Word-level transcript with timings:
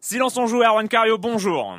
Silence 0.00 0.36
on 0.36 0.46
joue, 0.46 0.62
Erwan 0.62 0.86
Cario, 0.88 1.18
bonjour. 1.18 1.76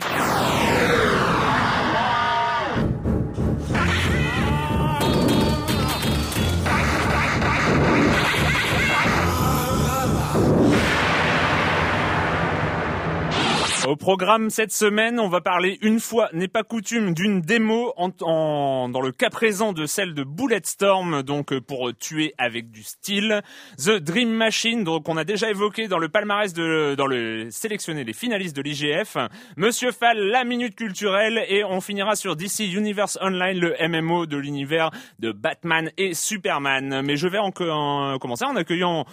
Au 13.88 13.96
programme 13.96 14.50
cette 14.50 14.74
semaine, 14.74 15.18
on 15.18 15.30
va 15.30 15.40
parler 15.40 15.78
une 15.82 16.02
fois 16.02 16.28
n'est 16.34 16.50
pas 16.50 16.64
coutume 16.64 17.14
d'une 17.14 17.40
démo 17.40 17.94
en, 17.96 18.10
en- 18.20 18.90
dans 18.90 19.00
le 19.00 19.14
cas 19.14 19.30
présent 19.30 19.72
de 19.72 19.86
celle 19.86 20.14
de 20.14 20.26
Bulletstorm, 20.26 21.24
donc 21.24 21.54
euh, 21.54 21.62
pour 21.62 21.92
tuer 21.98 22.34
avec 22.38 22.70
du 22.70 22.84
style. 22.84 23.42
The 23.78 23.92
Dream 23.92 24.30
Machine, 24.30 24.84
donc 24.84 25.04
qu'on 25.06 25.16
a 25.16 25.24
déjà 25.24 25.50
évoqué 25.50 25.88
dans 25.88 26.00
le 26.00 26.10
palmarès 26.10 26.52
de 26.52 26.96
dans 26.98 27.08
le 27.08 27.48
sélectionné 27.50 28.04
les 28.04 28.12
finalistes 28.12 28.58
de 28.58 28.62
l'IGF. 28.62 29.16
Monsieur 29.56 29.94
Fall, 29.94 30.18
la 30.20 30.44
minute 30.44 30.76
culturelle 30.76 31.46
et 31.48 31.64
on 31.64 31.80
finira 31.80 32.18
sur 32.18 32.36
DC 32.36 32.60
Universe 32.74 33.18
Online, 33.22 33.58
le 33.58 33.74
MMO 33.88 34.26
de 34.26 34.36
l'univers 34.36 34.92
de 35.20 35.32
Batman 35.32 35.92
et 35.98 36.14
Superman. 36.14 37.04
Mais 37.06 37.16
je 37.16 37.30
vais 37.30 37.38
en, 37.40 37.54
en- 37.58 38.18
commencer 38.20 38.44
en 38.44 38.58
accueillant 38.58 39.06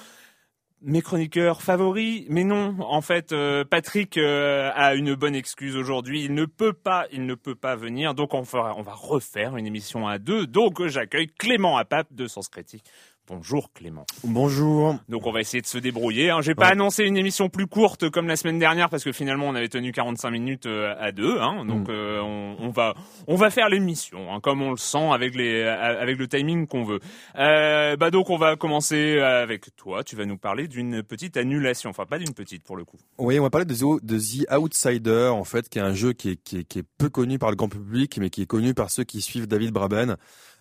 mes 0.84 1.02
chroniqueurs 1.02 1.62
favoris, 1.62 2.26
mais 2.28 2.44
non, 2.44 2.76
en 2.80 3.00
fait, 3.00 3.32
euh, 3.32 3.64
Patrick 3.64 4.18
euh, 4.18 4.70
a 4.74 4.94
une 4.94 5.14
bonne 5.14 5.34
excuse 5.34 5.76
aujourd'hui. 5.76 6.24
Il 6.24 6.34
ne 6.34 6.44
peut 6.44 6.72
pas, 6.72 7.06
il 7.10 7.26
ne 7.26 7.34
peut 7.34 7.54
pas 7.54 7.74
venir. 7.74 8.14
Donc 8.14 8.34
on 8.34 8.44
fera, 8.44 8.74
on 8.76 8.82
va 8.82 8.92
refaire 8.92 9.56
une 9.56 9.66
émission 9.66 10.06
à 10.06 10.18
deux. 10.18 10.46
Donc 10.46 10.86
j'accueille 10.86 11.28
Clément 11.28 11.76
Apap 11.78 12.12
de 12.12 12.26
Sens 12.26 12.48
Critique. 12.48 12.84
Bonjour 13.26 13.72
Clément. 13.72 14.04
Bonjour. 14.22 14.96
Donc 15.08 15.26
on 15.26 15.32
va 15.32 15.40
essayer 15.40 15.62
de 15.62 15.66
se 15.66 15.78
débrouiller. 15.78 16.28
Hein. 16.28 16.42
J'ai 16.42 16.54
pas 16.54 16.66
annoncé 16.66 17.04
une 17.04 17.16
émission 17.16 17.48
plus 17.48 17.66
courte 17.66 18.10
comme 18.10 18.28
la 18.28 18.36
semaine 18.36 18.58
dernière 18.58 18.90
parce 18.90 19.02
que 19.02 19.12
finalement 19.12 19.46
on 19.48 19.54
avait 19.54 19.70
tenu 19.70 19.92
45 19.92 20.30
minutes 20.30 20.66
euh, 20.66 20.94
à 21.00 21.10
deux. 21.10 21.38
Hein. 21.40 21.64
Donc 21.64 21.88
Mm. 21.88 21.92
euh, 21.92 22.20
on, 22.22 22.56
on 22.60 22.68
va 22.68 22.94
on 23.26 23.36
va 23.36 23.48
faire 23.48 23.70
l'émission 23.70 24.30
hein, 24.30 24.40
comme 24.42 24.60
on 24.60 24.70
le 24.72 24.76
sent 24.76 25.10
avec 25.10 25.34
les 25.34 25.62
avec 25.62 26.18
le 26.18 26.28
timing 26.28 26.66
qu'on 26.66 26.84
veut. 26.84 27.00
Euh, 27.38 27.96
bah 27.96 28.10
donc 28.10 28.28
on 28.28 28.36
va 28.36 28.56
commencer 28.56 29.18
avec 29.18 29.74
toi. 29.76 30.04
Tu 30.04 30.16
vas 30.16 30.26
nous 30.26 30.36
parler 30.38 30.68
d'une 30.68 31.02
petite 31.02 31.38
annulation. 31.38 31.88
Enfin 31.88 32.04
pas 32.04 32.18
d'une 32.18 32.34
petite 32.34 32.62
pour 32.62 32.76
le 32.76 32.84
coup. 32.84 32.98
Oui, 33.16 33.38
on 33.38 33.42
va 33.42 33.50
parler 33.50 33.64
de 33.64 33.74
The, 33.74 34.04
de 34.04 34.18
The 34.18 34.52
Outsider, 34.52 35.28
en 35.32 35.44
fait, 35.44 35.68
qui 35.70 35.78
est 35.78 35.82
un 35.82 35.94
jeu 35.94 36.12
qui 36.12 36.30
est, 36.30 36.36
qui, 36.36 36.58
est, 36.58 36.64
qui 36.64 36.80
est 36.80 36.84
peu 36.98 37.08
connu 37.08 37.38
par 37.38 37.48
le 37.50 37.56
grand 37.56 37.68
public, 37.70 38.18
mais 38.20 38.28
qui 38.28 38.42
est 38.42 38.46
connu 38.46 38.74
par 38.74 38.90
ceux 38.90 39.04
qui 39.04 39.22
suivent 39.22 39.46
David 39.46 39.70
Braben. 39.70 40.16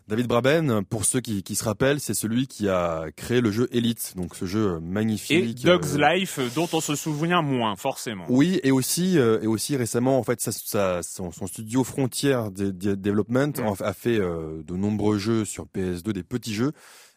David 0.08 0.28
Braben, 0.28 0.84
pour 0.84 1.06
ceux 1.06 1.22
qui, 1.22 1.44
qui 1.44 1.56
se 1.56 1.64
rappellent, 1.64 2.00
c'est 2.02 2.14
celui 2.14 2.48
qui 2.48 2.68
a 2.68 3.06
créé 3.16 3.40
le 3.40 3.52
jeu 3.52 3.70
Elite, 3.72 4.14
donc 4.18 4.36
ce 4.36 4.46
jeu 4.46 4.78
Et 4.78 4.84
magnifique. 4.86 5.64
Dog's 5.64 5.96
euh, 5.96 6.14
Life 6.16 6.40
dont 6.56 6.68
on 6.74 6.82
se 6.82 6.96
souvient 6.96 7.42
moins 7.42 7.76
forcément. 7.78 8.26
Oui, 8.28 8.60
et 8.64 8.72
aussi, 8.72 9.18
euh, 9.18 9.40
et 9.42 9.48
aussi 9.48 9.78
récemment, 9.78 10.20
en 10.20 10.24
fait, 10.24 10.42
ça, 10.42 10.52
ça- 10.52 11.00
son, 11.04 11.32
son 11.32 11.48
studio 11.48 11.84
Frontier 11.86 12.38
de- 12.54 12.72
de- 12.72 12.96
Development 12.96 13.54
Mm. 13.60 13.74
a 13.84 13.94
fait 13.94 14.20
euh, 14.20 14.62
de 14.64 14.76
nombreux 14.76 15.18
jeux 15.18 15.46
sur 15.46 15.66
PS2, 15.68 16.12
des 16.12 16.24
petits 16.24 16.54
jeux. 16.54 16.74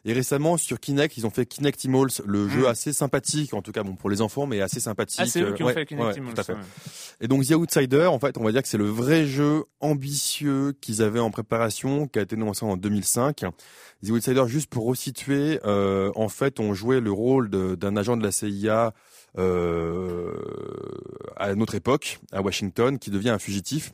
Et 0.09 0.13
récemment, 0.13 0.57
sur 0.57 0.79
Kinect, 0.79 1.17
ils 1.17 1.27
ont 1.27 1.31
fait 1.31 1.45
Kinectimals, 1.47 2.09
le 2.25 2.49
jeu 2.49 2.63
Mm. 2.63 2.67
assez 2.67 2.93
sympathique, 2.93 3.53
en 3.55 3.61
tout 3.61 3.73
cas 3.73 3.83
bon 3.83 3.97
pour 3.97 4.09
les 4.09 4.23
enfants, 4.23 4.47
mais 4.47 4.61
assez 4.61 4.79
sympathique. 4.79 5.19
Ah 5.21 5.27
c'est 5.27 5.43
eux 5.43 5.53
qui 5.53 5.65
ont 5.65 5.69
euh, 5.69 5.73
fait 5.73 5.81
ouais, 5.81 5.87
Kinectimals, 5.87 6.29
ouais, 6.29 6.35
tout 6.35 6.41
à 6.41 6.45
fait. 6.45 6.53
ouais. 6.53 6.61
Et 7.21 7.27
donc 7.29 7.45
The 7.45 7.51
Outsider, 7.53 8.07
en 8.07 8.21
fait, 8.21 8.39
on 8.39 8.45
va 8.45 8.53
dire 8.53 8.63
que 8.63 8.69
c'est 8.69 8.79
le 8.79 8.85
vrai 8.89 9.27
jeu 9.27 9.65
ambitieux 9.81 10.75
qu'ils 10.81 11.03
avaient 11.03 11.19
en 11.19 11.31
préparation, 11.33 12.07
qui 12.07 12.21
a 12.21 12.23
été 12.23 12.37
lancé 12.37 12.65
en 12.65 12.77
2005. 12.77 13.45
The 14.05 14.11
Outsider, 14.11 14.45
juste 14.47 14.71
pour 14.71 14.85
resituer, 14.87 15.59
euh, 15.65 16.13
en 16.15 16.29
fait, 16.29 16.61
on 16.61 16.73
jouait 16.73 17.01
le 17.01 17.11
rôle 17.11 17.51
d'un 17.51 17.97
agent 17.97 18.17
de 18.17 18.23
la 18.23 18.31
CIA 18.31 18.95
euh, 19.39 20.35
à 21.37 21.55
notre 21.55 21.75
époque, 21.75 22.21
à 22.33 22.43
Washington, 22.43 22.99
qui 22.99 23.11
devient 23.11 23.31
un 23.31 23.39
fugitif. 23.39 23.93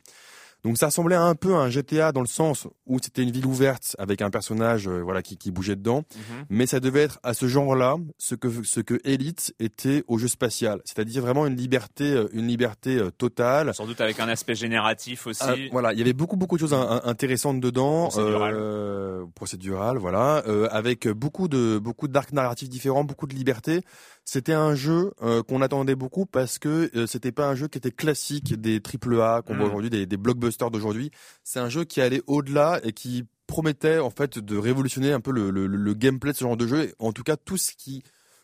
Donc 0.63 0.77
ça 0.77 0.85
ressemblait 0.85 1.15
un 1.17 1.35
peu 1.35 1.55
à 1.55 1.57
un 1.57 1.69
GTA 1.69 2.11
dans 2.13 2.21
le 2.21 2.27
sens 2.27 2.67
où 2.85 2.97
c'était 3.01 3.21
une 3.23 3.31
ville 3.31 3.45
ouverte 3.45 3.95
avec 3.99 4.21
un 4.21 4.29
personnage 4.29 4.87
euh, 4.87 5.01
voilà 5.03 5.21
qui, 5.21 5.35
qui 5.37 5.51
bougeait 5.51 5.75
dedans, 5.75 6.03
Mhm. 6.15 6.45
mais 6.49 6.65
ça 6.67 6.79
devait 6.79 7.01
être 7.01 7.19
à 7.23 7.33
ce 7.33 7.47
genre-là 7.47 7.95
ce 8.17 8.35
que 8.35 8.47
ce 8.63 8.79
que 8.79 8.99
Elite 9.03 9.53
était 9.59 10.03
au 10.07 10.17
jeu 10.17 10.27
spatial, 10.29 10.81
c'est-à-dire 10.85 11.21
vraiment 11.21 11.45
une 11.47 11.55
liberté 11.57 12.05
euh, 12.13 12.27
une 12.31 12.47
liberté 12.47 12.95
euh, 12.97 13.11
totale. 13.11 13.73
Sans 13.73 13.85
doute 13.85 13.99
avec 13.99 14.19
un 14.21 14.29
aspect 14.29 14.55
génératif 14.55 15.27
aussi. 15.27 15.43
Ah, 15.43 15.55
voilà, 15.71 15.91
il 15.93 15.99
y 15.99 16.01
avait 16.01 16.13
beaucoup 16.13 16.37
beaucoup 16.37 16.55
de 16.55 16.61
choses 16.61 16.73
in- 16.73 16.79
in- 16.81 17.01
intéressantes 17.03 17.59
dedans, 17.59 18.07
Procédural. 18.07 18.53
euh, 18.55 19.25
procédural, 19.35 19.97
voilà, 19.97 20.43
euh, 20.47 20.67
avec 20.71 21.07
beaucoup 21.09 21.47
de 21.49 21.77
beaucoup 21.77 22.07
d'arcs 22.07 22.31
narratifs 22.31 22.69
différents, 22.69 23.03
beaucoup 23.03 23.27
de 23.27 23.35
liberté. 23.35 23.81
C'était 24.25 24.53
un 24.53 24.73
jeu 24.73 25.11
euh, 25.21 25.43
qu'on 25.43 25.61
attendait 25.61 25.95
beaucoup 25.95 26.25
parce 26.25 26.57
que 26.57 26.89
euh, 26.95 27.07
c'était 27.07 27.31
pas 27.33 27.47
un 27.49 27.55
jeu 27.55 27.67
qui 27.67 27.77
était 27.77 27.91
classique 27.91 28.59
des 28.59 28.79
triple 28.79 29.19
A 29.21 29.41
qu'on 29.45 29.55
voit 29.55 29.65
Mm. 29.65 29.67
aujourd'hui, 29.67 29.89
des, 29.89 30.05
des 30.05 30.17
blockbusters 30.17 30.71
d'aujourd'hui. 30.71 31.11
C'est 31.43 31.59
un 31.59 31.69
jeu 31.69 31.83
qui 31.83 31.99
allait 32.01 32.21
au-delà 32.27 32.79
et 32.83 32.93
qui 32.93 33.25
promettait 33.47 33.99
en 33.99 34.09
fait 34.09 34.39
de 34.39 34.57
révolutionner 34.57 35.11
un 35.11 35.19
peu 35.19 35.31
le, 35.31 35.49
le, 35.51 35.67
le 35.67 35.93
gameplay 35.93 36.31
de 36.31 36.37
ce 36.37 36.43
genre 36.45 36.55
de 36.57 36.65
jeu, 36.65 36.83
et 36.85 36.93
en 36.99 37.11
tout 37.11 37.23
cas 37.23 37.35
tout 37.35 37.57
ce 37.57 37.73
qui 37.77 38.01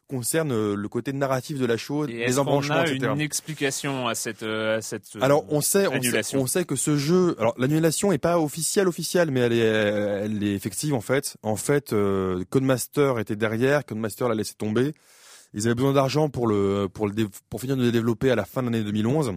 concerne 0.10 0.52
euh, 0.52 0.76
le 0.76 0.90
côté 0.90 1.14
narratif 1.14 1.58
de 1.60 1.66
la 1.66 1.78
chose, 1.78 2.10
Et 2.10 2.26
les 2.26 2.40
embranchements, 2.40 2.76
a 2.76 2.88
etc. 2.88 3.12
une 3.14 3.22
explication 3.22 4.08
à 4.08 4.16
cette, 4.16 4.44
euh, 4.44 4.78
à 4.80 4.82
cette 4.82 5.04
Alors 5.22 5.46
on 5.50 5.62
sait, 5.62 5.88
on 5.88 5.92
sait, 5.92 5.96
annulation? 5.98 6.42
on 6.42 6.48
sait 6.48 6.66
que 6.66 6.76
ce 6.76 6.98
jeu, 6.98 7.36
alors 7.40 7.54
l'annulation 7.58 8.12
est 8.12 8.18
pas 8.18 8.40
officielle 8.40 8.88
officielle, 8.88 9.32
mais 9.32 9.40
elle 9.42 9.54
est, 9.54 9.60
elle 9.60 10.44
est 10.44 10.54
effective 10.54 10.94
en 10.96 11.02
fait. 11.02 11.38
En 11.44 11.56
fait, 11.56 11.94
euh, 11.94 12.44
Codemaster 12.50 13.20
était 13.20 13.36
derrière, 13.38 13.86
Codemaster 13.86 14.28
l'a 14.28 14.36
laissé 14.36 14.56
tomber. 14.56 14.94
Ils 15.54 15.66
avaient 15.66 15.76
besoin 15.76 15.94
d'argent 15.94 16.30
pour 16.30 16.48
le 16.48 16.88
pour 16.94 17.08
le 17.08 17.14
pour 17.50 17.60
finir 17.62 17.76
de 17.78 17.84
le 17.84 17.92
développer 17.92 18.30
à 18.32 18.36
la 18.36 18.46
fin 18.46 18.62
de 18.62 18.70
l'année 18.70 18.84
2011. 18.84 19.34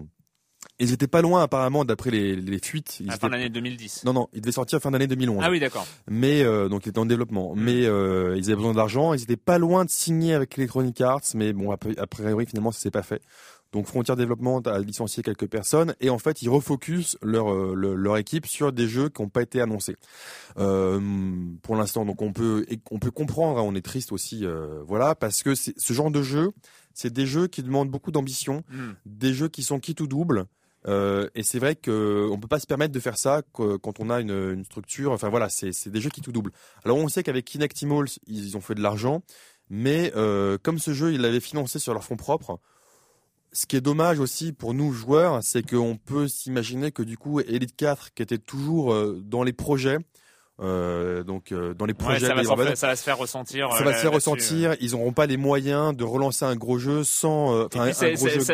Ils 0.79 0.93
étaient 0.93 1.09
pas 1.09 1.23
loin 1.23 1.43
apparemment 1.43 1.85
d'après 1.85 2.11
les, 2.11 2.37
les 2.37 2.59
fuites. 2.59 2.99
Ils 3.00 3.06
à 3.06 3.09
la 3.09 3.14
étaient- 3.14 3.20
fin 3.23 3.26
de 3.29 3.32
l'année 3.32 3.49
2010. 3.49 4.05
Non 4.05 4.12
non, 4.12 4.29
il 4.32 4.41
devait 4.41 4.53
sortir 4.53 4.79
fin 4.81 4.91
d'année 4.93 5.06
2011. 5.09 5.43
Ah 5.43 5.50
oui, 5.50 5.59
d'accord. 5.59 5.87
Mais 6.09 6.43
euh, 6.43 6.69
donc 6.69 6.87
il 6.87 6.91
était 6.91 6.99
en 6.99 7.06
développement. 7.06 7.55
Mais 7.56 7.85
euh, 7.87 8.37
ils 8.37 8.44
avaient 8.47 8.56
besoin 8.56 8.75
d'argent. 8.75 9.12
Ils 9.14 9.23
étaient 9.23 9.37
pas 9.37 9.59
loin 9.59 9.85
de 9.85 9.91
signer 9.91 10.35
avec 10.35 10.56
Electronic 10.59 11.00
Arts, 11.00 11.23
mais 11.35 11.53
bon, 11.53 11.73
a 11.73 11.76
pri- 11.76 11.99
a 11.99 12.06
priori 12.06 12.47
finalement 12.47 12.70
ça 12.73 12.81
s'est 12.81 12.91
pas 12.93 13.03
fait. 13.03 13.23
Donc 13.73 13.87
Frontier 13.87 14.15
Développement 14.17 14.59
a 14.61 14.79
licencié 14.79 15.23
quelques 15.23 15.49
personnes 15.49 15.95
et 16.01 16.11
en 16.11 16.19
fait 16.19 16.43
ils 16.43 16.49
refocusent 16.49 17.19
leur 17.23 17.53
euh, 17.53 17.75
leur, 17.75 18.19
équipe 18.19 18.47
sur 18.47 18.73
des 18.73 18.87
jeux 18.87 19.09
qui 19.09 19.23
n'ont 19.23 19.29
pas 19.29 19.43
été 19.43 19.61
annoncés. 19.61 19.97
Euh, 20.59 21.01
pour 21.63 21.77
l'instant, 21.77 22.05
donc 22.05 22.21
on 22.23 22.33
peut 22.33 22.67
on 22.91 22.99
peut 22.99 23.11
comprendre, 23.11 23.59
hein, 23.59 23.63
on 23.65 23.75
est 23.75 23.85
triste 23.85 24.13
aussi, 24.13 24.45
euh, 24.45 24.83
voilà, 24.87 25.15
parce 25.15 25.43
que 25.43 25.55
ce 25.55 25.93
genre 25.93 26.11
de 26.11 26.23
jeu, 26.23 26.53
c'est 26.95 27.13
des 27.13 27.27
jeux 27.27 27.47
qui 27.47 27.63
demandent 27.63 27.91
beaucoup 27.91 28.11
d'ambition, 28.11 28.63
hmm. 28.71 28.93
des 29.07 29.33
jeux 29.33 29.49
qui 29.49 29.63
sont 29.63 29.81
qui 29.81 29.95
tout 29.95 30.07
double. 30.07 30.47
Euh, 30.89 31.29
et 31.37 31.45
c'est 31.45 31.61
vrai 31.61 31.77
qu'on 31.77 32.39
peut 32.41 32.49
pas 32.49 32.59
se 32.59 32.67
permettre 32.67 32.93
de 32.93 32.99
faire 32.99 33.17
ça 33.17 33.43
quand 33.53 34.01
on 34.01 34.11
a 34.11 34.21
une, 34.21 34.31
une 34.31 34.65
structure. 34.65 35.13
Enfin 35.13 35.29
voilà, 35.29 35.49
c'est 35.49 35.89
des 35.89 36.01
jeux 36.01 36.11
qui 36.11 36.21
tout 36.21 36.33
double. 36.33 36.51
Alors 36.85 36.99
on 36.99 37.09
sait 37.09 37.23
qu'avec 37.23 37.45
Kinectimals, 37.45 38.09
ils 38.27 38.57
ont 38.57 38.61
fait 38.61 38.75
de 38.75 38.83
l'argent, 38.83 39.23
mais 39.71 40.13
euh, 40.17 40.59
comme 40.63 40.79
ce 40.79 40.93
jeu, 40.93 41.15
ils 41.15 41.21
l'avaient 41.21 41.41
financé 41.41 41.79
sur 41.79 41.95
leur 41.95 42.05
fonds 42.05 42.17
propres, 42.17 42.61
ce 43.53 43.67
qui 43.67 43.77
est 43.77 43.81
dommage 43.81 44.19
aussi 44.19 44.53
pour 44.53 44.75
nous 44.75 44.93
joueurs, 44.93 45.41
c'est 45.43 45.63
qu'on 45.69 45.97
peut 45.97 46.29
s'imaginer 46.29 46.91
que 46.91 47.03
du 47.03 47.19
coup 47.19 47.41
Elite 47.41 47.77
4, 47.77 48.15
qui 48.15 48.23
était 48.23 48.39
toujours 48.39 48.93
euh, 48.93 49.21
dans 49.23 49.43
les 49.43 49.53
projets, 49.53 49.99
euh, 50.61 51.25
donc 51.25 51.51
euh, 51.51 51.75
dans 51.75 51.87
les 51.87 51.95
projets, 51.95 52.27
ça, 52.27 52.35
va 52.35 52.45
ça, 52.77 52.87
va 52.87 52.97
se 52.97 53.03
faire 53.03 53.19
ressentir. 53.19 53.73
Ça 53.73 53.85
va 53.85 53.95
se 53.95 54.01
faire 54.01 54.13
ressentir. 54.13 54.77
Ils 54.81 54.93
n'auront 54.93 55.13
pas 55.13 55.27
les 55.27 55.37
moyens 55.37 55.97
de 55.97 56.05
relancer 56.05 56.45
un 56.45 56.55
gros 56.57 56.79
jeu 56.79 57.05
sans. 57.05 57.69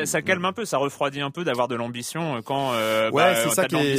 ça, 0.07 0.23
calme 0.23 0.45
un 0.45 0.53
peu, 0.53 0.65
ça 0.65 0.79
refroidit 0.79 1.21
un 1.21 1.31
peu 1.31 1.45
d'avoir 1.45 1.69
de 1.69 1.75
l'ambition 1.75 2.41
quand. 2.43 2.73
ouais, 2.73 3.11
bah, 3.13 3.35
c'est 3.45 3.51
ça 3.51 3.67
qui 3.67 3.77
est. 3.77 3.97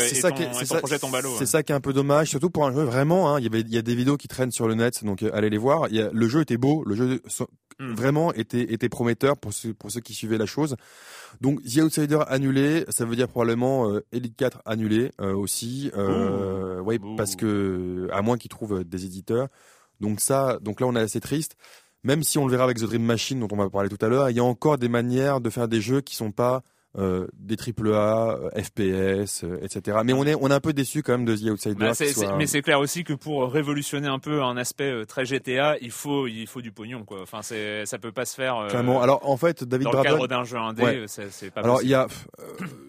C'est 0.00 0.14
ça 0.16 0.32
qui. 0.32 0.44
C'est 0.52 1.46
ça 1.46 1.62
qui 1.62 1.72
est 1.72 1.76
un 1.76 1.80
peu 1.80 1.92
dommage, 1.92 2.28
surtout 2.28 2.50
pour 2.50 2.66
un 2.66 2.72
jeu 2.72 2.82
vraiment. 2.82 3.32
Hein, 3.32 3.40
il 3.40 3.44
y 3.44 3.46
avait, 3.46 3.60
il 3.60 3.72
y 3.72 3.78
a 3.78 3.82
des 3.82 3.94
vidéos 3.94 4.16
qui 4.16 4.28
traînent 4.28 4.52
sur 4.52 4.66
le 4.66 4.74
net, 4.74 5.04
donc 5.04 5.22
allez 5.22 5.50
les 5.50 5.58
voir. 5.58 5.86
Il 5.90 5.96
y 5.96 6.02
a, 6.02 6.10
le 6.12 6.28
jeu 6.28 6.40
était 6.40 6.58
beau, 6.58 6.82
le 6.86 6.94
jeu 6.94 7.22
Hmm. 7.80 7.94
vraiment 7.94 8.32
était, 8.32 8.72
était 8.72 8.88
prometteur 8.88 9.36
pour 9.36 9.52
ceux, 9.52 9.74
pour 9.74 9.90
ceux 9.90 10.00
qui 10.00 10.14
suivaient 10.14 10.38
la 10.38 10.46
chose. 10.46 10.76
Donc 11.40 11.62
The 11.64 11.78
Outsider 11.78 12.20
annulé, 12.28 12.84
ça 12.88 13.04
veut 13.04 13.16
dire 13.16 13.28
probablement 13.28 13.90
euh, 13.90 14.04
Elite 14.12 14.36
4 14.36 14.62
annulé 14.64 15.10
euh, 15.20 15.34
aussi. 15.34 15.90
Euh, 15.96 16.80
ouais, 16.80 17.00
parce 17.16 17.34
que 17.34 18.08
à 18.12 18.22
moins 18.22 18.38
qu'ils 18.38 18.50
trouvent 18.50 18.84
des 18.84 19.04
éditeurs. 19.04 19.48
Donc 20.00 20.20
ça, 20.20 20.58
donc 20.60 20.80
là 20.80 20.86
on 20.86 20.94
est 20.94 21.00
assez 21.00 21.20
triste. 21.20 21.56
Même 22.04 22.22
si 22.22 22.38
on 22.38 22.46
le 22.46 22.50
verra 22.50 22.64
avec 22.64 22.78
The 22.78 22.84
Dream 22.84 23.02
Machine 23.02 23.40
dont 23.40 23.48
on 23.50 23.56
va 23.56 23.70
parler 23.70 23.88
tout 23.88 24.04
à 24.04 24.08
l'heure, 24.08 24.30
il 24.30 24.36
y 24.36 24.40
a 24.40 24.44
encore 24.44 24.78
des 24.78 24.88
manières 24.88 25.40
de 25.40 25.50
faire 25.50 25.68
des 25.68 25.80
jeux 25.80 26.00
qui 26.00 26.14
sont 26.14 26.32
pas 26.32 26.62
euh, 26.96 27.26
des 27.36 27.56
triple 27.56 27.92
A, 27.92 28.38
euh, 28.38 28.50
FPS, 28.50 29.42
euh, 29.42 29.58
etc. 29.62 29.98
Mais 30.04 30.12
on 30.12 30.24
est 30.24 30.36
on 30.36 30.48
est 30.48 30.54
un 30.54 30.60
peu 30.60 30.72
déçu 30.72 31.02
quand 31.02 31.10
même 31.10 31.24
de 31.24 31.34
The 31.34 31.50
Outsider. 31.50 31.74
Bah, 31.74 31.92
mais 32.38 32.46
c'est 32.46 32.62
clair 32.62 32.78
aussi 32.78 33.02
que 33.02 33.12
pour 33.12 33.50
révolutionner 33.50 34.06
un 34.06 34.20
peu 34.20 34.44
un 34.44 34.56
aspect 34.56 35.04
très 35.06 35.24
GTA, 35.24 35.76
il 35.80 35.90
faut 35.90 36.28
il 36.28 36.46
faut 36.46 36.60
du 36.60 36.70
pognon 36.70 37.04
quoi. 37.04 37.22
Enfin 37.22 37.42
c'est 37.42 37.84
ça 37.84 37.98
peut 37.98 38.12
pas 38.12 38.24
se 38.24 38.36
faire. 38.36 38.66
Clairement. 38.68 39.02
Alors 39.02 39.28
en 39.28 39.36
fait 39.36 39.64
David 39.64 39.88
dans 39.88 39.98
le 39.98 40.02
cadre 40.04 40.28
d'un 40.28 40.44
jeu 40.44 40.56
indé, 40.56 41.06
c'est 41.08 41.50
pas. 41.50 41.62
Alors 41.62 41.82
il 41.82 41.88
y 41.88 41.94
a 41.94 42.06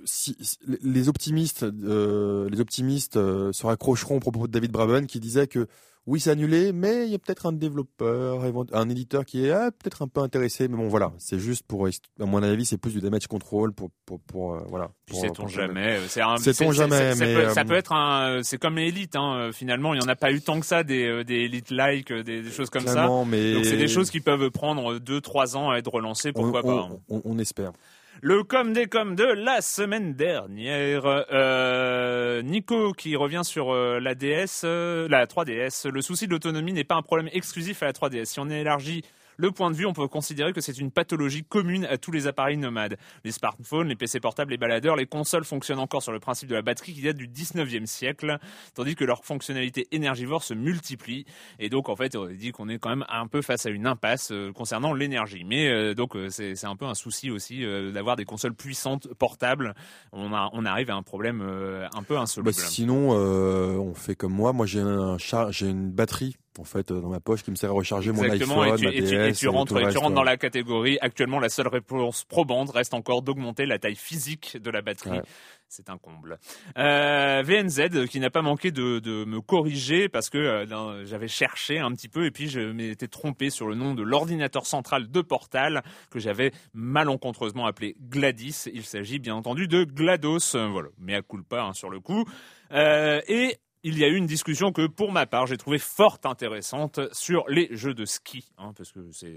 si, 0.05 0.37
les 0.83 1.09
optimistes 1.09 1.65
les 1.65 2.59
optimistes 2.59 3.15
se 3.15 3.65
raccrocheront 3.65 4.17
au 4.17 4.19
propos 4.19 4.45
de 4.45 4.51
David 4.51 4.71
Braben 4.71 5.07
qui 5.07 5.19
disait 5.19 5.47
que 5.47 5.67
oui, 6.07 6.19
c'est 6.19 6.29
annulé, 6.29 6.71
mais 6.71 7.07
il 7.07 7.11
y 7.11 7.15
a 7.15 7.17
peut-être 7.17 7.47
un 7.47 7.51
développeur, 7.51 8.43
un 8.73 8.89
éditeur 8.89 9.25
qui 9.25 9.47
est 9.47 9.51
ah, 9.51 9.71
peut-être 9.71 10.03
un 10.03 10.07
peu 10.07 10.21
intéressé. 10.21 10.67
Mais 10.67 10.77
bon, 10.77 10.87
voilà, 10.87 11.11
c'est 11.17 11.39
juste 11.39 11.65
pour, 11.65 11.87
à 11.87 12.25
mon 12.25 12.43
avis, 12.43 12.65
c'est 12.65 12.77
plus 12.77 12.93
du 12.93 13.01
damage 13.01 13.25
control 13.25 13.73
pour, 13.73 13.89
pour, 14.05 14.19
pour 14.19 14.53
euh, 14.53 14.59
voilà. 14.69 14.91
Sait-on 15.11 15.47
jamais. 15.47 15.99
C'est 16.07 16.21
un, 16.21 16.37
sait-on 16.37 16.71
jamais, 16.71 17.15
mais 17.15 17.49
ça 17.49 17.65
peut, 17.65 17.73
être 17.73 17.91
un, 17.91 18.41
c'est 18.43 18.59
comme 18.59 18.75
l'élite, 18.75 19.15
hein. 19.15 19.49
Finalement, 19.51 19.95
il 19.95 20.01
y 20.01 20.03
en 20.03 20.07
a 20.07 20.15
pas 20.15 20.31
eu 20.31 20.41
tant 20.41 20.59
que 20.59 20.65
ça 20.67 20.83
des, 20.83 21.07
euh, 21.07 21.23
des 21.23 21.45
élites 21.45 21.71
like, 21.71 22.11
euh, 22.11 22.23
des, 22.23 22.43
choses 22.51 22.69
comme 22.69 22.85
ça. 22.85 23.09
Mais... 23.25 23.53
Donc 23.53 23.65
c'est 23.65 23.77
des 23.77 23.87
choses 23.87 24.11
qui 24.11 24.19
peuvent 24.19 24.51
prendre 24.51 24.99
deux, 24.99 25.21
trois 25.21 25.57
ans 25.57 25.71
à 25.71 25.77
être 25.77 25.91
relancées, 25.91 26.31
pourquoi 26.31 26.61
pas. 26.61 26.89
On, 27.09 27.21
on 27.25 27.39
espère. 27.39 27.71
Le 28.21 28.43
com 28.43 28.71
des 28.71 28.87
com 28.87 29.15
de 29.15 29.25
la 29.25 29.61
semaine 29.61 30.13
dernière. 30.13 31.03
Euh, 31.05 32.41
Nico 32.41 32.93
qui 32.93 33.15
revient 33.15 33.41
sur 33.43 33.73
euh, 33.73 33.99
la 33.99 34.15
DS, 34.15 34.61
euh, 34.63 35.07
la 35.09 35.25
3DS. 35.25 35.89
Le 35.89 36.01
souci 36.01 36.25
de 36.25 36.31
l'autonomie 36.31 36.71
n'est 36.71 36.85
pas 36.85 36.95
un 36.95 37.01
problème 37.01 37.29
exclusif 37.33 37.83
à 37.83 37.87
la 37.87 37.91
3DS. 37.91 38.25
Si 38.25 38.39
on 38.39 38.49
élargit 38.49 39.03
le 39.37 39.51
point 39.51 39.71
de 39.71 39.75
vue, 39.75 39.85
on 39.85 39.93
peut 39.93 40.07
considérer 40.07 40.53
que 40.53 40.61
c'est 40.61 40.77
une 40.77 40.91
pathologie 40.91 41.43
commune 41.43 41.85
à 41.85 41.97
tous 41.97 42.11
les 42.11 42.27
appareils 42.27 42.57
nomades. 42.57 42.97
Les 43.23 43.31
smartphones, 43.31 43.87
les 43.87 43.95
PC 43.95 44.19
portables, 44.19 44.51
les 44.51 44.57
baladeurs, 44.57 44.95
les 44.95 45.05
consoles 45.05 45.43
fonctionnent 45.43 45.79
encore 45.79 46.01
sur 46.01 46.11
le 46.11 46.19
principe 46.19 46.49
de 46.49 46.55
la 46.55 46.61
batterie 46.61 46.93
qui 46.93 47.01
date 47.01 47.17
du 47.17 47.27
19e 47.27 47.85
siècle, 47.85 48.37
tandis 48.73 48.95
que 48.95 49.03
leurs 49.03 49.25
fonctionnalités 49.25 49.87
énergivores 49.91 50.43
se 50.43 50.53
multiplient. 50.53 51.25
Et 51.59 51.69
donc, 51.69 51.89
en 51.89 51.95
fait, 51.95 52.15
on 52.15 52.27
dit 52.27 52.51
qu'on 52.51 52.69
est 52.69 52.79
quand 52.79 52.89
même 52.89 53.05
un 53.09 53.27
peu 53.27 53.41
face 53.41 53.65
à 53.65 53.69
une 53.69 53.87
impasse 53.87 54.31
euh, 54.31 54.51
concernant 54.51 54.93
l'énergie. 54.93 55.43
Mais 55.45 55.69
euh, 55.69 55.93
donc, 55.93 56.15
euh, 56.15 56.29
c'est 56.29 56.65
un 56.65 56.75
peu 56.75 56.85
un 56.85 56.93
souci 56.93 57.31
aussi 57.31 57.63
d'avoir 57.93 58.15
des 58.15 58.25
consoles 58.25 58.53
puissantes 58.53 59.13
portables. 59.15 59.75
On, 60.11 60.33
arrive 60.65 60.89
à 60.89 60.95
un 60.95 61.03
problème 61.03 61.41
un 61.41 62.03
peu 62.03 62.17
insoluble. 62.17 62.55
Bah, 62.55 62.61
sinon, 62.67 63.11
on 63.11 63.93
fait 63.93 64.15
comme 64.15 64.33
moi. 64.33 64.53
Moi, 64.53 64.65
j'ai 64.65 64.79
un 64.79 65.17
j'ai 65.51 65.69
une 65.69 65.91
batterie 65.91 66.35
en 66.59 66.63
fait 66.63 66.91
dans 66.91 67.09
ma 67.09 67.19
poche 67.19 67.43
qui 67.43 67.51
me 67.51 67.55
sert 67.55 67.69
à 67.69 67.73
recharger 67.73 68.11
mon 68.11 68.23
iPhone, 68.23 68.67
et 68.67 68.75
tu, 68.77 68.87
et 68.87 69.03
tu, 69.03 69.15
et 69.15 69.31
tu 69.33 69.47
rentres, 69.47 69.75
tu 69.89 69.97
rentres 69.97 70.15
dans 70.15 70.23
la 70.23 70.37
catégorie. 70.37 70.97
Actuellement, 71.01 71.39
la 71.39 71.49
seule 71.49 71.67
réponse 71.67 72.23
probante 72.23 72.71
reste 72.71 72.93
encore 72.93 73.21
d'augmenter 73.21 73.65
la 73.65 73.79
taille 73.79 73.95
physique 73.95 74.57
de 74.61 74.69
la 74.69 74.81
batterie. 74.81 75.19
C'est 75.67 75.89
un 75.89 75.97
comble. 75.97 76.37
Euh, 76.77 77.41
VNZ 77.43 78.07
qui 78.07 78.19
n'a 78.19 78.29
pas 78.29 78.43
manqué 78.43 78.71
de, 78.71 78.99
de, 78.99 79.25
me 79.25 79.41
corriger 79.41 80.09
parce 80.09 80.29
que 80.29 80.37
euh, 80.37 81.05
j'avais 81.05 81.27
cherché 81.27 81.79
un 81.79 81.91
petit 81.91 82.07
peu 82.07 82.25
et 82.25 82.31
puis 82.31 82.47
je 82.47 82.59
m'étais 82.59 83.07
trompé 83.07 83.49
sur 83.49 83.67
le 83.67 83.75
nom 83.75 83.95
de 83.95 84.03
l'ordinateur 84.03 84.67
central 84.67 85.09
de 85.09 85.21
Portal 85.21 85.83
que 86.11 86.19
j'avais 86.19 86.51
malencontreusement 86.73 87.65
appelé 87.65 87.95
Gladys. 87.99 88.69
Il 88.73 88.83
s'agit 88.83 89.19
bien 89.19 89.35
entendu 89.35 89.67
de 89.67 89.83
GLaDOS. 89.83 90.55
Voilà, 90.69 90.89
mais 90.99 91.15
à 91.15 91.21
culpa 91.21 91.63
hein, 91.63 91.73
sur 91.73 91.89
le 91.89 91.99
coup. 91.99 92.25
Euh, 92.71 93.21
et 93.27 93.57
il 93.87 93.99
y 93.99 94.03
a 94.03 94.07
eu 94.07 94.15
une 94.15 94.25
discussion 94.25 94.71
que, 94.71 94.87
pour 94.87 95.11
ma 95.11 95.27
part, 95.27 95.45
j'ai 95.45 95.57
trouvé 95.57 95.77
fort 95.77 96.17
intéressante 96.23 96.99
sur 97.13 97.43
les 97.47 97.67
jeux 97.69 97.93
de 97.93 98.03
ski, 98.03 98.43
hein, 98.57 98.71
parce 98.75 98.91
que 98.91 99.11
c'est 99.11 99.35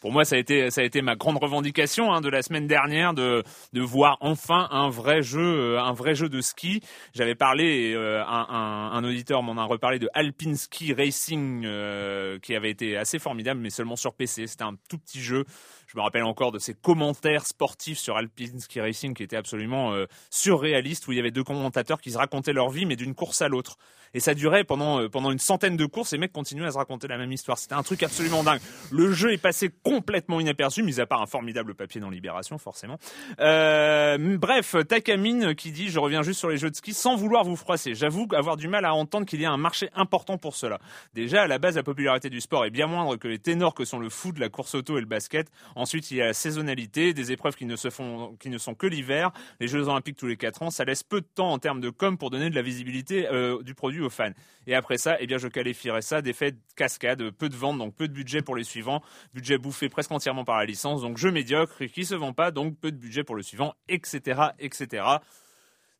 pour 0.00 0.12
moi, 0.12 0.24
ça 0.24 0.36
a 0.36 0.38
été, 0.38 0.70
ça 0.70 0.80
a 0.80 0.84
été 0.84 1.00
ma 1.00 1.16
grande 1.16 1.38
revendication 1.38 2.12
hein, 2.12 2.20
de 2.20 2.28
la 2.28 2.42
semaine 2.42 2.66
dernière 2.66 3.14
de, 3.14 3.42
de 3.72 3.80
voir 3.80 4.18
enfin 4.20 4.68
un 4.70 4.90
vrai 4.90 5.22
jeu, 5.22 5.40
euh, 5.40 5.80
un 5.80 5.92
vrai 5.92 6.14
jeu 6.14 6.28
de 6.28 6.40
ski. 6.40 6.80
J'avais 7.14 7.34
parlé, 7.34 7.94
euh, 7.94 8.22
un, 8.26 8.90
un, 8.92 9.04
auditeur 9.04 9.42
m'en 9.42 9.60
a 9.60 9.64
reparlé 9.64 9.98
de 9.98 10.08
Alpine 10.12 10.56
Ski 10.56 10.92
Racing, 10.92 11.62
euh, 11.64 12.38
qui 12.40 12.54
avait 12.54 12.70
été 12.70 12.96
assez 12.96 13.18
formidable, 13.18 13.60
mais 13.60 13.70
seulement 13.70 13.96
sur 13.96 14.14
PC. 14.14 14.46
C'était 14.46 14.64
un 14.64 14.76
tout 14.88 14.98
petit 14.98 15.20
jeu 15.20 15.44
je 15.92 15.98
me 15.98 16.02
rappelle 16.02 16.22
encore 16.22 16.52
de 16.52 16.58
ces 16.58 16.72
commentaires 16.72 17.46
sportifs 17.46 17.98
sur 17.98 18.16
Alpine 18.16 18.60
Ski 18.60 18.80
Racing 18.80 19.12
qui 19.12 19.22
étaient 19.22 19.36
absolument 19.36 19.92
euh, 19.92 20.06
surréalistes, 20.30 21.06
où 21.06 21.12
il 21.12 21.16
y 21.16 21.20
avait 21.20 21.30
deux 21.30 21.44
commentateurs 21.44 22.00
qui 22.00 22.12
se 22.12 22.16
racontaient 22.16 22.54
leur 22.54 22.70
vie, 22.70 22.86
mais 22.86 22.96
d'une 22.96 23.14
course 23.14 23.42
à 23.42 23.48
l'autre. 23.48 23.76
Et 24.14 24.20
ça 24.20 24.34
durait 24.34 24.64
pendant, 24.64 25.00
euh, 25.00 25.08
pendant 25.10 25.30
une 25.30 25.38
centaine 25.38 25.76
de 25.76 25.84
courses, 25.84 26.12
et 26.12 26.16
les 26.16 26.20
mecs 26.20 26.32
continuaient 26.32 26.66
à 26.66 26.72
se 26.72 26.78
raconter 26.78 27.08
la 27.08 27.18
même 27.18 27.32
histoire. 27.32 27.58
C'était 27.58 27.74
un 27.74 27.82
truc 27.82 28.02
absolument 28.02 28.42
dingue. 28.42 28.60
Le 28.90 29.12
jeu 29.12 29.32
est 29.32 29.38
passé 29.38 29.70
complètement 29.82 30.40
inaperçu, 30.40 30.82
mis 30.82 30.98
à 30.98 31.04
part 31.04 31.20
un 31.20 31.26
formidable 31.26 31.74
papier 31.74 32.00
dans 32.00 32.08
Libération, 32.08 32.56
forcément. 32.56 32.98
Euh, 33.40 34.38
bref, 34.38 34.76
Takamine 34.88 35.54
qui 35.54 35.72
dit, 35.72 35.88
je 35.88 35.98
reviens 35.98 36.22
juste 36.22 36.38
sur 36.38 36.48
les 36.48 36.56
jeux 36.56 36.70
de 36.70 36.76
ski, 36.76 36.94
sans 36.94 37.16
vouloir 37.16 37.44
vous 37.44 37.56
froisser. 37.56 37.94
J'avoue 37.94 38.26
avoir 38.34 38.56
du 38.56 38.68
mal 38.68 38.86
à 38.86 38.94
entendre 38.94 39.26
qu'il 39.26 39.42
y 39.42 39.44
a 39.44 39.50
un 39.50 39.58
marché 39.58 39.90
important 39.94 40.38
pour 40.38 40.56
cela. 40.56 40.78
Déjà, 41.12 41.42
à 41.42 41.46
la 41.46 41.58
base, 41.58 41.76
la 41.76 41.82
popularité 41.82 42.30
du 42.30 42.40
sport 42.40 42.64
est 42.64 42.70
bien 42.70 42.86
moindre 42.86 43.16
que 43.16 43.28
les 43.28 43.38
ténors 43.38 43.74
que 43.74 43.84
sont 43.84 43.98
le 43.98 44.08
foot, 44.08 44.38
la 44.38 44.48
course 44.48 44.74
auto 44.74 44.96
et 44.96 45.00
le 45.00 45.06
basket. 45.06 45.50
Ensuite, 45.82 46.12
il 46.12 46.18
y 46.18 46.22
a 46.22 46.26
la 46.26 46.32
saisonnalité, 46.32 47.12
des 47.12 47.32
épreuves 47.32 47.56
qui 47.56 47.66
ne, 47.66 47.72
ne 47.72 48.58
sont 48.58 48.74
que 48.74 48.86
l'hiver, 48.86 49.32
les 49.58 49.66
Jeux 49.66 49.88
Olympiques 49.88 50.16
tous 50.16 50.28
les 50.28 50.36
4 50.36 50.62
ans. 50.62 50.70
Ça 50.70 50.84
laisse 50.84 51.02
peu 51.02 51.20
de 51.20 51.26
temps 51.26 51.50
en 51.50 51.58
termes 51.58 51.80
de 51.80 51.90
com 51.90 52.16
pour 52.16 52.30
donner 52.30 52.50
de 52.50 52.54
la 52.54 52.62
visibilité 52.62 53.26
euh, 53.26 53.60
du 53.64 53.74
produit 53.74 54.00
aux 54.00 54.08
fans. 54.08 54.30
Et 54.68 54.76
après 54.76 54.96
ça, 54.96 55.16
eh 55.18 55.26
bien, 55.26 55.38
je 55.38 55.48
qualifierais 55.48 56.02
ça 56.02 56.22
d'effet 56.22 56.54
cascade, 56.76 57.30
peu 57.30 57.48
de 57.48 57.56
ventes, 57.56 57.78
donc 57.78 57.96
peu 57.96 58.06
de 58.06 58.12
budget 58.12 58.42
pour 58.42 58.54
les 58.54 58.62
suivants, 58.62 59.02
budget 59.34 59.58
bouffé 59.58 59.88
presque 59.88 60.12
entièrement 60.12 60.44
par 60.44 60.58
la 60.58 60.66
licence, 60.66 61.02
donc 61.02 61.18
jeu 61.18 61.32
médiocre 61.32 61.84
qui 61.86 62.04
se 62.04 62.14
vend 62.14 62.32
pas, 62.32 62.52
donc 62.52 62.78
peu 62.78 62.92
de 62.92 62.96
budget 62.96 63.24
pour 63.24 63.34
le 63.34 63.42
suivant, 63.42 63.74
etc., 63.88 64.40
etc. 64.60 65.04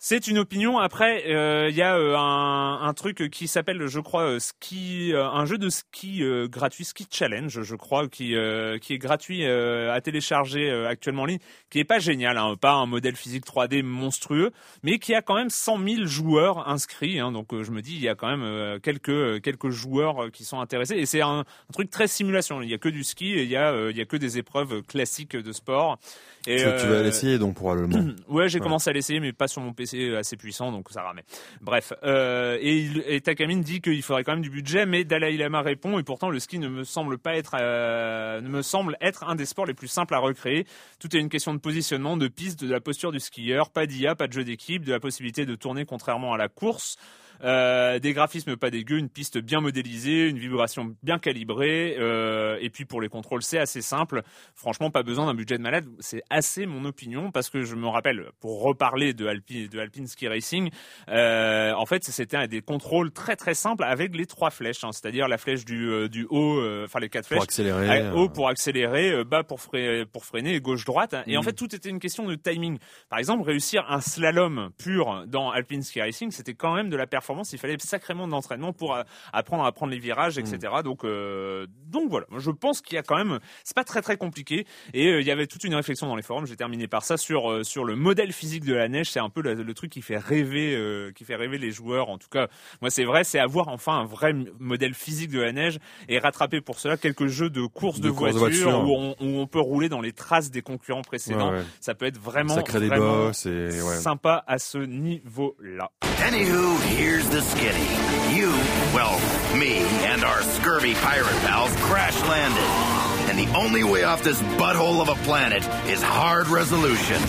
C'est 0.05 0.27
une 0.27 0.39
opinion. 0.39 0.81
Après, 0.81 1.31
euh, 1.31 1.69
il 1.71 1.77
y 1.77 1.81
a 1.81 1.97
euh, 1.97 2.17
un, 2.17 2.93
truc 2.93 3.31
qui 3.31 3.47
s'appelle, 3.47 3.87
je 3.87 4.01
crois, 4.01 4.25
euh, 4.25 4.39
ski, 4.41 5.13
un 5.15 5.45
jeu 5.45 5.59
de 5.59 5.69
ski 5.69 6.25
gratuit, 6.51 6.85
Ski 6.85 7.07
Challenge, 7.09 7.63
je 7.63 7.77
crois, 7.77 8.09
qui 8.09 8.35
qui 8.81 8.95
est 8.95 8.99
gratuit 8.99 9.47
à 9.47 10.01
télécharger 10.01 10.73
actuellement 10.89 11.23
en 11.23 11.27
ligne, 11.27 11.39
qui 11.71 11.79
est 11.79 11.85
pas 11.85 12.01
génial, 12.01 12.37
hein, 12.37 12.57
pas 12.61 12.73
un 12.73 12.87
modèle 12.87 13.15
physique 13.15 13.47
3D 13.47 13.85
monstrueux, 13.85 14.51
mais 14.83 14.99
qui 14.99 15.15
a 15.15 15.23
quand 15.23 15.37
même 15.37 15.51
100 15.51 15.79
000 15.79 16.07
joueurs 16.07 16.69
inscrits. 16.69 17.21
Hein, 17.21 17.31
donc 17.31 17.51
je 17.63 17.71
me 17.71 17.81
dis, 17.81 17.95
il 17.95 18.01
y 18.01 18.09
a 18.09 18.17
quand 18.17 18.37
même 18.37 18.81
quelques 18.81 19.41
quelques 19.41 19.71
joueurs 19.71 20.33
qui 20.33 20.45
sont 20.45 20.59
intéressés. 20.59 20.97
Et 20.97 21.07
c'est 21.07 21.23
un, 21.23 21.41
un, 21.41 21.73
truc 21.73 21.91
très 21.91 22.09
simulation. 22.09 22.61
Il 22.61 22.69
y 22.69 22.75
a 22.75 22.79
que 22.79 22.89
du 22.89 23.05
ski, 23.05 23.35
et 23.35 23.45
il 23.45 23.51
y 23.51 23.57
a 23.57 23.89
il 23.89 23.97
y 23.97 24.01
a 24.01 24.05
que 24.05 24.17
des 24.17 24.37
épreuves 24.37 24.83
classiques 24.83 25.37
de 25.37 25.53
sport. 25.53 26.01
Et, 26.49 26.57
tu, 26.57 26.89
vas 26.89 27.03
l'essayer 27.03 27.39
donc 27.39 27.55
probablement. 27.55 28.15
ouais, 28.29 28.49
j'ai 28.49 28.59
commencé 28.59 28.91
à 28.91 28.93
l'essayer, 28.93 29.21
mais 29.21 29.33
pas 29.33 29.47
sur 29.47 29.63
mon 29.63 29.73
PC 29.73 29.92
PC 29.93 30.17
assez 30.17 30.37
puissant, 30.37 30.73
donc 30.73 30.91
ça 30.91 31.03
ramait. 31.03 31.25
Bref, 31.61 31.93
euh, 32.03 32.59
et, 32.61 32.89
et 33.07 33.21
Takamine 33.21 33.63
dit 33.63 33.81
qu'il 33.81 34.03
faudrait 34.03 34.25
quand 34.25 34.33
même 34.33 34.43
du 34.43 34.51
budget, 34.51 34.87
mais 34.87 35.05
Dalai 35.05 35.37
Lama 35.37 35.63
répond 35.63 35.99
et 35.99 36.03
pourtant 36.03 36.31
le 36.31 36.39
ski 36.39 36.59
ne 36.59 36.69
me 36.69 36.85
semble 36.85 37.19
pas 37.19 37.37
être, 37.37 37.57
euh, 37.61 38.41
ne 38.41 38.49
me 38.49 38.63
semble 38.63 38.97
être 39.01 39.25
un 39.25 39.35
des 39.35 39.47
sports 39.47 39.67
les 39.67 39.75
plus 39.75 39.89
simples 39.89 40.15
à 40.15 40.19
recréer. 40.19 40.67
Tout 40.99 41.15
est 41.17 41.21
une 41.21 41.29
question 41.29 41.55
de 41.55 41.59
positionnement, 41.59 42.17
de 42.17 42.29
piste, 42.29 42.65
de 42.65 42.71
la 42.71 42.81
posture 42.81 43.13
du 43.13 43.21
skieur, 43.21 43.71
pas 43.71 43.87
d'IA, 43.87 44.15
pas 44.15 44.27
de 44.27 44.33
jeu 44.33 44.45
d'équipe, 44.45 44.85
de 44.85 44.93
la 44.93 45.01
possibilité 45.01 45.47
de 45.47 45.55
tourner 45.55 45.85
contrairement 45.85 46.33
à 46.33 46.37
la 46.37 46.49
course. 46.49 46.97
Euh, 47.43 47.99
des 47.99 48.13
graphismes 48.13 48.57
pas 48.57 48.71
dégueux, 48.71 48.99
une 48.99 49.09
piste 49.09 49.39
bien 49.39 49.61
modélisée, 49.61 50.29
une 50.29 50.39
vibration 50.39 50.95
bien 51.03 51.19
calibrée, 51.19 51.97
euh, 51.99 52.57
et 52.61 52.71
puis 52.71 52.85
pour 52.85 53.01
les 53.01 53.09
contrôles 53.09 53.43
c'est 53.43 53.59
assez 53.59 53.83
simple. 53.83 54.23
Franchement, 54.55 54.91
pas 54.91 55.03
besoin 55.03 55.27
d'un 55.27 55.35
budget 55.35 55.59
de 55.59 55.63
malade. 55.63 55.87
C'est 55.99 56.23
assez 56.31 56.67
mon 56.67 56.85
opinion 56.85 57.33
parce 57.33 57.51
que 57.51 57.63
je 57.63 57.75
me 57.75 57.89
rappelle, 57.89 58.31
pour 58.41 58.63
reparler 58.63 59.13
de 59.13 59.27
Alpine, 59.27 59.67
de 59.67 59.79
Alpine 59.81 60.07
Ski 60.07 60.29
Racing, 60.29 60.71
euh, 61.09 61.73
en 61.73 61.87
fait 61.87 62.05
c'était 62.05 62.47
des 62.47 62.63
contrôles 62.63 63.11
très 63.11 63.37
très 63.37 63.55
simples 63.55 63.85
avec 63.85 64.15
les 64.17 64.27
trois 64.27 64.51
flèches, 64.51 64.85
hein, 64.85 64.93
c'est-à-dire 64.93 65.27
la 65.27 65.39
flèche 65.39 65.65
du, 65.65 66.09
du 66.09 66.27
haut, 66.31 66.63
enfin 66.85 67.01
les 67.01 67.09
quatre 67.09 67.27
flèches, 67.27 67.39
pour 67.39 67.45
accélérer, 67.45 68.11
haut 68.13 68.29
pour 68.29 68.49
accélérer, 68.49 69.25
bas 69.25 69.43
pour 69.43 69.61
freiner, 69.61 70.05
pour 70.07 70.25
freiner, 70.25 70.61
gauche 70.61 70.85
droite. 70.85 71.17
Et 71.27 71.37
en 71.37 71.41
mm. 71.41 71.45
fait 71.45 71.53
tout 71.53 71.75
était 71.75 71.89
une 71.89 71.99
question 71.99 72.27
de 72.27 72.35
timing. 72.37 72.79
Par 73.09 73.19
exemple, 73.19 73.43
réussir 73.43 73.85
un 73.89 74.01
slalom 74.01 74.71
pur 74.79 75.25
dans 75.27 75.51
Alpine 75.51 75.83
Ski 75.83 76.01
Racing, 76.01 76.31
c'était 76.31 76.55
quand 76.55 76.75
même 76.75 76.89
de 76.89 76.97
la 76.97 77.07
performance 77.07 77.32
il 77.53 77.59
fallait 77.59 77.77
sacrément 77.79 78.29
d'entraînement 78.29 78.73
pour 78.73 78.95
euh, 78.95 79.03
apprendre 79.33 79.65
à 79.65 79.73
prendre 79.73 79.93
les 79.93 79.99
virages, 79.99 80.39
etc. 80.39 80.59
Mm. 80.79 80.83
Donc, 80.83 81.05
euh, 81.05 81.67
donc 81.87 82.11
voilà. 82.11 82.27
Je 82.39 82.51
pense 82.51 82.81
qu'il 82.81 82.97
y 82.97 82.99
a 82.99 83.03
quand 83.03 83.17
même, 83.17 83.39
c'est 83.65 83.77
pas 83.77 83.85
très 83.85 84.03
très 84.03 84.17
compliqué. 84.17 84.67
Et 84.95 85.09
euh, 85.09 85.21
il 85.21 85.27
y 85.27 85.31
avait 85.31 85.47
toute 85.47 85.65
une 85.65 85.75
réflexion 85.75 86.07
dans 86.07 86.17
les 86.17 86.23
forums. 86.23 86.47
J'ai 86.47 86.57
terminé 86.57 86.89
par 86.89 87.05
ça 87.05 87.17
sur 87.17 87.65
sur 87.65 87.85
le 87.85 87.97
modèle 87.97 88.33
physique 88.33 88.65
de 88.65 88.75
la 88.75 88.89
neige. 88.89 89.11
C'est 89.11 89.21
un 89.21 89.31
peu 89.31 89.43
le, 89.43 89.75
truc 89.75 89.91
qui 89.91 90.03
fait 90.03 90.19
rêver, 90.19 90.79
qui 91.15 91.25
fait 91.25 91.37
rêver 91.37 91.59
les 91.59 91.71
joueurs. 91.71 92.11
En 92.11 92.19
tout 92.19 92.29
cas, 92.29 92.49
moi 92.81 92.91
c'est 92.91 93.05
vrai, 93.05 93.25
c'est 93.25 93.39
avoir 93.39 93.69
enfin 93.69 93.99
un 93.99 94.05
vrai 94.05 94.35
modèle 94.59 94.95
physique 94.95 95.31
de 95.31 95.41
la 95.41 95.53
neige 95.53 95.79
et 96.09 96.19
rattraper 96.19 96.61
pour 96.61 96.79
cela 96.79 96.97
quelques 96.97 97.27
jeux 97.27 97.51
de 97.51 97.65
course 97.65 98.01
de, 98.01 98.09
voiture, 98.09 98.85
Où, 98.85 99.15
on, 99.19 99.47
peut 99.47 99.61
rouler 99.61 99.89
dans 99.89 100.01
les 100.01 100.13
traces 100.13 100.51
des 100.51 100.63
concurrents 100.63 101.03
précédents. 101.03 101.53
Ça 101.81 101.95
peut 101.95 102.07
être 102.07 102.19
vraiment, 102.19 102.55
ça 102.55 102.63
crée 102.63 102.87
vraiment 102.87 103.33
sympa 103.33 104.45
à 104.47 104.59
ce 104.59 104.79
niveau-là. 104.79 105.91
Anywho, 106.25 106.77
here's 107.13 107.29
the 107.29 107.43
skinny. 107.43 108.35
You, 108.35 108.49
well, 108.95 109.21
me 109.55 109.81
and 110.07 110.25
our 110.25 110.41
scurvy 110.41 110.95
pirate 110.95 111.37
pals 111.41 111.75
crash 111.81 112.19
landed. 112.23 113.29
And 113.29 113.39
the 113.39 113.55
only 113.55 113.85
way 113.85 114.03
off 114.05 114.23
this 114.23 114.41
butthole 114.41 115.03
of 115.03 115.11
a 115.11 115.23
planet 115.23 115.63
is 115.87 116.01
hard 116.01 116.49
resolution. 116.49 117.21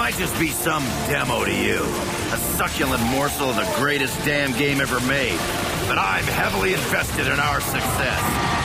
Might 0.00 0.14
just 0.18 0.36
be 0.40 0.48
some 0.48 0.82
demo 1.06 1.44
to 1.44 1.54
you. 1.54 1.80
A 2.32 2.38
succulent 2.56 3.04
morsel 3.04 3.50
of 3.50 3.54
the 3.54 3.72
greatest 3.76 4.18
damn 4.24 4.50
game 4.58 4.80
ever 4.80 4.98
made. 5.06 5.38
But 5.86 5.98
I'm 5.98 6.24
heavily 6.24 6.74
invested 6.74 7.28
in 7.28 7.38
our 7.38 7.60
success. 7.60 8.61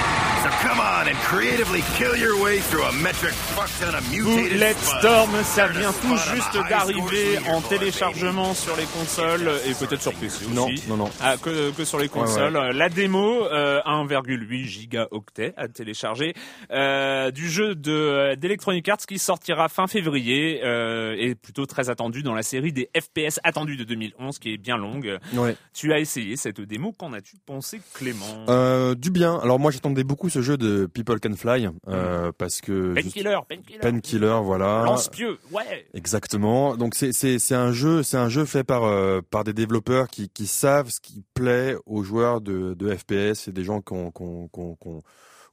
Come 0.61 0.79
on 0.79 1.07
and 1.07 1.15
creatively 1.29 1.81
kill 1.97 2.15
your 2.15 2.41
way 2.41 2.59
through 2.59 2.83
a 2.83 2.91
metric 3.03 3.33
fuck 3.33 3.69
ton 3.79 3.95
of 3.97 4.03
mutated 4.11 4.53
Bullet 4.53 4.75
Storm, 4.77 5.29
ça 5.43 5.67
vient 5.67 5.91
tout 5.93 6.17
juste 6.33 6.53
d'arriver 6.69 7.37
en 7.49 7.61
téléchargement 7.61 8.53
sur 8.53 8.75
les 8.75 8.85
consoles 8.85 9.49
et 9.67 9.73
peut-être 9.73 10.01
sur 10.01 10.13
PC 10.13 10.45
aussi. 10.45 10.53
Non, 10.53 10.67
non, 10.87 10.97
non. 10.97 11.09
Ah, 11.21 11.35
que, 11.37 11.71
que 11.71 11.85
sur 11.85 11.99
les 11.99 12.09
consoles. 12.09 12.53
La 12.53 12.89
démo, 12.89 13.43
euh, 13.45 13.81
1,8 13.85 14.63
gigaoctets 14.65 15.53
à 15.57 15.67
télécharger 15.67 16.33
euh, 16.71 17.31
du 17.31 17.49
jeu 17.49 17.75
de 17.75 18.35
d'Electronic 18.35 18.87
Arts 18.89 18.97
qui 19.07 19.19
sortira 19.19 19.69
fin 19.69 19.87
février 19.87 20.61
euh, 20.63 21.15
et 21.17 21.35
plutôt 21.35 21.65
très 21.65 21.89
attendu 21.89 22.23
dans 22.23 22.33
la 22.33 22.43
série 22.43 22.71
des 22.73 22.89
FPS 22.97 23.39
attendus 23.43 23.77
de 23.77 23.83
2011 23.83 24.39
qui 24.39 24.53
est 24.53 24.57
bien 24.57 24.77
longue. 24.77 25.17
Ouais. 25.33 25.55
Tu 25.73 25.93
as 25.93 25.99
essayé 25.99 26.35
cette 26.37 26.61
démo, 26.61 26.93
qu'en 26.93 27.13
as-tu 27.13 27.35
pensé 27.45 27.81
Clément? 27.93 28.45
Euh, 28.49 28.95
Du 28.95 29.11
bien. 29.11 29.37
Alors 29.43 29.59
moi 29.59 29.71
j'attendais 29.71 30.03
beaucoup 30.03 30.29
ce 30.29 30.41
jeu 30.41 30.46
de 30.55 30.85
People 30.85 31.19
Can 31.19 31.35
Fly 31.35 31.67
euh, 31.89 32.29
mm. 32.29 32.33
parce 32.37 32.61
que 32.61 32.93
Painkiller, 32.93 33.39
Painkiller, 33.81 34.39
voilà. 34.43 34.83
Lance-pieux, 34.85 35.37
ouais. 35.51 35.87
Exactement. 35.93 36.77
Donc 36.77 36.95
c'est 36.95 37.11
c'est 37.11 37.39
c'est 37.39 37.55
un 37.55 37.73
jeu, 37.73 38.03
c'est 38.03 38.17
un 38.17 38.29
jeu 38.29 38.45
fait 38.45 38.63
par 38.63 38.85
euh, 38.85 39.21
par 39.29 39.43
des 39.43 39.53
développeurs 39.53 40.07
qui 40.07 40.29
qui 40.29 40.47
savent 40.47 40.89
ce 40.89 41.01
qui 41.01 41.23
plaît 41.33 41.75
aux 41.85 42.03
joueurs 42.03 42.39
de 42.39 42.73
de 42.75 42.95
FPS, 42.95 43.41
c'est 43.41 43.53
des 43.53 43.63
gens 43.63 43.81
qui 43.81 43.93
ont 43.93 44.11
qui 44.11 44.23
ont, 44.23 45.03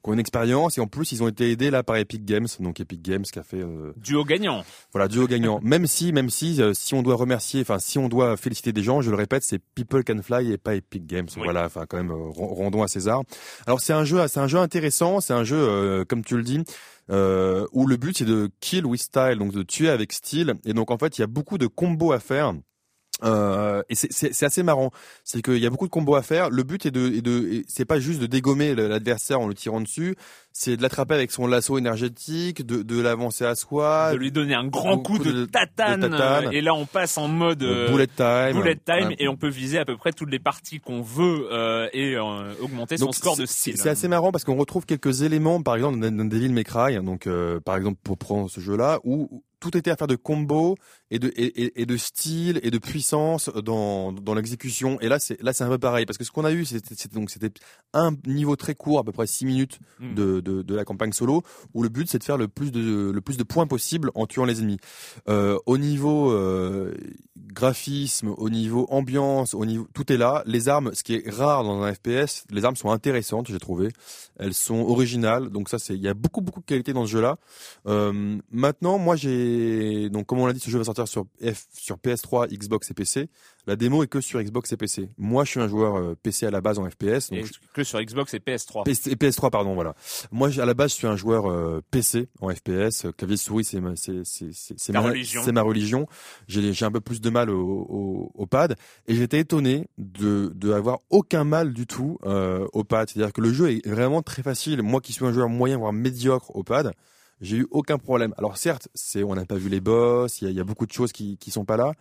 qui 0.05 0.09
ont, 0.09 0.13
une 0.13 0.19
expérience 0.19 0.77
et 0.77 0.81
en 0.81 0.87
plus 0.87 1.11
ils 1.11 1.23
ont 1.23 1.27
été 1.27 1.51
aidés 1.51 1.71
là 1.71 1.83
par 1.83 1.97
Epic 1.97 2.23
Games, 2.25 2.47
donc 2.59 2.79
Epic 2.79 3.01
Games 3.01 3.23
qui 3.23 3.39
a 3.39 3.43
fait 3.43 3.61
euh, 3.61 3.93
duo 3.97 4.23
gagnant. 4.23 4.63
Voilà, 4.93 5.07
duo 5.07 5.27
gagnant. 5.27 5.59
même 5.63 5.87
si, 5.87 6.13
même 6.13 6.29
si, 6.29 6.61
euh, 6.61 6.73
si 6.73 6.93
on 6.93 7.01
doit 7.01 7.15
remercier, 7.15 7.61
enfin 7.61 7.79
si 7.79 7.97
on 7.97 8.07
doit 8.07 8.37
féliciter 8.37 8.71
des 8.71 8.83
gens, 8.83 9.01
je 9.01 9.09
le 9.09 9.15
répète, 9.15 9.43
c'est 9.43 9.59
People 9.73 10.03
Can 10.03 10.21
Fly 10.21 10.51
et 10.51 10.57
pas 10.57 10.75
Epic 10.75 11.05
Games. 11.05 11.27
Voilà, 11.37 11.65
enfin 11.65 11.85
quand 11.87 11.97
même 11.97 12.11
euh, 12.11 12.29
rendons 12.29 12.83
à 12.83 12.87
César. 12.87 13.23
Alors 13.65 13.81
c'est 13.81 13.93
un 13.93 14.05
jeu, 14.05 14.25
c'est 14.27 14.39
un 14.39 14.47
jeu 14.47 14.59
intéressant, 14.59 15.21
c'est 15.21 15.33
un 15.33 15.43
jeu 15.43 16.05
comme 16.07 16.23
tu 16.23 16.37
le 16.37 16.43
dis. 16.43 16.63
Euh, 17.11 17.67
où 17.71 17.85
le 17.85 17.97
but 17.97 18.17
c'est 18.17 18.25
de 18.25 18.49
kill 18.61 18.85
with 18.85 19.01
style, 19.01 19.35
donc 19.37 19.51
de 19.51 19.63
tuer 19.63 19.89
avec 19.89 20.11
style. 20.11 20.55
Et 20.65 20.73
donc 20.73 20.91
en 20.91 20.97
fait 20.97 21.17
il 21.17 21.21
y 21.21 21.23
a 21.23 21.27
beaucoup 21.27 21.57
de 21.57 21.67
combos 21.67 22.11
à 22.11 22.19
faire. 22.19 22.53
Euh, 23.23 23.81
et 23.89 23.95
c'est 23.95 24.43
assez 24.43 24.63
marrant, 24.63 24.91
c'est 25.23 25.41
qu'il 25.41 25.57
y 25.57 25.65
a 25.65 25.69
beaucoup 25.69 25.87
de 25.87 25.91
combos 25.91 26.15
à 26.15 26.21
faire. 26.21 26.49
Le 26.49 26.63
but 26.63 26.85
est 26.85 26.91
de, 26.91 27.21
de 27.21 27.63
c'est 27.67 27.85
pas 27.85 27.99
juste 27.99 28.19
de 28.19 28.25
dégommer 28.25 28.75
l'adversaire 28.75 29.39
en 29.39 29.47
le 29.47 29.53
tirant 29.53 29.81
dessus, 29.81 30.15
c'est 30.57 30.77
de 30.77 30.81
l'attraper 30.81 31.15
avec 31.15 31.31
son 31.31 31.47
lasso 31.47 31.77
énergétique, 31.77 32.65
de, 32.65 32.81
de 32.81 33.01
l'avancer 33.01 33.43
à 33.43 33.55
soi, 33.55 34.13
de 34.13 34.17
lui 34.17 34.31
donner 34.31 34.55
un 34.55 34.65
grand 34.65 34.97
coup, 34.99 35.19
de, 35.19 35.43
tatane, 35.43 36.49
Et 36.53 36.61
là, 36.61 36.73
on 36.73 36.85
passe 36.85 37.17
en 37.17 37.27
mode 37.27 37.61
euh, 37.61 37.91
bullet 37.91 38.07
time, 38.07 38.53
bullet 38.53 38.77
time, 38.77 39.13
et 39.19 39.27
on 39.27 39.35
peut 39.35 39.49
viser 39.49 39.79
à 39.79 39.83
peu 39.83 39.97
près 39.97 40.13
toutes 40.13 40.31
les 40.31 40.39
parties 40.39 40.79
qu'on 40.79 41.01
veut 41.01 41.49
euh, 41.51 41.89
et 41.91 42.15
euh, 42.15 42.53
augmenter 42.61 42.95
son 42.95 43.11
score 43.11 43.35
de 43.35 43.45
style. 43.45 43.75
C'est 43.75 43.89
assez 43.89 44.07
marrant 44.07 44.31
parce 44.31 44.45
qu'on 44.45 44.55
retrouve 44.55 44.85
quelques 44.85 45.23
éléments, 45.23 45.61
par 45.61 45.75
exemple, 45.75 45.99
dans 45.99 46.25
Devil 46.25 46.53
May 46.53 46.63
Cry, 46.63 47.03
donc 47.03 47.27
par 47.65 47.75
exemple 47.75 47.99
pour 48.01 48.17
prendre 48.17 48.49
ce 48.49 48.61
jeu-là, 48.61 48.99
où 49.03 49.43
tout 49.65 49.77
était 49.77 49.89
affaire 49.89 50.07
de 50.07 50.15
combo 50.15 50.75
et 51.09 51.17
de 51.17 51.31
et, 51.35 51.81
et, 51.81 51.85
de 51.85 51.97
style 51.97 52.59
et 52.61 52.69
de 52.69 52.77
puissance 52.77 53.49
dans 53.49 54.11
dans 54.11 54.35
l'exécution. 54.35 54.99
Et 55.01 55.09
là 55.09 55.17
c'est 55.19 55.41
là 55.41 55.53
c'est 55.53 55.63
un 55.63 55.69
peu 55.69 55.79
pareil 55.79 56.05
parce 56.05 56.17
que 56.17 56.23
ce 56.23 56.31
qu'on 56.31 56.45
a 56.45 56.51
eu 56.51 56.65
c'était 56.65 56.95
donc 57.13 57.31
c'était 57.31 57.51
un 57.93 58.11
niveau 58.27 58.55
très 58.55 58.75
court, 58.75 58.99
à 58.99 59.03
peu 59.03 59.11
près 59.11 59.25
6 59.25 59.45
minutes 59.45 59.79
hmm. 59.99 60.13
de, 60.13 60.44
de, 60.45 60.61
de 60.61 60.75
la 60.75 60.85
campagne 60.85 61.11
solo, 61.11 61.43
où 61.73 61.83
le 61.83 61.89
but 61.89 62.07
c'est 62.09 62.19
de 62.19 62.23
faire 62.23 62.37
le 62.37 62.47
plus 62.47 62.71
de 62.71 63.11
le 63.11 63.21
plus 63.21 63.35
de 63.37 63.43
points 63.43 63.67
possible 63.67 64.11
en 64.15 64.25
tuant 64.27 64.45
les 64.45 64.59
ennemis. 64.59 64.77
Euh, 65.27 65.57
au 65.65 65.77
niveau 65.77 66.31
euh, 66.31 66.93
graphisme, 67.35 68.33
au 68.37 68.49
niveau 68.49 68.85
ambiance, 68.89 69.53
au 69.53 69.65
niveau 69.65 69.87
tout 69.93 70.11
est 70.11 70.17
là. 70.17 70.43
Les 70.45 70.69
armes, 70.69 70.91
ce 70.93 71.03
qui 71.03 71.15
est 71.15 71.29
rare 71.29 71.63
dans 71.63 71.81
un 71.81 71.93
FPS, 71.93 72.45
les 72.49 72.63
armes 72.65 72.75
sont 72.75 72.91
intéressantes, 72.91 73.47
j'ai 73.47 73.59
trouvé. 73.59 73.89
Elles 74.37 74.53
sont 74.53 74.79
originales, 74.79 75.49
donc 75.49 75.69
ça 75.69 75.79
c'est 75.79 75.95
il 75.95 76.01
y 76.01 76.07
a 76.07 76.13
beaucoup 76.13 76.41
beaucoup 76.41 76.59
de 76.61 76.65
qualité 76.65 76.93
dans 76.93 77.05
ce 77.05 77.11
jeu-là. 77.11 77.37
Euh, 77.87 78.37
maintenant, 78.51 78.97
moi 78.97 79.15
j'ai 79.15 80.09
donc 80.09 80.25
comme 80.27 80.39
on 80.39 80.45
l'a 80.45 80.53
dit, 80.53 80.59
ce 80.59 80.69
jeu 80.69 80.77
va 80.77 80.83
sortir 80.85 81.07
sur 81.07 81.25
F, 81.41 81.65
sur 81.73 81.97
PS3, 81.97 82.47
Xbox 82.49 82.91
et 82.91 82.93
PC. 82.93 83.29
La 83.67 83.75
démo 83.75 84.03
est 84.03 84.07
que 84.07 84.21
sur 84.21 84.39
Xbox 84.43 84.71
et 84.73 84.77
PC. 84.77 85.09
Moi, 85.17 85.43
je 85.43 85.49
suis 85.49 85.59
un 85.59 85.67
joueur 85.67 86.15
PC 86.17 86.45
à 86.45 86.51
la 86.51 86.61
base 86.61 86.77
en 86.77 86.87
FPS. 86.87 87.31
Donc 87.31 87.49
Que 87.73 87.83
sur 87.83 87.99
Xbox 87.99 88.31
et 88.35 88.39
PS3. 88.39 88.87
et 88.87 89.15
PS3, 89.15 89.49
pardon, 89.49 89.73
voilà. 89.73 89.95
Moi, 90.35 90.49
à 90.59 90.65
la 90.65 90.73
base, 90.73 90.91
je 90.91 90.95
suis 90.95 91.07
un 91.07 91.15
joueur 91.15 91.49
euh, 91.49 91.81
PC 91.91 92.27
en 92.41 92.49
FPS. 92.49 93.07
Clavier 93.17 93.37
souris, 93.37 93.63
c'est 93.63 93.79
ma, 93.79 93.95
c'est, 93.95 94.25
c'est, 94.25 94.49
c'est, 94.51 94.91
ma, 94.91 94.99
religion. 94.99 95.41
C'est 95.45 95.53
ma 95.53 95.61
religion. 95.61 96.07
J'ai, 96.49 96.73
j'ai 96.73 96.83
un 96.83 96.91
peu 96.91 96.99
plus 96.99 97.21
de 97.21 97.29
mal 97.29 97.49
au, 97.49 97.61
au, 97.61 98.31
au 98.35 98.45
pad. 98.45 98.75
Et 99.07 99.15
j'étais 99.15 99.39
étonné 99.39 99.87
de, 99.97 100.51
de 100.53 100.73
avoir 100.73 100.99
aucun 101.09 101.45
mal 101.45 101.71
du 101.71 101.87
tout 101.87 102.17
euh, 102.25 102.67
au 102.73 102.83
pad. 102.83 103.09
C'est-à-dire 103.09 103.31
que 103.31 103.39
le 103.39 103.53
jeu 103.53 103.71
est 103.71 103.87
vraiment 103.87 104.21
très 104.21 104.43
facile. 104.43 104.81
Moi 104.81 104.99
qui 104.99 105.13
suis 105.13 105.25
un 105.25 105.31
joueur 105.31 105.47
moyen, 105.47 105.77
voire 105.77 105.93
médiocre 105.93 106.53
au 106.53 106.63
pad, 106.63 106.91
j'ai 107.41 107.57
eu 107.57 107.67
aucun 107.71 107.97
problème. 107.97 108.33
Alors 108.37 108.57
certes, 108.57 108.87
c'est 108.93 109.23
on 109.23 109.35
n'a 109.35 109.45
pas 109.45 109.55
vu 109.55 109.69
les 109.69 109.81
boss, 109.81 110.41
il 110.41 110.51
y 110.51 110.59
a, 110.59 110.63
beaucoup 110.63 110.85
de 110.85 110.91
choses 110.91 111.11
qui 111.11 111.37
qui 111.37 111.51
sont 111.51 111.65
pas 111.65 111.77
là, 111.77 111.93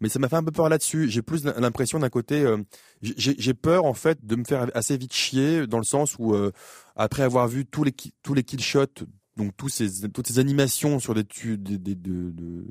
mais 0.00 0.08
ça 0.08 0.18
m'a 0.18 0.28
fait 0.28 0.36
un 0.36 0.44
peu 0.44 0.52
peur 0.52 0.68
là-dessus. 0.68 1.08
J'ai 1.08 1.22
plus 1.22 1.44
l'impression 1.44 1.98
d'un 1.98 2.10
côté, 2.10 2.42
euh, 2.42 2.58
j'ai 3.00 3.54
peur 3.54 3.84
en 3.84 3.94
fait 3.94 4.24
de 4.24 4.36
me 4.36 4.44
faire 4.44 4.66
assez 4.74 4.96
vite 4.96 5.12
chier 5.12 5.66
dans 5.66 5.78
le 5.78 5.84
sens 5.84 6.16
où 6.18 6.34
euh, 6.34 6.52
après 6.96 7.22
avoir 7.22 7.48
vu 7.48 7.64
tous 7.64 7.84
les 7.84 7.94
tous 8.22 8.34
les 8.34 8.42
kill 8.42 8.60
shots 8.60 9.06
donc 9.36 9.56
tous 9.56 9.68
ces, 9.68 10.08
toutes 10.10 10.26
ces 10.26 10.38
animations 10.38 10.98
sur 10.98 11.14
des, 11.14 11.22
des, 11.22 11.78
des 11.78 11.94
de, 11.94 12.30
de, 12.30 12.64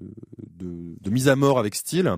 de, 0.59 0.95
de, 1.01 1.09
mise 1.09 1.27
à 1.27 1.35
mort 1.35 1.57
avec 1.57 1.73
style. 1.75 2.15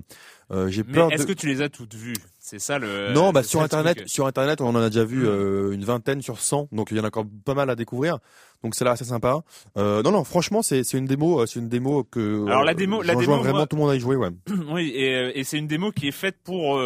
Euh, 0.50 0.68
j'ai 0.68 0.84
peur. 0.84 1.10
Est-ce 1.12 1.26
que 1.26 1.32
tu 1.32 1.46
les 1.46 1.62
as 1.62 1.70
toutes 1.70 1.94
vues? 1.94 2.16
C'est 2.38 2.58
ça 2.58 2.78
le. 2.78 3.12
Non, 3.12 3.32
bah 3.32 3.42
sur 3.42 3.62
internet, 3.62 4.06
sur 4.06 4.26
internet, 4.26 4.60
on 4.60 4.68
en 4.68 4.76
a 4.76 4.90
déjà 4.90 5.04
vu 5.04 5.22
hmm. 5.22 5.28
euh, 5.28 5.72
une 5.72 5.84
vingtaine 5.84 6.20
sur 6.20 6.40
100, 6.40 6.68
donc 6.72 6.88
il 6.90 6.98
y 6.98 7.00
en 7.00 7.04
a 7.04 7.06
encore 7.06 7.24
pas 7.44 7.54
mal 7.54 7.70
à 7.70 7.74
découvrir. 7.74 8.18
Donc 8.62 8.74
c'est 8.74 8.84
là 8.84 8.90
assez 8.92 9.06
sympa. 9.06 9.40
Euh, 9.78 10.02
non, 10.02 10.10
non, 10.10 10.24
franchement, 10.24 10.60
c'est 10.62 10.84
c'est 10.84 10.98
une 10.98 11.06
démo, 11.06 11.46
c'est 11.46 11.60
une 11.60 11.70
démo 11.70 12.04
que. 12.04 12.46
Alors 12.46 12.64
la 12.64 12.74
démo, 12.74 13.00
la 13.00 13.14
démo, 13.14 13.38
vraiment 13.38 13.66
tout 13.66 13.76
le 13.76 13.82
monde 13.82 13.92
a 13.92 13.96
y 13.96 14.00
joué, 14.00 14.16
ouais. 14.16 14.30
oui, 14.68 14.92
et, 14.94 15.38
et 15.38 15.44
c'est 15.44 15.56
une 15.56 15.68
démo 15.68 15.90
qui 15.90 16.08
est 16.08 16.12
faite 16.12 16.36
pour. 16.44 16.78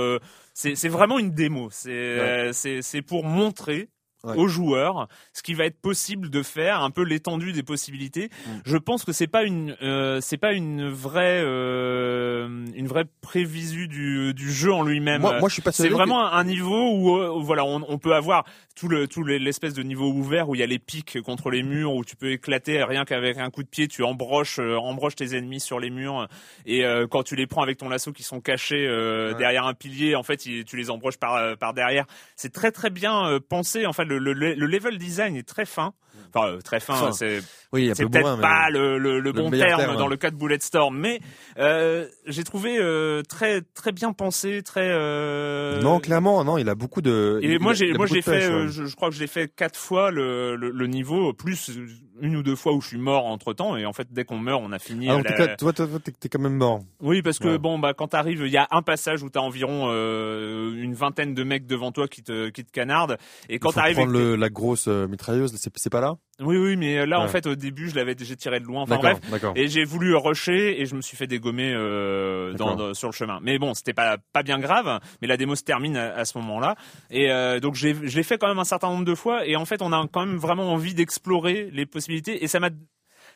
c'est 0.54 0.76
c'est 0.76 0.88
vraiment 0.88 1.18
une 1.18 1.32
démo. 1.32 1.70
C'est 1.72 2.52
c'est 2.52 2.82
c'est 2.82 3.02
pour 3.02 3.24
montrer 3.24 3.88
aux 4.36 4.48
joueurs 4.48 5.08
ce 5.32 5.42
qui 5.42 5.54
va 5.54 5.64
être 5.64 5.80
possible 5.80 6.30
de 6.30 6.42
faire, 6.42 6.82
un 6.82 6.90
peu 6.90 7.02
l'étendue 7.02 7.52
des 7.52 7.62
possibilités. 7.62 8.30
Mm. 8.46 8.50
Je 8.64 8.76
pense 8.76 9.04
que 9.04 9.12
c'est 9.12 9.26
pas 9.26 9.44
une 9.44 9.76
euh, 9.82 10.20
c'est 10.20 10.36
pas 10.36 10.52
une 10.52 10.88
vraie 10.88 11.42
euh, 11.44 12.66
une 12.74 12.86
vraie 12.86 13.04
prévisu 13.20 13.88
du, 13.88 14.34
du 14.34 14.52
jeu 14.52 14.72
en 14.72 14.82
lui-même. 14.82 15.20
Moi, 15.20 15.38
moi, 15.38 15.48
je 15.48 15.54
suis 15.54 15.62
pas 15.62 15.72
C'est 15.72 15.88
vraiment 15.88 16.26
un 16.26 16.44
niveau 16.44 16.92
où, 16.92 17.42
voilà 17.42 17.64
on, 17.64 17.84
on, 17.88 17.98
peut 17.98 18.14
avoir 18.14 18.44
tout 18.74 18.88
le 18.88 19.06
tout 19.06 19.24
l'espèce 19.24 19.74
de 19.74 19.82
niveau 19.82 20.10
ouvert 20.10 20.48
où 20.48 20.54
il 20.54 20.60
y 20.60 20.64
a 20.64 20.66
les 20.66 20.78
pics 20.78 21.20
contre 21.22 21.50
les 21.50 21.62
murs 21.62 21.94
où 21.94 22.04
tu 22.04 22.16
peux 22.16 22.32
éclater 22.32 22.82
rien 22.82 23.04
qu'avec 23.04 23.38
un 23.38 23.50
coup 23.50 23.62
de 23.62 23.68
pied 23.68 23.88
tu 23.88 24.02
embroches 24.02 24.58
embroches 24.58 25.16
tes 25.16 25.36
ennemis 25.36 25.60
sur 25.60 25.80
les 25.80 25.90
murs 25.90 26.28
et 26.66 26.84
quand 27.10 27.22
tu 27.22 27.36
les 27.36 27.46
prends 27.46 27.62
avec 27.62 27.78
ton 27.78 27.88
lasso 27.88 28.12
qui 28.12 28.22
sont 28.22 28.40
cachés 28.40 28.86
derrière 29.38 29.66
un 29.66 29.74
pilier 29.74 30.14
en 30.14 30.22
fait 30.22 30.36
tu 30.36 30.76
les 30.76 30.90
embroches 30.90 31.18
par 31.18 31.56
par 31.58 31.74
derrière. 31.74 32.06
C'est 32.36 32.52
très 32.52 32.70
très 32.70 32.90
bien 32.90 33.38
pensé. 33.48 33.86
En 33.86 33.92
fait 33.92 34.04
le, 34.04 34.17
le, 34.18 34.54
le 34.54 34.66
level 34.66 34.98
design 34.98 35.36
est 35.36 35.48
très 35.48 35.66
fin. 35.66 35.94
Enfin, 36.34 36.48
euh, 36.48 36.60
très 36.60 36.80
fin, 36.80 37.12
c'est 37.12 37.40
oui, 37.72 37.90
c'est 37.94 38.06
peut-être 38.06 38.40
pas 38.40 38.70
le, 38.70 38.98
le, 38.98 39.20
le, 39.20 39.32
bon 39.32 39.50
terme, 39.50 39.96
dans 39.96 40.06
le 40.06 40.16
cas 40.16 40.30
de 40.30 40.36
Bulletstorm, 40.36 40.96
mais 40.96 41.20
euh, 41.58 42.06
j'ai 42.26 42.42
trouvé 42.42 42.78
euh, 42.78 43.22
très 43.22 43.60
très 43.60 43.92
bien 43.92 44.14
pensé, 44.14 44.62
très. 44.62 44.88
Euh... 44.88 45.80
Non, 45.82 46.00
clairement, 46.00 46.42
non, 46.44 46.56
il 46.56 46.68
a 46.70 46.74
beaucoup 46.74 47.02
de. 47.02 47.40
Et 47.42 47.58
moi 47.58 47.74
j'ai 47.74 47.92
moi 47.92 48.06
j'ai 48.06 48.22
fait, 48.22 48.44
euh, 48.44 48.68
je, 48.68 48.86
je, 48.86 48.96
crois 48.96 49.10
que 49.10 49.14
je 49.14 49.20
l'ai 49.20 49.26
fait 49.26 49.54
quatre 49.54 49.78
fois 49.78 50.10
le, 50.10 50.56
le, 50.56 50.70
le 50.70 50.86
niveau 50.86 51.34
plus 51.34 51.70
une 52.20 52.36
ou 52.36 52.42
deux 52.42 52.56
fois 52.56 52.72
où 52.72 52.80
je 52.80 52.88
suis 52.88 52.98
mort 52.98 53.26
entre 53.26 53.52
temps 53.52 53.76
et 53.76 53.84
en 53.84 53.92
fait 53.92 54.08
dès 54.10 54.24
qu'on 54.24 54.38
meurt 54.38 54.62
on 54.64 54.72
a 54.72 54.78
fini. 54.78 55.08
Ah, 55.10 55.16
en 55.16 55.22
tout 55.22 55.34
cas, 55.34 55.54
toi, 55.56 55.72
toi, 55.74 55.86
t'es 56.02 56.28
quand 56.28 56.40
même 56.40 56.56
mort. 56.56 56.80
Oui, 57.00 57.20
parce 57.20 57.38
que 57.38 57.58
bon 57.58 57.78
bah 57.78 57.92
quand 57.92 58.08
t'arrives, 58.08 58.42
il 58.46 58.52
y 58.52 58.56
a 58.56 58.66
un 58.70 58.82
passage 58.82 59.22
où 59.22 59.28
t'as 59.28 59.40
environ 59.40 59.88
euh, 59.90 60.72
une 60.74 60.94
vingtaine 60.94 61.34
de 61.34 61.44
mecs 61.44 61.66
devant 61.66 61.92
toi 61.92 62.08
qui 62.08 62.22
te 62.22 62.48
qui 62.48 62.64
te 62.64 62.72
canardent 62.72 63.18
et 63.50 63.58
quand 63.58 63.72
t'arrives. 63.72 63.96
Prendre 63.96 64.12
le, 64.12 64.36
la 64.36 64.48
grosse 64.48 64.86
mitrailleuse, 64.88 65.54
c'est 65.54 65.90
pas 65.90 66.00
là? 66.00 66.16
Oui, 66.40 66.56
oui, 66.56 66.76
mais 66.76 67.04
là, 67.04 67.20
en 67.20 67.26
fait, 67.26 67.46
au 67.46 67.56
début, 67.56 67.88
je 67.88 67.96
l'avais 67.96 68.14
déjà 68.14 68.36
tiré 68.36 68.60
de 68.60 68.64
loin. 68.64 68.82
Enfin 68.82 68.98
bref, 68.98 69.18
et 69.56 69.66
j'ai 69.66 69.84
voulu 69.84 70.14
rusher 70.14 70.80
et 70.80 70.86
je 70.86 70.94
me 70.94 71.02
suis 71.02 71.16
fait 71.16 71.26
dégommer 71.26 71.72
euh, 71.74 72.52
dans, 72.52 72.94
sur 72.94 73.08
le 73.08 73.12
chemin. 73.12 73.40
Mais 73.42 73.58
bon, 73.58 73.74
c'était 73.74 73.92
pas 73.92 74.18
pas 74.32 74.44
bien 74.44 74.60
grave. 74.60 75.00
Mais 75.20 75.26
la 75.26 75.36
démo 75.36 75.56
se 75.56 75.64
termine 75.64 75.96
à, 75.96 76.24
ce 76.24 76.38
moment-là, 76.38 76.76
et 77.10 77.32
euh, 77.32 77.58
donc 77.58 77.74
j'ai 77.74 77.96
je 78.04 78.16
l'ai 78.16 78.22
fait 78.22 78.38
quand 78.38 78.46
même 78.46 78.60
un 78.60 78.64
certain 78.64 78.88
nombre 78.88 79.04
de 79.04 79.16
fois. 79.16 79.46
Et 79.46 79.56
en 79.56 79.64
fait, 79.64 79.82
on 79.82 79.92
a 79.92 80.06
quand 80.12 80.24
même 80.24 80.36
vraiment 80.36 80.72
envie 80.72 80.94
d'explorer 80.94 81.70
les 81.72 81.86
possibilités. 81.86 82.44
Et 82.44 82.46
ça 82.46 82.60
m'a 82.60 82.70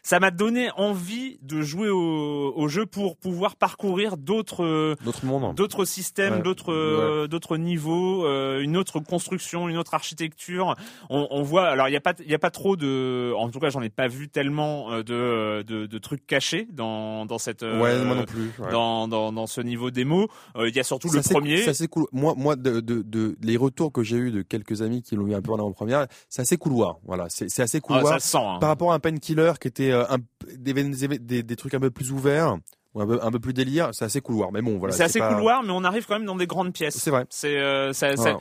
ça 0.02 0.18
m'a 0.18 0.30
donné 0.30 0.71
envie 0.76 1.38
de 1.42 1.62
jouer 1.62 1.88
au, 1.88 2.52
au, 2.56 2.68
jeu 2.68 2.87
pour 2.87 3.16
pouvoir 3.16 3.56
parcourir 3.56 4.16
d'autres 4.16 4.97
d'autres 5.04 5.54
d'autres 5.54 5.85
systèmes, 5.85 6.42
d'autres 6.42 6.73
euh, 6.73 7.28
d'autres 7.28 7.56
niveaux, 7.56 8.26
euh, 8.26 8.61
une 8.61 8.76
autre 8.76 8.99
construction, 9.00 9.68
une 9.68 9.76
autre 9.76 9.94
architecture. 9.94 10.75
On, 11.09 11.28
on 11.30 11.42
voit 11.42 11.68
alors 11.68 11.88
il 11.88 11.92
y 11.92 11.97
a 11.97 12.00
pas 12.00 12.14
il 12.18 12.30
y 12.30 12.35
a 12.35 12.38
pas 12.38 12.50
trop 12.50 12.76
de 12.76 13.32
en 13.37 13.49
tout 13.50 13.61
cas 13.61 13.71
j'en 13.71 13.82
ai 13.82 13.90
pas 13.90 14.09
vu 14.09 14.28
tellement 14.28 14.90
euh, 14.92 15.02
de, 15.02 15.62
de, 15.62 15.87
de 15.87 15.99
trucs 15.99 16.26
cachés 16.26 16.66
dans 16.73 17.25
dans 17.26 17.38
cette 17.38 17.62
ouais, 17.62 18.04
moi 18.04 18.16
non 18.16 18.25
plus 18.25 18.50
dans, 18.71 19.06
dans 19.06 19.32
dans 19.32 19.47
ce 19.47 19.61
niveau 19.61 19.90
démo. 19.90 20.28
Il 20.59 20.75
y 20.75 20.80
a 20.80 20.85
surtout 20.85 21.11
le 21.11 21.21
premier. 21.23 21.59
C'est 21.59 21.71
assez 21.71 21.88
cool. 21.88 22.06
Moi 22.12 22.35
moi 22.37 22.56
de, 22.56 22.80
de, 22.80 23.02
de 23.02 23.37
les 23.40 23.56
retours 23.56 23.92
que 23.92 24.02
j'ai 24.02 24.16
eu 24.16 24.30
de 24.32 24.42
quelques 24.42 24.82
amis 24.82 25.02
qui 25.02 25.14
l'ont 25.14 25.26
eu 25.26 25.35
un 25.35 25.42
peu 25.42 25.52
en 25.52 25.59
avant-première, 25.59 26.06
c'est 26.28 26.42
assez 26.42 26.56
couloir. 26.56 26.99
Voilà, 27.04 27.26
c'est 27.28 27.61
assez 27.61 27.80
couloir. 27.80 28.04
Ah, 28.06 28.18
ça 28.18 28.38
sent, 28.38 28.44
hein. 28.44 28.59
Par 28.61 28.68
rapport 28.68 28.92
à 28.92 28.97
un 28.97 28.99
painkiller 28.99 29.52
qui 29.61 29.68
était 29.68 29.92
euh, 29.93 30.05
un, 30.09 30.19
des, 30.57 30.73
des, 30.73 31.43
des, 31.43 31.57
trucs 31.57 31.75
un 31.75 31.81
peu 31.81 31.91
plus 31.91 32.11
ouverts. 32.13 32.57
Ou 32.95 33.01
un 33.01 33.07
peu, 33.07 33.19
un 33.23 33.31
peu 33.31 33.41
plus 33.41 33.55
délire, 33.55 33.89
c'est 33.93 34.05
assez 34.05 34.21
couloir. 34.21 34.53
Mais 34.53 34.61
bon, 34.61 34.79
voilà. 34.79 34.95
C'est 34.95 35.05
assez 35.05 35.19
couloir, 35.19 35.63
mais 35.63 35.73
on 35.73 35.83
arrive 35.83 36.05
quand 36.07 36.15
même 36.15 36.27
dans 36.27 36.37
des 36.37 36.47
grandes 36.47 36.75
pièces. 36.75 36.99
C'est 36.99 37.11
vrai. 37.11 37.25
C'est 37.31 37.57
euh, 37.57 37.95
ça, 37.95 38.17
ça, 38.17 38.37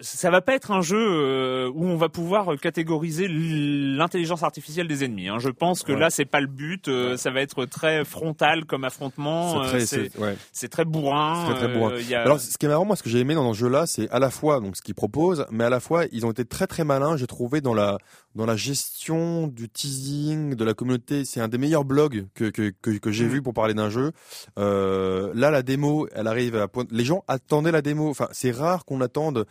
ça 0.00 0.30
va 0.30 0.40
pas 0.40 0.54
être 0.54 0.70
un 0.70 0.80
jeu 0.80 0.98
euh, 0.98 1.70
où 1.74 1.86
on 1.86 1.96
va 1.96 2.08
pouvoir 2.08 2.58
catégoriser 2.60 3.28
l'intelligence 3.28 4.42
artificielle 4.42 4.88
des 4.88 5.04
ennemis. 5.04 5.28
Hein. 5.28 5.38
Je 5.38 5.50
pense 5.50 5.82
que 5.82 5.92
là, 5.92 6.10
c'est 6.10 6.24
pas 6.24 6.40
le 6.40 6.46
but. 6.46 6.88
Euh, 6.88 7.16
ça 7.16 7.30
va 7.30 7.40
être 7.40 7.66
très 7.66 8.04
frontal 8.04 8.64
comme 8.64 8.84
affrontement. 8.84 9.64
C'est 9.78 10.10
très, 10.10 10.22
euh, 10.22 10.68
très 10.70 10.84
bourrin. 10.84 11.50
Très, 11.50 11.66
très 11.66 11.74
bourrin. 11.74 11.94
Alors, 12.14 12.40
ce 12.40 12.56
qui 12.56 12.66
est 12.66 12.68
marrant, 12.68 12.84
moi, 12.84 12.96
ce 12.96 13.02
que 13.02 13.10
j'ai 13.10 13.20
aimé 13.20 13.34
dans 13.34 13.52
ce 13.52 13.58
jeu-là, 13.58 13.86
c'est 13.86 14.08
à 14.10 14.18
la 14.18 14.30
fois 14.30 14.60
donc 14.60 14.76
ce 14.76 14.82
qu'ils 14.82 14.94
proposent, 14.94 15.46
mais 15.50 15.64
à 15.64 15.70
la 15.70 15.80
fois 15.80 16.04
ils 16.12 16.24
ont 16.24 16.30
été 16.30 16.44
très 16.44 16.66
très 16.66 16.84
malins. 16.84 17.16
J'ai 17.16 17.26
trouvé 17.26 17.60
dans 17.60 17.74
la 17.74 17.98
dans 18.34 18.46
la 18.46 18.56
gestion 18.56 19.48
du 19.48 19.68
teasing 19.68 20.54
de 20.54 20.64
la 20.64 20.74
communauté. 20.74 21.24
C'est 21.24 21.40
un 21.40 21.48
des 21.48 21.58
meilleurs 21.58 21.84
blogs 21.84 22.26
que 22.34 22.44
que 22.44 22.72
que, 22.82 22.90
que 22.90 23.10
j'ai 23.10 23.26
mmh. 23.26 23.28
vu 23.28 23.42
pour 23.42 23.54
parler 23.54 23.74
d'un 23.74 23.90
jeu. 23.90 24.12
là, 24.56 25.50
la 25.50 25.62
démo, 25.62 26.08
elle 26.14 26.26
arrive 26.26 26.56
à 26.56 26.68
point. 26.68 26.84
Les 26.90 27.04
gens 27.04 27.24
attendaient 27.28 27.72
la 27.72 27.82
démo. 27.82 28.08
Enfin, 28.08 28.28
c'est 28.32 28.50
rare 28.50 28.84
qu'on 28.84 29.00
attende 29.00 29.46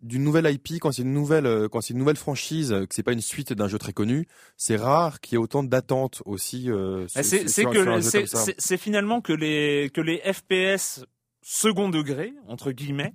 d'une 0.00 0.22
nouvelle 0.22 0.46
IP 0.46 0.80
quand 0.80 0.92
c'est 0.92 1.02
une 1.02 1.12
nouvelle 1.12 1.46
euh, 1.46 1.68
quand 1.68 1.80
c'est 1.80 1.92
une 1.92 1.98
nouvelle 1.98 2.16
franchise 2.16 2.70
que 2.88 2.94
c'est 2.94 3.02
pas 3.02 3.12
une 3.12 3.20
suite 3.20 3.52
d'un 3.52 3.68
jeu 3.68 3.78
très 3.78 3.92
connu 3.92 4.26
c'est 4.56 4.76
rare 4.76 5.20
qu'il 5.20 5.32
y 5.32 5.34
ait 5.36 5.42
autant 5.42 5.64
d'attentes 5.64 6.22
aussi 6.24 6.70
euh, 6.70 7.06
bah, 7.14 7.22
c'est 7.22 7.44
que 7.64 8.54
c'est 8.58 8.76
finalement 8.76 9.20
que 9.20 9.32
les 9.32 9.90
que 9.92 10.00
les 10.00 10.18
FPS 10.18 11.04
second 11.42 11.88
degré 11.88 12.32
entre 12.46 12.70
guillemets 12.70 13.14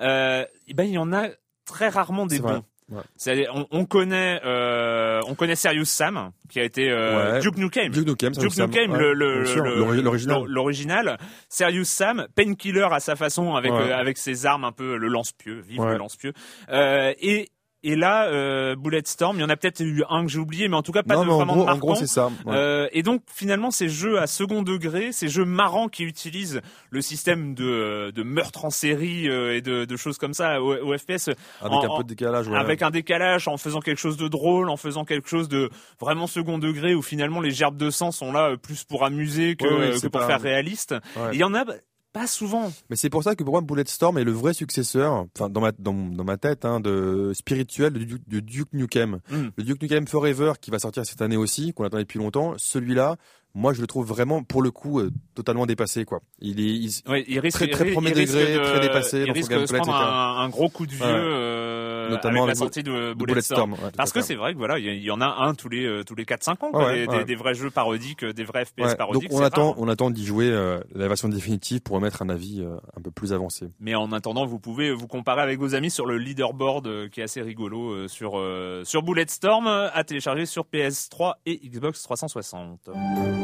euh, 0.00 0.44
ben 0.74 0.84
il 0.84 0.92
y 0.92 0.98
en 0.98 1.12
a 1.12 1.28
très 1.64 1.88
rarement 1.88 2.26
des 2.26 2.40
bons 2.40 2.64
Ouais. 2.90 3.48
On, 3.52 3.66
on, 3.70 3.84
connaît, 3.86 4.40
euh, 4.44 5.20
on 5.26 5.34
connaît 5.34 5.56
Serious 5.56 5.86
Sam, 5.86 6.32
qui 6.50 6.60
a 6.60 6.64
été 6.64 6.90
euh, 6.90 7.40
Duke 7.40 7.56
Nukem. 7.56 7.90
Duke 7.90 8.06
Nukem, 8.06 8.32
Duke 8.32 8.56
Nukem 8.58 8.94
l'original. 8.94 10.44
L'original. 10.46 11.18
Serious 11.48 11.84
Sam, 11.84 12.26
Painkiller 12.34 12.88
à 12.90 13.00
sa 13.00 13.16
façon, 13.16 13.54
avec 13.54 13.72
euh, 13.72 13.94
avec 13.94 14.18
ses 14.18 14.44
armes 14.44 14.64
un 14.64 14.72
peu 14.72 14.96
le 14.96 15.08
lance-pieu, 15.08 15.60
vive 15.60 15.84
le 15.84 15.96
lance-pieu. 15.96 16.32
Et 16.70 17.48
et 17.86 17.96
là, 17.96 18.28
euh, 18.28 18.76
Bulletstorm, 18.76 19.36
il 19.36 19.42
y 19.42 19.44
en 19.44 19.50
a 19.50 19.56
peut-être 19.58 19.80
eu 19.80 20.02
un 20.08 20.24
que 20.24 20.32
j'ai 20.32 20.38
oublié, 20.38 20.68
mais 20.68 20.76
en 20.76 20.82
tout 20.82 20.90
cas 20.90 21.02
pas 21.02 21.16
de 21.16 21.20
vraiment 21.20 21.42
en 21.42 21.46
gros, 21.46 21.68
En 21.68 21.76
gros, 21.76 21.94
c'est 21.94 22.06
ça. 22.06 22.30
Euh, 22.46 22.88
et 22.92 23.02
donc 23.02 23.22
finalement, 23.30 23.70
ces 23.70 23.90
jeux 23.90 24.18
à 24.18 24.26
second 24.26 24.62
degré, 24.62 25.12
ces 25.12 25.28
jeux 25.28 25.44
marrants 25.44 25.88
qui 25.88 26.04
utilisent 26.04 26.62
le 26.88 27.02
système 27.02 27.54
de, 27.54 28.10
de 28.10 28.22
meurtre 28.22 28.64
en 28.64 28.70
série 28.70 29.28
euh, 29.28 29.54
et 29.54 29.60
de, 29.60 29.84
de, 29.84 29.96
choses 29.96 30.16
comme 30.16 30.32
ça 30.32 30.62
au, 30.62 30.96
FPS, 30.96 31.28
avec 31.60 31.84
un 31.84 31.96
peu 31.96 32.02
de 32.04 32.08
décalage, 32.08 32.48
avec 32.48 32.80
un 32.80 32.90
décalage, 32.90 33.48
en 33.48 33.58
faisant 33.58 33.80
quelque 33.80 34.00
chose 34.00 34.16
de 34.16 34.28
drôle, 34.28 34.70
en 34.70 34.78
faisant 34.78 35.04
quelque 35.04 35.28
chose 35.28 35.50
de 35.50 35.68
vraiment 36.00 36.26
second 36.26 36.56
degré, 36.56 36.94
où 36.94 37.02
finalement 37.02 37.42
les 37.42 37.50
gerbes 37.50 37.76
de 37.76 37.90
sang 37.90 38.12
sont 38.12 38.32
là 38.32 38.52
euh, 38.52 38.56
plus 38.56 38.84
pour 38.84 39.04
amuser 39.04 39.56
que, 39.56 40.00
que 40.00 40.08
pour 40.08 40.22
faire 40.22 40.40
réaliste. 40.40 40.94
Il 41.32 41.38
y 41.38 41.44
en 41.44 41.54
a 41.54 41.66
pas 42.14 42.26
souvent. 42.28 42.72
Mais 42.88 42.96
c'est 42.96 43.10
pour 43.10 43.24
ça 43.24 43.34
que 43.34 43.42
pour 43.42 43.52
moi 43.52 43.60
Bulletstorm 43.60 44.16
est 44.18 44.24
le 44.24 44.30
vrai 44.30 44.54
successeur, 44.54 45.26
enfin 45.36 45.50
dans 45.50 45.60
ma 45.60 45.72
dans, 45.72 45.92
dans 45.92 46.24
ma 46.24 46.36
tête, 46.36 46.64
hein, 46.64 46.78
de 46.78 47.32
spirituel 47.34 47.92
de, 47.92 48.40
Duke 48.40 48.72
Nukem. 48.72 49.18
Hmm. 49.30 49.48
Le 49.56 49.64
Duke 49.64 49.82
Nukem 49.82 50.06
Forever 50.06 50.52
qui 50.60 50.70
va 50.70 50.78
sortir 50.78 51.04
cette 51.04 51.20
année 51.20 51.36
aussi, 51.36 51.74
qu'on 51.74 51.84
attendait 51.84 52.04
depuis 52.04 52.20
longtemps. 52.20 52.54
Celui-là, 52.56 53.16
moi 53.54 53.72
je 53.72 53.80
le 53.80 53.86
trouve 53.86 54.06
vraiment 54.06 54.42
pour 54.42 54.62
le 54.62 54.70
coup 54.70 54.98
euh, 54.98 55.10
totalement 55.34 55.64
dépassé 55.66 56.04
quoi. 56.04 56.20
Il 56.40 56.60
est 56.60 57.02
il, 57.28 57.38
risque, 57.38 57.58
très 57.58 57.68
très 57.68 57.92
premier 57.92 58.10
degré, 58.10 58.60
très 58.60 58.80
dépassé 58.80 59.22
il 59.26 59.32
risque 59.32 59.52
de 59.52 59.64
prendre 59.64 59.94
un, 59.94 60.48
gros 60.48 60.68
coup 60.68 60.86
de 60.86 60.92
vieux 60.92 61.04
euh, 61.04 62.10
notamment 62.10 62.42
avec 62.42 62.56
la 62.56 62.58
sortie 62.58 62.82
de 62.82 63.14
Bulletstorm. 63.14 63.76
Parce 63.96 64.12
que 64.12 64.20
c'est 64.20 64.34
vrai 64.34 64.52
que 64.52 64.58
voilà, 64.58 64.78
il 64.78 65.02
y, 65.02 65.10
en 65.10 65.20
a 65.20 65.26
un 65.26 65.54
tous 65.54 65.68
les 65.68 65.86
euh, 65.86 66.02
tous 66.02 66.16
les 66.16 66.24
4 66.24 66.42
5 66.42 66.62
ans 66.64 66.70
quoi, 66.72 66.92
des, 66.92 67.24
des, 67.24 67.34
vrais 67.36 67.54
jeux 67.54 67.70
parodiques, 67.70 68.24
des 68.24 68.44
vrais 68.44 68.64
FPS 68.64 68.96
parodiques. 68.96 69.30
Donc 69.30 69.40
on 69.40 69.42
attend 69.42 69.74
on 69.78 69.88
attend 69.88 70.10
d'y 70.10 70.24
jouer 70.24 70.50
la 70.94 71.08
version 71.08 71.28
définitive 71.28 71.80
pour 71.80 71.96
émettre 71.96 72.22
un 72.22 72.28
avis 72.28 72.64
un 72.96 73.00
peu 73.00 73.12
plus 73.12 73.32
avancé. 73.32 73.68
Mais 73.78 73.94
en 73.94 74.10
attendant, 74.12 74.46
vous 74.46 74.58
pouvez 74.58 74.92
vous 74.92 75.06
comparer 75.06 75.42
avec 75.42 75.60
vos 75.60 75.74
amis 75.76 75.90
sur 75.90 76.06
le 76.06 76.18
leaderboard 76.18 77.10
qui 77.10 77.20
est 77.20 77.24
assez 77.24 77.40
rigolo 77.40 78.08
sur 78.08 78.42
sur 78.82 79.02
Bulletstorm 79.02 79.68
à 79.68 80.02
télécharger 80.02 80.46
sur 80.46 80.64
PS3 80.64 81.34
et 81.46 81.60
Xbox 81.68 82.02
360. 82.02 82.90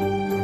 Question, 0.01 0.40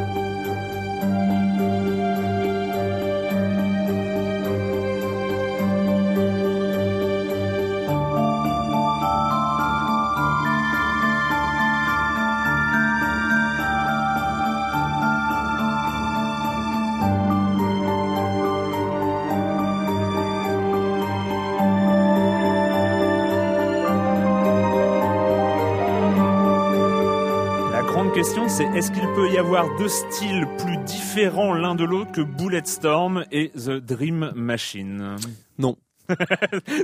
c'est 28.48 28.64
est-ce 28.64 28.90
qu'il 28.90 29.06
peut 29.14 29.30
y 29.30 29.36
avoir 29.36 29.76
deux 29.76 29.88
styles 29.88 30.46
plus 30.58 30.78
différents 30.84 31.52
l'un 31.52 31.74
de 31.74 31.84
l'autre 31.84 32.12
que 32.12 32.22
Bulletstorm 32.22 33.24
et 33.30 33.50
The 33.50 33.72
Dream 33.72 34.32
Machine? 34.34 35.16
Non. 35.58 35.76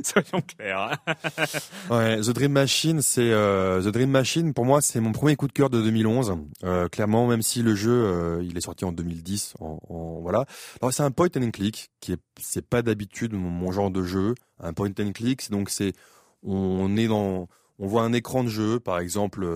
Soyons 0.05 0.43
clairs. 0.43 0.99
ouais, 1.91 2.21
The 2.21 2.31
Dream 2.31 2.53
Machine, 2.53 3.01
c'est 3.01 3.31
euh, 3.31 3.81
The 3.83 3.89
Dream 3.89 4.11
Machine. 4.11 4.53
Pour 4.53 4.67
moi, 4.67 4.83
c'est 4.83 5.01
mon 5.01 5.13
premier 5.13 5.37
coup 5.37 5.47
de 5.47 5.53
cœur 5.53 5.71
de 5.71 5.81
2011. 5.81 6.37
Euh, 6.65 6.89
clairement, 6.89 7.27
même 7.27 7.41
si 7.41 7.63
le 7.63 7.75
jeu, 7.75 7.93
euh, 7.93 8.43
il 8.45 8.57
est 8.59 8.63
sorti 8.63 8.85
en 8.85 8.93
2010, 8.93 9.55
en, 9.61 9.79
en 9.89 10.21
voilà. 10.21 10.45
Alors 10.83 10.93
c'est 10.93 11.03
un 11.03 11.11
point 11.11 11.29
and 11.37 11.51
click 11.51 11.89
qui 12.01 12.13
est, 12.13 12.21
c'est 12.39 12.67
pas 12.67 12.83
d'habitude 12.83 13.33
mon, 13.33 13.49
mon, 13.49 13.73
genre 13.73 13.91
de 13.91 14.03
jeu. 14.03 14.35
Un 14.61 14.75
point 14.75 14.91
and 15.01 15.13
click, 15.13 15.51
donc 15.51 15.71
c'est 15.71 15.95
on 16.43 16.95
est 16.99 17.09
dans, 17.09 17.49
on 17.79 17.87
voit 17.87 18.03
un 18.03 18.13
écran 18.13 18.45
de 18.45 18.49
jeu, 18.51 18.81
par 18.81 18.99
exemple 18.99 19.47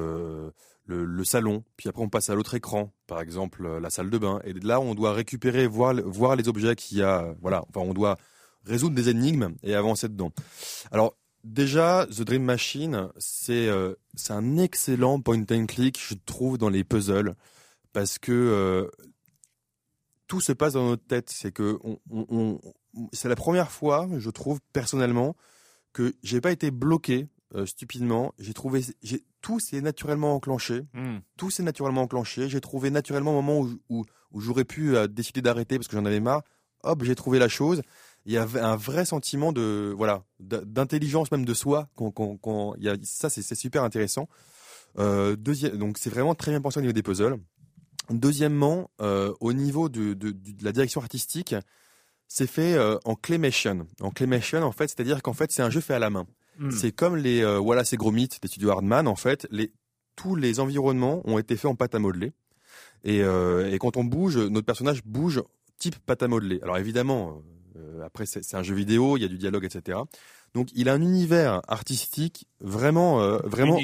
le, 0.88 1.24
salon, 1.24 1.64
puis 1.77 1.88
après 1.88 2.03
on 2.03 2.09
passe 2.09 2.31
à 2.31 2.35
l'autre 2.35 2.55
écran, 2.55 2.92
par 3.07 3.20
exemple 3.20 3.79
la 3.79 3.90
salle 3.90 4.11
de 4.11 4.18
bain, 4.18 4.40
et 4.44 4.53
là 4.55 4.81
on 4.81 4.94
doit 4.94 5.12
récupérer, 5.12 5.66
voir, 5.66 5.94
voir 6.05 6.37
les 6.37 6.48
objets 6.48 6.74
qu'il 6.77 6.98
y 6.98 7.03
a, 7.03 7.35
voilà, 7.40 7.64
enfin 7.68 7.81
on 7.81 7.94
doit 7.94 8.16
résoudre 8.64 8.94
des 8.94 9.09
énigmes 9.09 9.55
et 9.62 9.74
avancer 9.74 10.09
dedans. 10.09 10.33
Alors 10.90 11.16
déjà, 11.44 12.07
The 12.07 12.22
Dream 12.22 12.44
Machine, 12.44 13.09
c'est 13.18 13.68
c'est 14.14 14.33
un 14.33 14.57
excellent 14.57 15.20
point 15.20 15.44
and 15.51 15.66
click, 15.66 15.98
je 16.01 16.14
trouve, 16.27 16.59
dans 16.59 16.68
les 16.68 16.85
puzzles, 16.85 17.35
parce 17.92 18.18
que 18.18 18.90
tout 20.29 20.40
se 20.40 20.53
passe 20.53 20.74
dans 20.74 20.87
notre 20.87 21.07
tête. 21.07 21.31
C'est 21.31 21.51
que 21.51 21.79
c'est 23.12 23.29
la 23.29 23.37
première 23.37 23.72
fois, 23.72 24.09
je 24.18 24.31
trouve 24.31 24.61
personnellement, 24.72 25.35
que 25.92 26.14
j'ai 26.22 26.40
pas 26.40 26.53
été 26.53 26.70
bloqué 26.70 27.27
euh, 27.55 27.67
stupidement. 27.67 28.35
J'ai 28.39 28.55
trouvé, 28.55 28.85
j'ai 29.03 29.23
tout 29.41 29.61
s'est 29.61 29.81
naturellement 29.81 30.35
enclenché. 30.35 30.83
Hmm. 30.95 31.19
Tout 31.37 31.51
s'est 31.51 31.63
naturellement 31.63 32.03
enclenché. 32.03 32.49
J'ai 32.49 32.61
trouvé 32.61 32.91
naturellement 32.91 33.33
un 33.33 33.43
moment 33.43 33.61
où, 33.61 33.71
où, 33.89 34.05
où 34.33 34.41
j'aurais 34.41 34.65
pu 34.65 34.97
euh, 34.97 35.07
décider 35.07 35.43
d'arrêter 35.43 35.77
parce 35.79 35.89
que 35.89 35.97
j'en 35.97 36.05
avais 36.05 36.21
marre. 36.21 36.43
Hop, 36.83 37.03
j'ai 37.05 37.15
trouvé 37.15 37.39
la 37.39 37.49
chose. 37.49 37.83
Il 38.27 38.33
y 38.33 38.37
avait 38.37 38.61
un 38.61 38.77
vrai 38.77 39.05
sentiment 39.05 39.53
de 39.53 39.95
voilà 39.97 40.25
d'intelligence 40.39 41.31
même 41.31 41.45
de 41.45 41.55
soi. 41.55 41.89
Y 42.79 42.89
a, 42.89 42.97
ça, 43.03 43.31
c'est 43.31 43.55
super 43.55 43.83
intéressant. 43.83 44.29
Euh, 44.99 45.37
deuxième, 45.37 45.77
donc 45.77 45.99
c'est 45.99 46.11
vraiment 46.11 46.35
très 46.35 46.51
bien 46.51 46.61
pensé 46.61 46.79
au 46.79 46.83
niveau 46.83 46.93
des 46.93 47.03
puzzles. 47.03 47.39
Deuxièmement, 48.11 48.91
au 48.99 49.53
niveau 49.53 49.89
de, 49.89 50.15
de, 50.15 50.31
de, 50.31 50.65
la 50.65 50.73
direction 50.73 51.01
artistique, 51.01 51.55
c'est 52.29 52.47
fait 52.47 52.75
euh, 52.75 52.99
en 53.05 53.17
claymation. 53.17 53.87
En 54.01 54.11
claymation, 54.11 54.63
en 54.63 54.73
fait, 54.73 54.89
c'est-à-dire 54.89 55.23
qu'en 55.23 55.33
fait, 55.33 55.51
c'est 55.51 55.63
un 55.63 55.71
jeu 55.71 55.81
fait 55.81 55.95
à 55.95 55.99
la 55.99 56.11
main. 56.11 56.27
Hmm. 56.59 56.71
C'est 56.71 56.92
comme 56.92 57.16
les 57.16 57.42
euh, 57.42 57.59
voilà, 57.59 57.85
ces 57.85 57.97
gros 57.97 58.11
mythes 58.11 58.40
des 58.42 58.49
studios 58.49 58.71
Hardman. 58.71 59.07
En 59.07 59.16
fait, 59.16 59.47
les, 59.51 59.73
tous 60.16 60.35
les 60.35 60.61
environnements 60.61 61.23
ont 61.25 61.38
été 61.38 61.57
faits 61.57 61.71
en 61.71 61.75
pâte 61.75 61.94
à 61.94 61.99
modeler. 61.99 62.33
Et, 63.05 63.23
euh, 63.23 63.71
et 63.71 63.79
quand 63.79 63.97
on 63.97 64.05
bouge, 64.05 64.37
notre 64.37 64.66
personnage 64.66 65.05
bouge 65.05 65.42
type 65.79 65.97
pâte 65.99 66.23
à 66.23 66.29
modeler. 66.29 66.59
Alors 66.62 66.77
évidemment, 66.79 67.42
euh, 67.79 68.05
après 68.05 68.27
c'est 68.27 68.55
un 68.55 68.62
jeu 68.62 68.75
vidéo, 68.75 69.16
il 69.16 69.23
y 69.23 69.25
a 69.25 69.29
du 69.29 69.38
dialogue, 69.38 69.64
etc. 69.64 69.99
Donc 70.55 70.68
il 70.75 70.88
a 70.88 70.94
un 70.94 71.01
univers 71.01 71.61
artistique 71.68 72.47
vraiment, 72.61 73.23
euh, 73.23 73.38
vraiment 73.44 73.79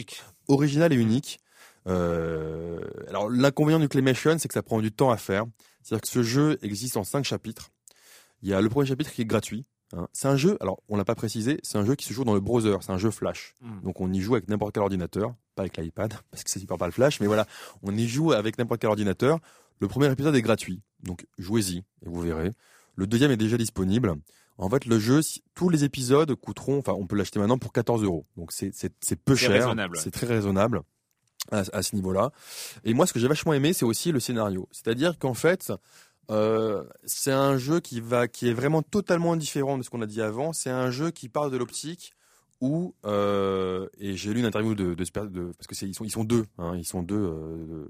original 0.49 0.93
et 0.93 0.97
unique. 0.97 1.41
Euh, 1.87 2.81
alors 3.09 3.29
l'inconvénient 3.31 3.79
du 3.79 3.89
Claymation, 3.89 4.39
c'est 4.39 4.49
que 4.49 4.55
ça 4.55 4.63
prend 4.63 4.81
du 4.81 4.93
temps 4.93 5.11
à 5.11 5.17
faire. 5.17 5.45
C'est-à-dire 5.83 6.03
que 6.03 6.09
ce 6.09 6.23
jeu 6.23 6.59
existe 6.63 6.97
en 6.97 7.05
cinq 7.05 7.25
chapitres. 7.25 7.71
Il 8.43 8.49
y 8.49 8.55
a 8.55 8.61
le 8.61 8.69
premier 8.69 8.87
chapitre 8.87 9.13
qui 9.13 9.23
est 9.23 9.27
gratuit. 9.27 9.65
Hein. 9.97 10.09
C'est 10.13 10.29
un 10.29 10.37
jeu, 10.37 10.57
alors 10.61 10.83
on 10.89 10.97
l'a 10.97 11.05
pas 11.05 11.15
précisé, 11.15 11.61
c'est 11.63 11.79
un 11.79 11.85
jeu 11.85 11.95
qui 11.95 12.07
se 12.07 12.13
joue 12.13 12.25
dans 12.25 12.35
le 12.35 12.41
browser, 12.41 12.77
c'est 12.81 12.93
un 12.93 12.99
jeu 12.99 13.11
Flash. 13.11 13.55
Hmm. 13.61 13.81
Donc 13.83 14.01
on 14.01 14.13
y 14.13 14.21
joue 14.21 14.35
avec 14.35 14.49
n'importe 14.49 14.75
quel 14.75 14.83
ordinateur, 14.83 15.35
pas 15.55 15.63
avec 15.63 15.77
l'iPad, 15.77 16.15
parce 16.31 16.45
que 16.45 16.51
ça 16.51 16.61
supporte 16.61 16.81
pas 16.81 16.87
le 16.87 16.93
Flash, 16.93 17.21
mais 17.21 17.27
voilà, 17.27 17.47
on 17.83 17.97
y 17.97 18.07
joue 18.09 18.33
avec 18.33 18.59
n'importe 18.59 18.81
quel 18.81 18.91
ordinateur. 18.91 19.39
Le 19.81 19.89
premier 19.89 20.11
épisode 20.11 20.35
est 20.37 20.43
gratuit, 20.43 20.83
donc 21.03 21.27
jouez-y 21.39 21.79
et 21.79 22.07
vous 22.07 22.21
verrez. 22.21 22.53
Le 22.97 23.07
deuxième 23.07 23.31
est 23.31 23.37
déjà 23.37 23.57
disponible. 23.57 24.15
En 24.57 24.71
fait, 24.71 24.85
le 24.87 25.01
jeu, 25.01 25.21
tous 25.55 25.69
les 25.69 25.83
épisodes 25.83 26.33
coûteront, 26.37 26.79
enfin, 26.79 26.93
on 26.93 27.07
peut 27.07 27.17
l'acheter 27.17 27.41
maintenant 27.41 27.59
pour 27.59 27.73
14 27.73 28.05
euros. 28.05 28.25
Donc 28.37 28.53
c'est 28.53 28.71
peu 29.25 29.35
cher, 29.35 29.75
c'est 29.95 30.13
très 30.13 30.27
raisonnable 30.27 30.83
à, 31.51 31.83
ce 31.83 31.95
niveau-là. 31.95 32.31
Et 32.85 32.95
moi, 32.95 33.07
ce 33.07 33.13
que 33.13 33.19
j'ai 33.19 33.29
vachement 33.29 33.53
aimé, 33.53 33.73
c'est 33.73 33.85
aussi 33.85 34.13
le 34.13 34.21
scénario. 34.21 34.69
C'est-à-dire 34.71 35.19
qu'en 35.19 35.35
fait, 35.35 35.73
euh, 36.31 36.85
c'est 37.05 37.33
un 37.33 37.59
jeu 37.59 37.81
qui 37.81 38.01
va, 38.01 38.29
qui 38.29 38.49
est 38.49 38.53
vraiment 38.53 38.83
totalement 38.83 39.37
différent 39.37 39.79
de 39.79 39.83
ce 39.83 39.91
qu'on 39.91 40.03
a 40.03 40.07
dit 40.07 40.23
avant. 40.23 40.53
C'est 40.53 40.71
un 40.71 40.91
jeu 40.91 41.11
qui 41.11 41.29
parle 41.29 41.51
de 41.51 41.57
l'optique 41.57 42.13
où, 42.61 42.95
euh, 43.05 43.89
et 43.99 44.17
j'ai 44.17 44.33
lu 44.33 44.41
une 44.41 44.47
interview 44.47 44.75
de, 44.75 44.95
de, 44.95 45.53
parce 45.53 45.67
que 45.67 45.75
sont, 45.75 46.05
ils 46.05 46.11
sont 46.11 46.25
deux, 46.25 46.47
hein, 46.59 46.75
ils 46.77 46.85
sont 46.85 47.03
deux, 47.03 47.17
euh, 47.17 47.87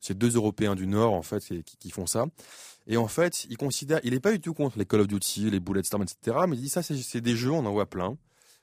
c'est 0.00 0.16
deux 0.16 0.34
Européens 0.34 0.74
du 0.74 0.86
Nord 0.86 1.14
en 1.14 1.22
fait 1.22 1.40
qui, 1.40 1.62
qui, 1.62 1.90
font 1.90 2.06
ça. 2.06 2.26
Et 2.86 2.96
en 2.96 3.08
fait, 3.08 3.44
il 3.50 3.56
considère, 3.56 4.00
il 4.02 4.14
est 4.14 4.20
pas 4.20 4.32
du 4.32 4.40
tout 4.40 4.54
contre 4.54 4.78
les 4.78 4.86
Call 4.86 5.00
of 5.00 5.06
Duty, 5.06 5.50
les 5.50 5.60
Bulletstorm, 5.60 6.02
etc. 6.02 6.38
Mais 6.48 6.56
il 6.56 6.62
dit 6.62 6.68
ça, 6.68 6.82
c'est 6.82 7.20
des 7.20 7.36
jeux, 7.36 7.52
on 7.52 7.64
en 7.66 7.72
voit 7.72 7.86
plein. 7.86 8.16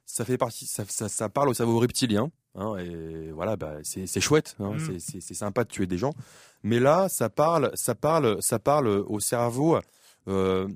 Ça 0.10 0.24
fait 0.24 0.38
partie, 0.38 0.66
ça, 0.66 0.86
ça, 0.88 1.10
ça 1.10 1.28
parle 1.28 1.50
au 1.50 1.54
cerveau 1.54 1.80
reptilien. 1.80 2.32
Hein, 2.56 2.78
et 2.78 3.30
voilà, 3.32 3.58
bah, 3.58 3.76
c'est 3.84 4.22
chouette, 4.22 4.56
hein, 4.60 4.74
mm. 4.74 5.00
c'est 5.00 5.34
sympa 5.34 5.64
de 5.64 5.70
tuer 5.70 5.86
des 5.86 5.98
gens. 5.98 6.14
Mais 6.64 6.80
là, 6.80 7.10
ça 7.10 7.30
parle, 7.30 7.72
ça 7.76 7.94
parle, 7.94 8.42
ça 8.42 8.58
parle 8.58 8.88
au 8.88 9.20
cerveau. 9.20 9.78
Euh, 10.28 10.68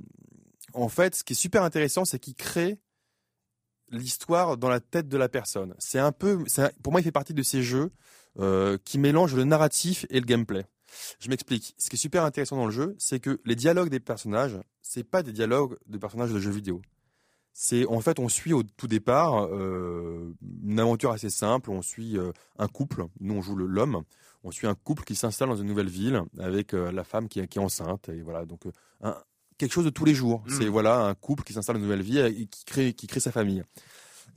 en 0.73 0.89
fait, 0.89 1.15
ce 1.15 1.23
qui 1.23 1.33
est 1.33 1.35
super 1.35 1.63
intéressant, 1.63 2.05
c'est 2.05 2.19
qu'il 2.19 2.35
crée 2.35 2.77
l'histoire 3.89 4.57
dans 4.57 4.69
la 4.69 4.81
tête 4.81 5.07
de 5.07 5.17
la 5.17 5.29
personne. 5.29 5.75
C'est 5.79 5.99
un 5.99 6.11
peu, 6.11 6.43
pour 6.83 6.91
moi, 6.91 7.01
il 7.01 7.03
fait 7.03 7.11
partie 7.11 7.33
de 7.33 7.43
ces 7.43 7.63
jeux 7.63 7.91
euh, 8.39 8.77
qui 8.83 8.99
mélangent 8.99 9.35
le 9.35 9.45
narratif 9.45 10.05
et 10.09 10.19
le 10.19 10.25
gameplay. 10.25 10.65
Je 11.19 11.29
m'explique. 11.29 11.73
Ce 11.77 11.89
qui 11.89 11.95
est 11.95 11.99
super 11.99 12.25
intéressant 12.25 12.57
dans 12.57 12.65
le 12.65 12.71
jeu, 12.71 12.95
c'est 12.99 13.19
que 13.21 13.39
les 13.45 13.55
dialogues 13.55 13.89
des 13.89 13.99
personnages, 14.01 14.59
c'est 14.81 15.03
pas 15.03 15.23
des 15.23 15.31
dialogues 15.31 15.77
de 15.87 15.97
personnages 15.97 16.31
de 16.31 16.39
jeux 16.39 16.51
vidéo. 16.51 16.81
C'est 17.53 17.85
en 17.87 17.99
fait 17.99 18.19
on 18.19 18.29
suit 18.29 18.53
au 18.53 18.63
tout 18.63 18.87
départ 18.87 19.45
euh, 19.45 20.33
une 20.63 20.79
aventure 20.79 21.11
assez 21.11 21.29
simple. 21.29 21.69
On 21.69 21.81
suit 21.81 22.17
euh, 22.17 22.31
un 22.57 22.67
couple. 22.67 23.05
Nous 23.19 23.33
on 23.33 23.41
joue 23.41 23.55
l'homme. 23.55 24.03
On 24.43 24.51
suit 24.51 24.67
un 24.67 24.73
couple 24.73 25.03
qui 25.03 25.15
s'installe 25.15 25.49
dans 25.49 25.57
une 25.57 25.67
nouvelle 25.67 25.89
ville 25.89 26.23
avec 26.39 26.73
euh, 26.73 26.91
la 26.91 27.03
femme 27.03 27.27
qui, 27.27 27.39
est 27.39 27.57
enceinte 27.57 28.09
et 28.09 28.21
voilà 28.21 28.45
donc 28.45 28.61
quelque 29.57 29.73
chose 29.73 29.85
de 29.85 29.89
tous 29.89 30.05
les 30.05 30.15
jours. 30.15 30.43
Mm. 30.47 30.49
C'est 30.57 30.67
voilà 30.67 31.05
un 31.05 31.13
couple 31.13 31.43
qui 31.43 31.53
s'installe 31.53 31.75
dans 31.75 31.81
une 31.81 31.87
nouvelle 31.87 32.01
ville 32.01 32.19
et 32.19 32.45
qui 32.45 32.65
crée 32.65 32.93
qui 32.93 33.07
crée 33.07 33.19
sa 33.19 33.31
famille. 33.31 33.63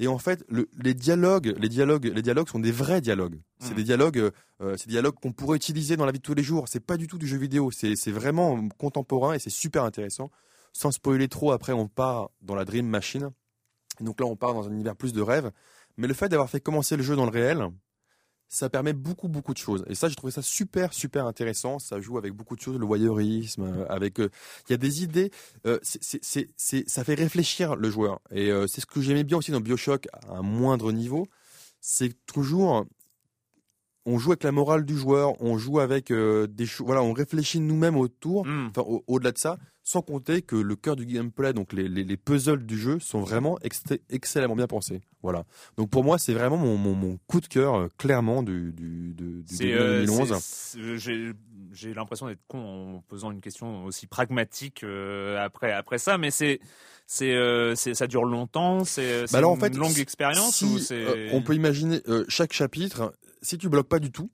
Et 0.00 0.09
en 0.09 0.18
fait, 0.18 0.44
les 0.50 0.92
dialogues, 0.92 1.55
les 1.57 1.68
dialogues, 1.68 2.07
les 2.07 2.22
dialogues 2.22 2.48
sont 2.48 2.59
des 2.59 2.72
vrais 2.72 3.00
dialogues. 3.00 3.38
C'est 3.61 3.70
mm. 3.70 3.77
des 3.77 3.85
dialogues, 3.85 4.31
c'est 4.61 4.87
des 4.87 4.94
dialogues 4.94 5.14
qu'on 5.14 5.33
pourrait 5.33 5.57
utiliser 5.57 5.96
dans 5.96 6.05
la 6.05 6.11
vie 6.11 6.18
de 6.18 6.24
tous 6.24 6.35
les 6.35 6.42
jours. 6.42 6.66
C'est 6.66 6.85
pas 6.85 6.96
du 6.96 7.07
tout 7.07 7.16
du 7.16 7.29
jeu 7.29 7.37
vidéo. 7.37 7.70
C'est 7.70 8.11
vraiment 8.11 8.68
contemporain 8.77 9.35
et 9.35 9.38
c'est 9.38 9.50
super 9.50 9.85
intéressant 9.85 10.31
sans 10.74 10.90
spoiler 10.90 11.28
trop, 11.28 11.52
après 11.52 11.72
on 11.72 11.88
part 11.88 12.30
dans 12.42 12.54
la 12.54 12.66
Dream 12.66 12.87
Machine. 12.87 13.30
donc 14.00 14.20
là 14.20 14.26
on 14.26 14.37
part 14.37 14.52
dans 14.52 14.68
un 14.68 14.72
univers 14.72 14.96
plus 14.96 15.12
de 15.12 15.22
rêve. 15.22 15.50
Mais 15.96 16.08
le 16.08 16.14
fait 16.14 16.28
d'avoir 16.28 16.50
fait 16.50 16.60
commencer 16.60 16.96
le 16.96 17.02
jeu 17.02 17.14
dans 17.14 17.24
le 17.24 17.30
réel, 17.30 17.68
ça 18.48 18.68
permet 18.68 18.92
beaucoup 18.92 19.28
beaucoup 19.28 19.54
de 19.54 19.58
choses. 19.58 19.84
Et 19.88 19.94
ça 19.94 20.08
j'ai 20.08 20.16
trouvé 20.16 20.32
ça 20.32 20.42
super 20.42 20.92
super 20.92 21.26
intéressant. 21.26 21.78
Ça 21.78 22.00
joue 22.00 22.18
avec 22.18 22.32
beaucoup 22.32 22.56
de 22.56 22.60
choses, 22.60 22.78
le 22.78 22.84
voyeurisme, 22.84 23.62
euh, 23.62 23.87
avec 23.88 24.20
euh, 24.20 24.28
il 24.68 24.72
y 24.72 24.74
a 24.74 24.76
des 24.76 25.02
idées. 25.02 25.30
Euh, 25.66 25.78
c'est 25.82 26.88
ça 26.88 27.04
fait 27.04 27.14
réfléchir 27.14 27.76
le 27.76 27.88
joueur. 27.88 28.20
Et 28.32 28.50
c'est 28.66 28.80
ce 28.80 28.87
que 28.87 29.00
j'aimais 29.00 29.24
bien 29.24 29.38
aussi 29.38 29.52
dans 29.52 29.60
Bioshock 29.60 30.08
à 30.12 30.34
un 30.34 30.42
moindre 30.42 30.92
niveau. 30.92 31.28
C'est 31.80 32.14
toujours 32.26 32.87
on 34.06 34.18
joue 34.18 34.32
avec 34.32 34.42
la 34.42 34.52
morale 34.52 34.84
du 34.84 34.98
joueur, 34.98 35.40
on 35.40 35.56
joue 35.56 35.80
avec 35.80 36.12
des 36.12 36.66
choses, 36.66 36.87
voilà, 36.87 37.02
on 37.02 37.14
réfléchit 37.14 37.58
nous-mêmes 37.60 37.96
autour, 37.96 38.46
hmm. 38.46 38.68
enfin 38.68 38.82
au-delà 39.06 39.32
de 39.32 39.38
ça, 39.38 39.56
sans 39.85 40.01
compter 40.01 40.40
que 40.40 40.57
le 40.57 40.77
cœur 40.77 40.97
du 40.97 41.05
gameplay, 41.05 41.53
donc 41.53 41.75
les, 41.75 41.88
les, 41.88 42.05
les 42.05 42.16
puzzles 42.16 42.64
du 42.64 42.79
jeu, 42.79 42.99
sont 43.01 43.20
vraiment 43.20 43.59
excellemment 44.09 44.57
bien 44.57 44.66
pensés. 44.66 45.03
Voilà. 45.23 45.44
Donc 45.77 45.90
pour 45.90 46.03
moi, 46.03 46.18
c'est 46.18 46.33
vraiment 46.33 46.57
mon, 46.57 46.79
mon, 46.79 46.94
mon, 46.94 47.18
coup 47.27 47.40
de 47.42 47.47
cœur, 47.47 47.75
euh, 47.75 47.88
clairement, 47.99 48.42
du, 48.42 48.73
du, 48.73 49.12
du, 49.12 49.42
du 49.42 49.57
2011. 49.59 50.77
Euh, 50.79 50.97
j'ai 51.73 51.94
l'impression 51.94 52.29
d'être 52.29 52.42
con 52.49 52.97
en 52.97 53.01
posant 53.03 53.31
une 53.31 53.42
question 53.42 53.85
aussi 53.85 54.07
pragmatique 54.07 54.85
euh, 54.85 55.38
après, 55.44 55.73
après 55.73 55.99
ça, 55.99 56.16
mais 56.16 56.31
c'est 56.31 56.61
c'est 57.07 57.35
euh, 57.35 57.75
ça 57.75 58.07
dure 58.07 58.25
longtemps, 58.25 58.85
c'est 58.85 59.31
bah 59.31 59.47
en 59.47 59.61
une 59.61 59.77
longue 59.77 59.99
expérience 59.99 60.62
ou 60.62 60.79
On 61.33 61.42
peut 61.42 61.55
imaginer 61.55 62.01
chaque 62.29 62.55
chapitre, 62.55 63.14
si 63.42 63.59
tu 63.59 63.68
bloques 63.68 63.88
pas 63.88 63.99
du 63.99 64.11
tout, 64.11 64.31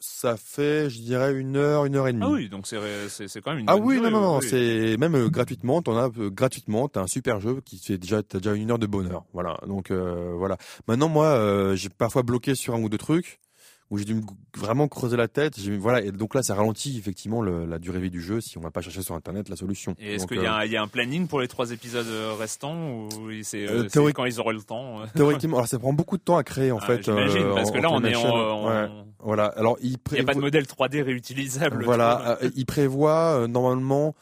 ça 0.00 0.36
fait, 0.36 0.88
je 0.90 1.00
dirais, 1.00 1.34
une 1.34 1.56
heure, 1.56 1.84
une 1.84 1.96
heure 1.96 2.08
et 2.08 2.12
demie. 2.12 2.24
Ah 2.26 2.30
oui, 2.30 2.48
donc 2.48 2.66
c'est 2.66 2.78
c'est 3.08 3.40
quand 3.40 3.50
même 3.50 3.60
une. 3.60 3.66
Ah 3.68 3.76
oui, 3.76 4.00
non, 4.00 4.10
non, 4.10 4.20
non, 4.20 4.40
c'est 4.40 4.96
même 4.96 5.14
euh, 5.16 5.28
gratuitement, 5.28 5.82
t'en 5.82 5.96
as 5.96 6.10
euh, 6.18 6.30
gratuitement, 6.30 6.88
t'as 6.88 7.02
un 7.02 7.06
super 7.06 7.40
jeu 7.40 7.60
qui 7.64 7.78
fait 7.78 7.98
déjà, 7.98 8.22
t'as 8.22 8.38
déjà 8.38 8.54
une 8.54 8.70
heure 8.70 8.78
de 8.78 8.86
bonheur, 8.86 9.24
voilà. 9.32 9.58
Donc 9.66 9.90
euh, 9.90 10.34
voilà. 10.36 10.56
Maintenant, 10.86 11.08
moi, 11.08 11.74
j'ai 11.74 11.88
parfois 11.88 12.22
bloqué 12.22 12.54
sur 12.54 12.74
un 12.74 12.82
ou 12.82 12.88
deux 12.88 12.98
trucs 12.98 13.40
où 13.90 13.96
j'ai 13.96 14.04
dû 14.04 14.20
vraiment 14.56 14.86
creuser 14.86 15.16
la 15.16 15.28
tête. 15.28 15.58
Voilà, 15.58 16.02
et 16.02 16.12
donc 16.12 16.34
là, 16.34 16.42
ça 16.42 16.54
ralentit 16.54 16.98
effectivement 16.98 17.40
le, 17.40 17.64
la 17.64 17.78
durée 17.78 18.00
vie 18.00 18.10
du 18.10 18.20
jeu 18.20 18.40
si 18.40 18.58
on 18.58 18.60
va 18.60 18.70
pas 18.70 18.82
chercher 18.82 19.02
sur 19.02 19.14
internet 19.14 19.48
la 19.48 19.56
solution. 19.56 19.94
Et 19.98 20.14
est-ce 20.14 20.26
qu'il 20.26 20.42
y, 20.42 20.46
euh, 20.46 20.66
y, 20.66 20.76
a 20.76 20.82
un 20.82 20.88
planning 20.88 21.26
pour 21.26 21.40
les 21.40 21.48
trois 21.48 21.70
épisodes 21.70 22.06
euh, 22.06 22.34
restants 22.38 22.76
ou 22.76 23.08
c'est 23.42 23.66
euh, 23.68 23.88
quand 24.12 24.26
ils 24.26 24.40
auront 24.40 24.50
le 24.50 24.62
temps 24.62 25.00
Théoriquement, 25.14 25.56
alors 25.56 25.68
ça 25.68 25.78
prend 25.78 25.92
beaucoup 25.92 26.18
de 26.18 26.22
temps 26.22 26.36
à 26.36 26.44
créer 26.44 26.70
en 26.70 26.78
ah, 26.80 26.86
fait. 26.86 27.04
J'imagine 27.04 27.48
parce 27.54 27.70
que 27.70 27.78
là, 27.78 27.90
on 27.90 28.04
est 28.04 28.14
en, 28.14 28.88
voilà. 29.20 29.46
Alors 29.56 29.78
il, 29.82 29.96
il 30.12 30.18
y 30.18 30.20
a 30.20 30.24
pas 30.24 30.34
de 30.34 30.40
modèle 30.40 30.64
3D 30.64 31.02
réutilisable. 31.02 31.84
Voilà, 31.84 32.38
il 32.56 32.66
prévoit 32.66 33.46
normalement 33.48 34.14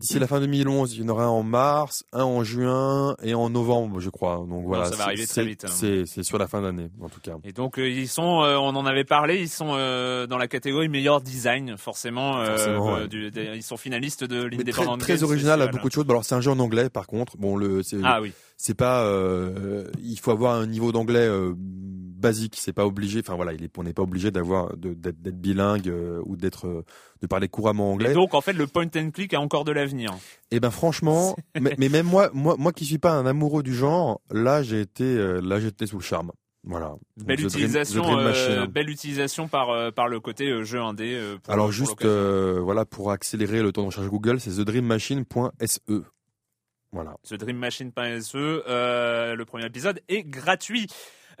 D'ici 0.00 0.20
la 0.20 0.28
fin 0.28 0.38
2011, 0.38 0.94
il 0.94 1.00
y 1.00 1.04
en 1.04 1.08
aura 1.08 1.24
un 1.24 1.28
en 1.28 1.42
mars, 1.42 2.04
un 2.12 2.22
en 2.22 2.44
juin 2.44 3.16
et 3.20 3.34
en 3.34 3.50
novembre, 3.50 3.98
je 3.98 4.10
crois. 4.10 4.36
Donc 4.48 4.64
voilà, 4.64 4.84
ça 4.84 4.94
va 4.94 5.04
arriver 5.04 5.26
très 5.26 5.44
vite. 5.44 5.64
Hein. 5.64 6.04
C'est 6.06 6.22
sur 6.22 6.38
la 6.38 6.46
fin 6.46 6.62
d'année, 6.62 6.88
en 7.00 7.08
tout 7.08 7.18
cas. 7.20 7.32
Et 7.42 7.50
donc 7.50 7.80
euh, 7.80 7.88
ils 7.88 8.06
sont, 8.06 8.42
euh, 8.42 8.56
on 8.56 8.76
en 8.76 8.86
avait 8.86 9.02
parlé, 9.02 9.40
ils 9.40 9.48
sont 9.48 9.70
euh, 9.72 10.28
dans 10.28 10.38
la 10.38 10.46
catégorie 10.46 10.88
meilleur 10.88 11.20
design, 11.20 11.76
forcément. 11.76 12.44
ils 12.44 13.62
sont 13.62 13.76
finalistes 13.76 14.22
de 14.22 14.44
l'Independent 14.44 15.00
Très, 15.00 15.16
très 15.16 15.22
original 15.24 15.60
à 15.62 15.66
beaucoup 15.66 15.88
de 15.88 15.92
choses. 15.92 16.06
Alors 16.08 16.24
c'est 16.24 16.36
un 16.36 16.40
jeu 16.40 16.52
en 16.52 16.60
anglais, 16.60 16.90
par 16.90 17.08
contre. 17.08 17.36
Bon, 17.36 17.56
le, 17.56 17.82
ah 18.04 18.20
oui. 18.22 18.32
C'est 18.56 18.74
pas, 18.74 19.04
il 20.00 20.18
faut 20.20 20.30
avoir 20.30 20.54
un 20.54 20.66
niveau 20.66 20.92
d'anglais 20.92 21.28
basique. 22.18 22.56
C'est 22.58 22.72
pas 22.72 22.86
obligé. 22.86 23.20
Enfin 23.20 23.36
voilà, 23.36 23.52
il 23.52 23.64
est, 23.64 23.78
on 23.78 23.82
n'est 23.82 23.94
pas 23.94 24.02
obligé 24.02 24.30
d'avoir 24.30 24.76
d'être 24.76 25.40
bilingue 25.40 25.92
ou 26.24 26.36
d'être 26.36 26.84
de 27.20 27.26
parler 27.26 27.48
couramment 27.48 27.92
anglais. 27.92 28.10
Et 28.10 28.14
donc 28.14 28.34
en 28.34 28.40
fait 28.40 28.52
le 28.52 28.66
point 28.66 28.88
and 28.96 29.10
click 29.10 29.34
a 29.34 29.40
encore 29.40 29.64
de 29.64 29.72
l'avenir. 29.72 30.16
Eh 30.50 30.60
ben 30.60 30.70
franchement, 30.70 31.36
mais, 31.60 31.88
même 31.88 32.06
moi, 32.06 32.30
moi, 32.32 32.56
moi 32.58 32.72
qui 32.72 32.84
suis 32.84 32.98
pas 32.98 33.12
un 33.12 33.26
amoureux 33.26 33.62
du 33.62 33.74
genre, 33.74 34.20
là 34.30 34.62
j'ai 34.62 34.80
été, 34.80 35.04
euh, 35.04 35.40
là 35.40 35.60
j'étais 35.60 35.86
sous 35.86 35.98
le 35.98 36.02
charme. 36.02 36.32
Voilà. 36.64 36.96
Belle 37.16 37.40
utilisation, 37.40 38.18
euh, 38.18 38.66
belle 38.66 38.90
utilisation 38.90 39.48
par 39.48 39.70
euh, 39.70 39.90
par 39.90 40.08
le 40.08 40.20
côté 40.20 40.64
jeu 40.64 40.80
indé. 40.80 41.18
Pour, 41.42 41.54
Alors 41.54 41.72
juste 41.72 42.04
voilà 42.04 42.84
pour 42.84 43.10
accélérer 43.10 43.62
le 43.62 43.72
temps 43.72 43.82
de 43.82 43.86
recherche 43.86 44.08
Google, 44.08 44.40
c'est 44.40 44.56
thedreammachine.se. 44.56 46.02
Voilà. 46.90 47.16
TheDreamMachine.se, 47.28 49.34
le 49.34 49.44
premier 49.44 49.66
épisode 49.66 50.00
est 50.08 50.22
gratuit. 50.22 50.88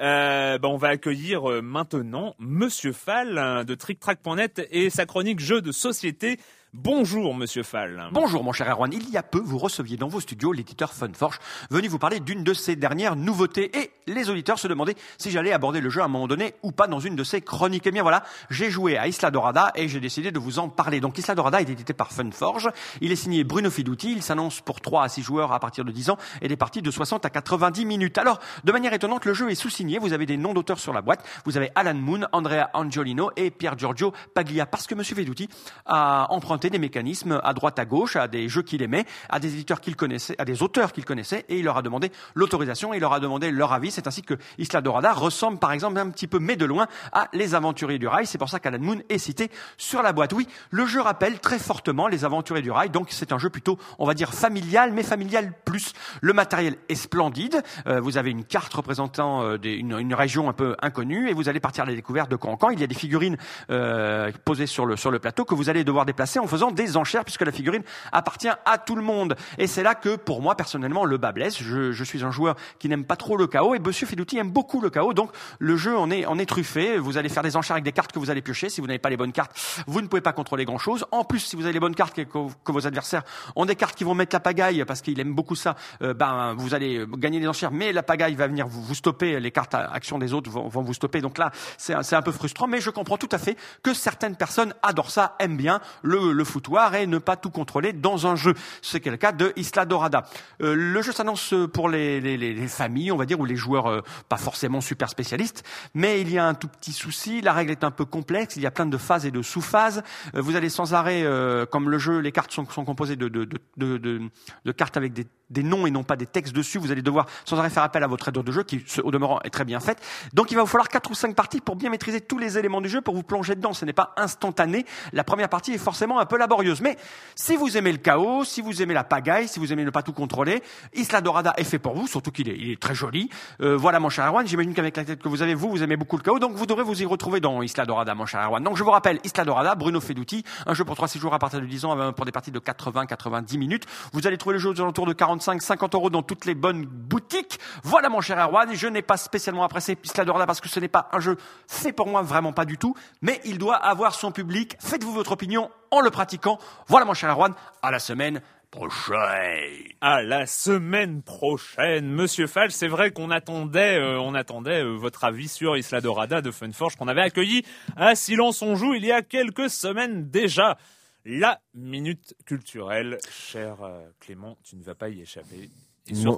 Euh, 0.00 0.58
ben 0.58 0.68
on 0.68 0.76
va 0.76 0.88
accueillir 0.88 1.50
euh, 1.50 1.60
maintenant 1.60 2.36
Monsieur 2.38 2.92
Fall 2.92 3.36
hein, 3.36 3.64
de 3.64 3.74
TrickTrack.net 3.74 4.68
et 4.70 4.90
sa 4.90 5.06
chronique 5.06 5.40
jeux 5.40 5.60
de 5.60 5.72
société 5.72 6.38
Bonjour, 6.74 7.34
monsieur 7.34 7.62
Fall. 7.62 8.10
Bonjour, 8.12 8.44
mon 8.44 8.52
cher 8.52 8.68
Erwan. 8.68 8.92
Il 8.92 9.08
y 9.08 9.16
a 9.16 9.22
peu, 9.22 9.40
vous 9.40 9.56
receviez 9.56 9.96
dans 9.96 10.08
vos 10.08 10.20
studios 10.20 10.52
l'éditeur 10.52 10.92
Funforge 10.92 11.38
venu 11.70 11.88
vous 11.88 11.98
parler 11.98 12.20
d'une 12.20 12.44
de 12.44 12.52
ses 12.52 12.76
dernières 12.76 13.16
nouveautés 13.16 13.74
et 13.74 13.90
les 14.06 14.28
auditeurs 14.28 14.58
se 14.58 14.68
demandaient 14.68 14.94
si 15.16 15.30
j'allais 15.30 15.54
aborder 15.54 15.80
le 15.80 15.88
jeu 15.88 16.02
à 16.02 16.04
un 16.04 16.08
moment 16.08 16.26
donné 16.26 16.56
ou 16.62 16.70
pas 16.70 16.86
dans 16.86 17.00
une 17.00 17.16
de 17.16 17.24
ses 17.24 17.40
chroniques. 17.40 17.86
Et 17.86 17.88
eh 17.88 17.92
bien 17.92 18.02
voilà, 18.02 18.22
j'ai 18.50 18.68
joué 18.68 18.98
à 18.98 19.08
Isla 19.08 19.30
Dorada 19.30 19.72
et 19.76 19.88
j'ai 19.88 19.98
décidé 19.98 20.30
de 20.30 20.38
vous 20.38 20.58
en 20.58 20.68
parler. 20.68 21.00
Donc 21.00 21.16
Isla 21.16 21.34
Dorada 21.34 21.62
est 21.62 21.70
édité 21.70 21.94
par 21.94 22.12
Funforge. 22.12 22.68
Il 23.00 23.12
est 23.12 23.16
signé 23.16 23.44
Bruno 23.44 23.70
Fiduti. 23.70 24.12
Il 24.12 24.22
s'annonce 24.22 24.60
pour 24.60 24.82
3 24.82 25.04
à 25.04 25.08
6 25.08 25.22
joueurs 25.22 25.52
à 25.52 25.60
partir 25.60 25.86
de 25.86 25.90
10 25.90 26.10
ans 26.10 26.18
et 26.42 26.48
des 26.48 26.56
parties 26.58 26.82
de 26.82 26.90
60 26.90 27.24
à 27.24 27.30
90 27.30 27.86
minutes. 27.86 28.18
Alors, 28.18 28.40
de 28.64 28.72
manière 28.72 28.92
étonnante, 28.92 29.24
le 29.24 29.32
jeu 29.32 29.50
est 29.50 29.54
sous-signé. 29.54 29.98
Vous 29.98 30.12
avez 30.12 30.26
des 30.26 30.36
noms 30.36 30.52
d'auteurs 30.52 30.80
sur 30.80 30.92
la 30.92 31.00
boîte. 31.00 31.24
Vous 31.46 31.56
avez 31.56 31.70
Alan 31.74 31.94
Moon, 31.94 32.26
Andrea 32.32 32.68
Angiolino 32.74 33.30
et 33.36 33.50
Pierre 33.50 33.78
Giorgio 33.78 34.12
Paglia 34.34 34.66
parce 34.66 34.86
que 34.86 34.94
monsieur 34.94 35.16
Fiduti 35.16 35.48
a 35.86 36.26
emprunté 36.30 36.57
des 36.66 36.78
mécanismes 36.78 37.40
à 37.42 37.54
droite 37.54 37.78
à 37.78 37.84
gauche, 37.84 38.16
à 38.16 38.28
des 38.28 38.48
jeux 38.48 38.62
qu'il 38.62 38.82
aimait, 38.82 39.06
à 39.28 39.38
des 39.40 39.54
éditeurs 39.54 39.80
qu'il 39.80 39.96
connaissait, 39.96 40.34
à 40.38 40.44
des 40.44 40.62
auteurs 40.62 40.92
qu'il 40.92 41.04
connaissait, 41.04 41.44
et 41.48 41.58
il 41.58 41.64
leur 41.64 41.78
a 41.78 41.82
demandé 41.82 42.12
l'autorisation, 42.34 42.92
il 42.92 43.00
leur 43.00 43.12
a 43.12 43.20
demandé 43.20 43.50
leur 43.50 43.72
avis. 43.72 43.90
C'est 43.90 44.06
ainsi 44.06 44.22
que 44.22 44.34
Isla 44.58 44.80
Dorada 44.80 45.12
ressemble 45.12 45.58
par 45.58 45.72
exemple 45.72 45.98
un 45.98 46.10
petit 46.10 46.26
peu, 46.26 46.38
mais 46.38 46.56
de 46.56 46.64
loin, 46.64 46.86
à 47.12 47.28
Les 47.32 47.54
Aventuriers 47.54 47.98
du 47.98 48.08
Rail. 48.08 48.26
C'est 48.26 48.38
pour 48.38 48.48
ça 48.48 48.58
qu'Alan 48.58 48.80
Moon 48.80 48.98
est 49.08 49.18
cité 49.18 49.50
sur 49.76 50.02
la 50.02 50.12
boîte. 50.12 50.32
Oui, 50.32 50.48
le 50.70 50.84
jeu 50.86 51.00
rappelle 51.00 51.38
très 51.38 51.58
fortement 51.58 52.08
Les 52.08 52.24
Aventuriers 52.24 52.62
du 52.62 52.70
Rail, 52.70 52.90
donc 52.90 53.08
c'est 53.10 53.32
un 53.32 53.38
jeu 53.38 53.50
plutôt, 53.50 53.78
on 53.98 54.06
va 54.06 54.14
dire, 54.14 54.34
familial, 54.34 54.92
mais 54.92 55.02
familial 55.02 55.52
plus. 55.64 55.92
Le 56.20 56.32
matériel 56.32 56.76
est 56.88 56.94
splendide. 56.96 57.62
Euh, 57.86 58.00
vous 58.00 58.18
avez 58.18 58.30
une 58.30 58.44
carte 58.44 58.74
représentant 58.74 59.42
euh, 59.42 59.56
une, 59.62 60.14
région 60.14 60.48
un 60.48 60.52
peu 60.52 60.76
inconnue, 60.82 61.30
et 61.30 61.34
vous 61.34 61.48
allez 61.48 61.60
partir 61.60 61.84
à 61.84 61.86
la 61.86 61.94
découverte 61.94 62.30
de 62.30 62.36
camp. 62.36 62.58
Il 62.70 62.80
y 62.80 62.84
a 62.84 62.86
des 62.86 62.94
figurines 62.94 63.36
euh, 63.70 64.32
posées 64.44 64.66
sur 64.66 64.84
le, 64.84 64.96
sur 64.96 65.10
le 65.10 65.18
plateau 65.18 65.44
que 65.44 65.54
vous 65.54 65.68
allez 65.68 65.84
devoir 65.84 66.06
déplacer 66.06 66.38
en 66.38 66.46
faisant 66.48 66.70
des 66.70 66.96
enchères 66.96 67.24
puisque 67.24 67.42
la 67.42 67.52
figurine 67.52 67.82
appartient 68.12 68.48
à 68.64 68.78
tout 68.78 68.96
le 68.96 69.02
monde. 69.02 69.36
Et 69.58 69.66
c'est 69.66 69.82
là 69.82 69.94
que, 69.94 70.16
pour 70.16 70.42
moi, 70.42 70.56
personnellement, 70.56 71.04
le 71.04 71.16
bas 71.18 71.32
blesse. 71.32 71.62
Je, 71.62 71.92
je 71.92 72.04
suis 72.04 72.24
un 72.24 72.30
joueur 72.30 72.56
qui 72.78 72.88
n'aime 72.88 73.04
pas 73.04 73.16
trop 73.16 73.36
le 73.36 73.46
chaos 73.46 73.74
et 73.74 73.78
Monsieur 73.78 74.06
Fiduti 74.06 74.38
aime 74.38 74.50
beaucoup 74.50 74.80
le 74.80 74.90
chaos. 74.90 75.12
Donc, 75.14 75.30
le 75.58 75.76
jeu 75.76 75.96
en 75.96 76.10
est, 76.10 76.26
en 76.26 76.38
est 76.38 76.46
truffé. 76.46 76.98
Vous 76.98 77.18
allez 77.18 77.28
faire 77.28 77.42
des 77.42 77.56
enchères 77.56 77.74
avec 77.74 77.84
des 77.84 77.92
cartes 77.92 78.12
que 78.12 78.18
vous 78.18 78.30
allez 78.30 78.42
piocher. 78.42 78.68
Si 78.68 78.80
vous 78.80 78.86
n'avez 78.86 78.98
pas 78.98 79.10
les 79.10 79.16
bonnes 79.16 79.32
cartes, 79.32 79.52
vous 79.86 80.00
ne 80.00 80.06
pouvez 80.06 80.22
pas 80.22 80.32
contrôler 80.32 80.64
grand 80.64 80.78
chose. 80.78 81.04
En 81.12 81.24
plus, 81.24 81.40
si 81.40 81.56
vous 81.56 81.64
avez 81.64 81.72
les 81.72 81.80
bonnes 81.80 81.94
cartes 81.94 82.14
que, 82.14 82.22
que 82.22 82.72
vos 82.72 82.86
adversaires 82.86 83.22
ont 83.56 83.66
des 83.66 83.76
cartes 83.76 83.94
qui 83.94 84.04
vont 84.04 84.14
mettre 84.14 84.34
la 84.34 84.40
pagaille 84.40 84.84
parce 84.86 85.02
qu'il 85.02 85.18
aime 85.20 85.34
beaucoup 85.34 85.56
ça, 85.56 85.76
euh, 86.02 86.14
ben, 86.14 86.54
vous 86.56 86.74
allez 86.74 87.04
gagner 87.16 87.40
des 87.40 87.48
enchères, 87.48 87.70
mais 87.70 87.92
la 87.92 88.02
pagaille 88.02 88.34
va 88.34 88.46
venir 88.46 88.66
vous, 88.66 88.82
vous 88.82 88.94
stopper. 88.94 89.38
Les 89.40 89.50
cartes 89.50 89.74
à 89.74 89.90
action 89.92 90.18
des 90.18 90.32
autres 90.32 90.50
vont, 90.50 90.68
vont 90.68 90.82
vous 90.82 90.94
stopper. 90.94 91.20
Donc 91.20 91.38
là, 91.38 91.50
c'est 91.76 92.14
un 92.14 92.22
peu 92.22 92.32
frustrant, 92.32 92.66
mais 92.66 92.80
je 92.80 92.90
comprends 92.90 93.18
tout 93.18 93.28
à 93.32 93.38
fait 93.38 93.56
que 93.82 93.94
certaines 93.94 94.36
personnes 94.36 94.74
adorent 94.82 95.10
ça, 95.10 95.36
aiment 95.38 95.56
bien 95.56 95.80
le, 96.02 96.37
le 96.38 96.44
foutoir 96.44 96.94
et 96.94 97.06
ne 97.06 97.18
pas 97.18 97.36
tout 97.36 97.50
contrôler 97.50 97.92
dans 97.92 98.26
un 98.26 98.36
jeu. 98.36 98.54
C'est 98.80 99.04
le 99.04 99.16
cas 99.16 99.32
de 99.32 99.52
Isla 99.56 99.84
Dorada. 99.84 100.24
Euh, 100.62 100.74
le 100.74 101.02
jeu 101.02 101.12
s'annonce 101.12 101.54
pour 101.72 101.88
les, 101.88 102.20
les, 102.20 102.36
les, 102.36 102.68
familles, 102.68 103.12
on 103.12 103.16
va 103.16 103.26
dire, 103.26 103.38
ou 103.40 103.44
les 103.44 103.56
joueurs 103.56 103.86
euh, 103.86 104.00
pas 104.28 104.36
forcément 104.36 104.80
super 104.80 105.10
spécialistes, 105.10 105.64
mais 105.94 106.20
il 106.20 106.30
y 106.30 106.38
a 106.38 106.46
un 106.46 106.54
tout 106.54 106.68
petit 106.68 106.92
souci. 106.92 107.40
La 107.40 107.52
règle 107.52 107.72
est 107.72 107.84
un 107.84 107.90
peu 107.90 108.04
complexe. 108.04 108.56
Il 108.56 108.62
y 108.62 108.66
a 108.66 108.70
plein 108.70 108.86
de 108.86 108.96
phases 108.96 109.26
et 109.26 109.30
de 109.30 109.42
sous-phases. 109.42 110.02
Euh, 110.34 110.40
vous 110.40 110.56
allez 110.56 110.70
sans 110.70 110.94
arrêt, 110.94 111.24
comme 111.70 111.90
le 111.90 111.98
jeu, 111.98 112.18
les 112.18 112.32
cartes 112.32 112.52
sont, 112.52 112.64
composées 112.64 113.16
de, 113.16 114.72
cartes 114.72 114.96
avec 114.96 115.12
des 115.12 115.62
noms 115.62 115.86
et 115.86 115.90
non 115.90 116.04
pas 116.04 116.16
des 116.16 116.26
textes 116.26 116.54
dessus. 116.54 116.78
Vous 116.78 116.92
allez 116.92 117.02
devoir 117.02 117.26
sans 117.44 117.58
arrêt 117.58 117.70
faire 117.70 117.82
appel 117.82 118.02
à 118.04 118.06
votre 118.06 118.28
aide 118.28 118.38
de 118.38 118.52
jeu, 118.52 118.62
qui 118.62 118.84
au 119.02 119.10
demeurant 119.10 119.40
est 119.42 119.50
très 119.50 119.64
bien 119.64 119.80
faite. 119.80 120.00
Donc 120.32 120.50
il 120.50 120.54
va 120.54 120.62
vous 120.62 120.68
falloir 120.68 120.88
quatre 120.88 121.10
ou 121.10 121.14
cinq 121.14 121.34
parties 121.34 121.60
pour 121.60 121.76
bien 121.76 121.90
maîtriser 121.90 122.20
tous 122.20 122.38
les 122.38 122.58
éléments 122.58 122.80
du 122.80 122.88
jeu, 122.88 123.00
pour 123.00 123.14
vous 123.14 123.22
plonger 123.22 123.54
dedans. 123.54 123.72
Ce 123.72 123.84
n'est 123.84 123.92
pas 123.92 124.12
instantané. 124.16 124.84
La 125.12 125.24
première 125.24 125.48
partie 125.48 125.72
est 125.72 125.78
forcément 125.78 126.18
un 126.18 126.26
peu 126.28 126.38
laborieuse. 126.38 126.80
Mais 126.80 126.96
si 127.34 127.56
vous 127.56 127.76
aimez 127.76 127.90
le 127.90 127.98
chaos, 127.98 128.44
si 128.44 128.60
vous 128.60 128.82
aimez 128.82 128.94
la 128.94 129.04
pagaille, 129.04 129.48
si 129.48 129.58
vous 129.58 129.72
aimez 129.72 129.84
ne 129.84 129.90
pas 129.90 130.02
tout 130.02 130.12
contrôler, 130.12 130.62
Isla 130.94 131.20
Dorada 131.20 131.54
est 131.56 131.64
fait 131.64 131.78
pour 131.78 131.94
vous, 131.94 132.06
surtout 132.06 132.30
qu'il 132.30 132.48
est, 132.48 132.56
il 132.56 132.70
est 132.70 132.80
très 132.80 132.94
joli. 132.94 133.28
Euh, 133.60 133.76
voilà 133.76 133.98
mon 133.98 134.10
cher 134.10 134.26
Erwan, 134.26 134.46
j'imagine 134.46 134.74
qu'avec 134.74 134.96
la 134.96 135.04
tête 135.04 135.22
que 135.22 135.28
vous 135.28 135.42
avez, 135.42 135.54
vous, 135.54 135.70
vous 135.70 135.82
aimez 135.82 135.96
beaucoup 135.96 136.16
le 136.16 136.22
chaos, 136.22 136.38
donc 136.38 136.54
vous 136.54 136.66
devrez 136.66 136.84
vous 136.84 137.02
y 137.02 137.06
retrouver 137.06 137.40
dans 137.40 137.62
Isla 137.62 137.84
Dorada, 137.84 138.14
mon 138.14 138.26
cher 138.26 138.40
Erwan. 138.40 138.62
Donc 138.62 138.76
je 138.76 138.84
vous 138.84 138.90
rappelle, 138.90 139.18
Isla 139.24 139.44
Dorada, 139.44 139.74
Bruno 139.74 140.00
Feduti, 140.00 140.44
un 140.66 140.74
jeu 140.74 140.84
pour 140.84 140.94
3-6 140.94 141.18
jours 141.18 141.34
à 141.34 141.38
partir 141.38 141.60
de 141.60 141.66
10 141.66 141.84
ans, 141.84 142.12
pour 142.12 142.24
des 142.24 142.32
parties 142.32 142.50
de 142.50 142.60
80-90 142.60 143.58
minutes. 143.58 143.84
Vous 144.12 144.26
allez 144.26 144.36
trouver 144.36 144.54
le 144.54 144.60
jeu 144.60 144.70
aux 144.70 144.80
alentours 144.80 145.06
de 145.06 145.14
45-50 145.14 145.94
euros 145.94 146.10
dans 146.10 146.22
toutes 146.22 146.44
les 146.44 146.54
bonnes 146.54 146.84
boutiques. 146.84 147.58
Voilà 147.82 148.08
mon 148.08 148.20
cher 148.20 148.38
Erwan, 148.38 148.74
je 148.74 148.86
n'ai 148.86 149.02
pas 149.02 149.16
spécialement 149.16 149.64
apprécié 149.64 149.98
Isla 150.04 150.24
Dorada 150.24 150.46
parce 150.46 150.60
que 150.60 150.68
ce 150.68 150.80
n'est 150.80 150.88
pas 150.88 151.08
un 151.12 151.20
jeu 151.20 151.36
fait 151.66 151.92
pour 151.92 152.06
moi, 152.06 152.22
vraiment 152.22 152.52
pas 152.52 152.64
du 152.64 152.78
tout, 152.78 152.94
mais 153.22 153.40
il 153.44 153.58
doit 153.58 153.76
avoir 153.76 154.14
son 154.14 154.32
public. 154.32 154.76
Faites-vous 154.80 155.12
votre 155.12 155.32
opinion 155.32 155.70
en 155.90 156.00
le 156.00 156.10
pratiquant. 156.10 156.58
Voilà 156.86 157.04
mon 157.04 157.14
cher 157.14 157.30
Erwan, 157.30 157.54
à 157.82 157.90
la 157.90 157.98
semaine 157.98 158.40
prochaine. 158.70 159.84
À 160.00 160.22
la 160.22 160.46
semaine 160.46 161.22
prochaine, 161.22 162.10
Monsieur 162.10 162.46
Fall. 162.46 162.70
C'est 162.70 162.88
vrai 162.88 163.10
qu'on 163.10 163.30
attendait, 163.30 163.98
euh, 163.98 164.20
on 164.20 164.34
attendait 164.34 164.82
euh, 164.82 164.96
votre 164.96 165.24
avis 165.24 165.48
sur 165.48 165.76
Isla 165.76 166.00
Dorada 166.00 166.42
de 166.42 166.50
Funforge 166.50 166.96
qu'on 166.96 167.08
avait 167.08 167.22
accueilli 167.22 167.64
à 167.96 168.14
Silence 168.14 168.62
on 168.62 168.76
joue 168.76 168.94
il 168.94 169.04
y 169.04 169.12
a 169.12 169.22
quelques 169.22 169.70
semaines 169.70 170.28
déjà. 170.30 170.78
La 171.24 171.60
minute 171.74 172.34
culturelle, 172.46 173.18
cher 173.30 173.82
euh, 173.82 174.06
Clément, 174.20 174.56
tu 174.64 174.76
ne 174.76 174.82
vas 174.82 174.94
pas 174.94 175.08
y 175.08 175.20
échapper. 175.20 175.68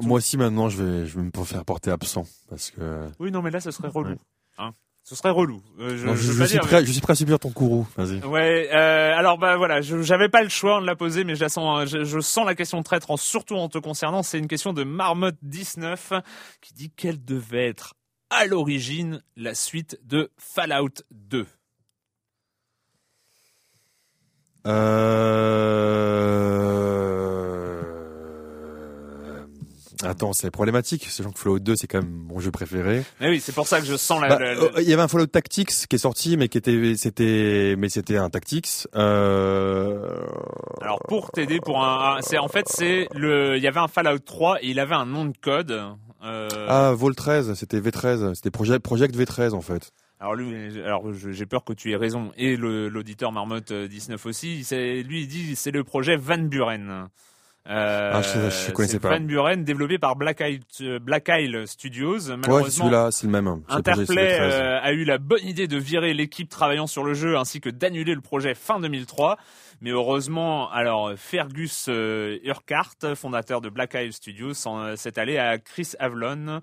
moi, 0.02 0.18
aussi 0.18 0.36
maintenant, 0.36 0.68
je 0.68 0.82
vais, 0.82 1.06
je 1.06 1.16
vais 1.16 1.22
me 1.22 1.44
faire 1.44 1.64
porter 1.64 1.90
absent 1.90 2.26
parce 2.48 2.70
que. 2.70 3.08
Oui, 3.18 3.30
non, 3.30 3.42
mais 3.42 3.50
là, 3.50 3.60
ce 3.60 3.70
serait 3.70 3.88
relou. 3.88 4.16
Hein 4.58 4.74
ce 5.10 5.16
serait 5.16 5.30
relou. 5.30 5.60
Euh, 5.80 5.96
je, 5.96 6.14
je, 6.14 6.44
suis 6.44 6.58
prêt, 6.60 6.86
je 6.86 6.92
suis 6.92 7.00
prêt 7.00 7.14
à 7.14 7.16
subir 7.16 7.40
ton 7.40 7.50
courroux. 7.50 7.84
Vas-y. 7.96 8.24
Ouais. 8.24 8.68
Euh, 8.72 9.12
alors 9.12 9.38
bah 9.38 9.56
voilà, 9.56 9.80
j'avais 9.80 10.28
pas 10.28 10.44
le 10.44 10.48
choix 10.48 10.80
de 10.80 10.86
la 10.86 10.94
poser, 10.94 11.24
mais 11.24 11.34
je 11.34 11.40
la 11.40 11.48
sens, 11.48 11.88
je, 11.88 12.20
sens 12.20 12.46
la 12.46 12.54
question 12.54 12.80
traître, 12.84 13.10
en, 13.10 13.16
surtout 13.16 13.56
en 13.56 13.68
te 13.68 13.78
concernant. 13.78 14.22
C'est 14.22 14.38
une 14.38 14.46
question 14.46 14.72
de 14.72 14.84
Marmotte 14.84 15.34
19 15.42 16.12
qui 16.60 16.74
dit 16.74 16.92
quelle 16.94 17.24
devait 17.24 17.66
être 17.66 17.94
à 18.30 18.46
l'origine 18.46 19.20
la 19.36 19.56
suite 19.56 19.98
de 20.04 20.30
Fallout 20.38 21.02
2. 21.10 21.44
Euh... 24.68 26.20
Attends, 30.02 30.32
c'est 30.32 30.50
problématique. 30.50 31.06
Sachant 31.08 31.30
que 31.30 31.38
Fallout 31.38 31.58
2, 31.58 31.76
c'est 31.76 31.86
quand 31.86 32.02
même 32.02 32.10
mon 32.10 32.40
jeu 32.40 32.50
préféré. 32.50 33.04
Mais 33.20 33.28
oui, 33.28 33.40
c'est 33.40 33.54
pour 33.54 33.66
ça 33.66 33.80
que 33.80 33.86
je 33.86 33.96
sens 33.96 34.20
la. 34.20 34.28
Bah, 34.28 34.38
euh, 34.40 34.70
Il 34.78 34.88
y 34.88 34.92
avait 34.92 35.02
un 35.02 35.08
Fallout 35.08 35.26
Tactics 35.26 35.70
qui 35.88 35.96
est 35.96 35.98
sorti, 35.98 36.36
mais 36.36 36.48
qui 36.48 36.58
était, 36.58 36.94
c'était, 36.96 37.74
mais 37.78 37.88
c'était 37.88 38.16
un 38.16 38.30
Tactics. 38.30 38.86
Euh... 38.94 40.24
Alors 40.80 41.00
pour 41.06 41.30
t'aider, 41.30 41.60
pour 41.60 41.82
un, 41.82 42.18
c'est 42.22 42.38
en 42.38 42.48
fait 42.48 42.66
c'est 42.68 43.08
le, 43.14 43.56
il 43.56 43.62
y 43.62 43.66
avait 43.66 43.80
un 43.80 43.88
Fallout 43.88 44.18
3 44.20 44.62
et 44.62 44.68
il 44.68 44.80
avait 44.80 44.94
un 44.94 45.06
nom 45.06 45.26
de 45.26 45.36
code. 45.40 45.82
Euh... 46.22 46.48
Ah, 46.68 46.92
Vol 46.94 47.14
13, 47.14 47.54
c'était 47.54 47.80
V13, 47.80 48.34
c'était 48.34 48.50
Project, 48.50 48.82
Project 48.82 49.16
V13 49.16 49.52
en 49.52 49.60
fait. 49.60 49.92
Alors 50.18 50.34
lui, 50.34 50.78
alors 50.82 51.04
j'ai 51.14 51.46
peur 51.46 51.64
que 51.64 51.72
tu 51.72 51.92
aies 51.92 51.96
raison 51.96 52.30
et 52.36 52.56
l'auditeur 52.56 53.32
Marmotte 53.32 53.72
19 53.72 54.26
aussi. 54.26 54.66
Lui 54.70 55.22
il 55.22 55.28
dit 55.28 55.56
c'est 55.56 55.70
le 55.70 55.82
projet 55.82 56.16
Van 56.16 56.38
Buren. 56.38 57.08
Euh, 57.68 58.10
ah, 58.14 58.22
je, 58.22 58.48
je 58.48 58.72
connaissais 58.72 58.98
pas. 58.98 59.10
Van 59.10 59.20
Buren, 59.20 59.64
développé 59.64 59.98
par 59.98 60.16
Black 60.16 60.40
Isle, 60.40 60.62
euh, 60.80 60.98
Black 60.98 61.28
Isle 61.28 61.66
Studios. 61.66 62.30
Ouais, 62.30 62.70
celui-là, 62.70 63.10
c'est 63.10 63.26
le 63.26 63.32
même. 63.32 63.62
Interplay 63.68 64.38
euh, 64.40 64.80
a 64.80 64.92
eu 64.92 65.04
la 65.04 65.18
bonne 65.18 65.44
idée 65.44 65.68
de 65.68 65.76
virer 65.76 66.14
l'équipe 66.14 66.48
travaillant 66.48 66.86
sur 66.86 67.04
le 67.04 67.12
jeu 67.12 67.36
ainsi 67.36 67.60
que 67.60 67.68
d'annuler 67.68 68.14
le 68.14 68.22
projet 68.22 68.54
fin 68.54 68.80
2003. 68.80 69.36
Mais 69.82 69.90
heureusement, 69.90 70.70
alors 70.70 71.12
Fergus 71.16 71.88
Urquhart, 71.88 72.96
fondateur 73.14 73.60
de 73.60 73.68
Black 73.68 73.94
Isle 73.94 74.12
Studios, 74.12 74.54
s'est 74.96 75.18
allé 75.18 75.38
à 75.38 75.58
Chris 75.58 75.92
Avlon. 75.98 76.60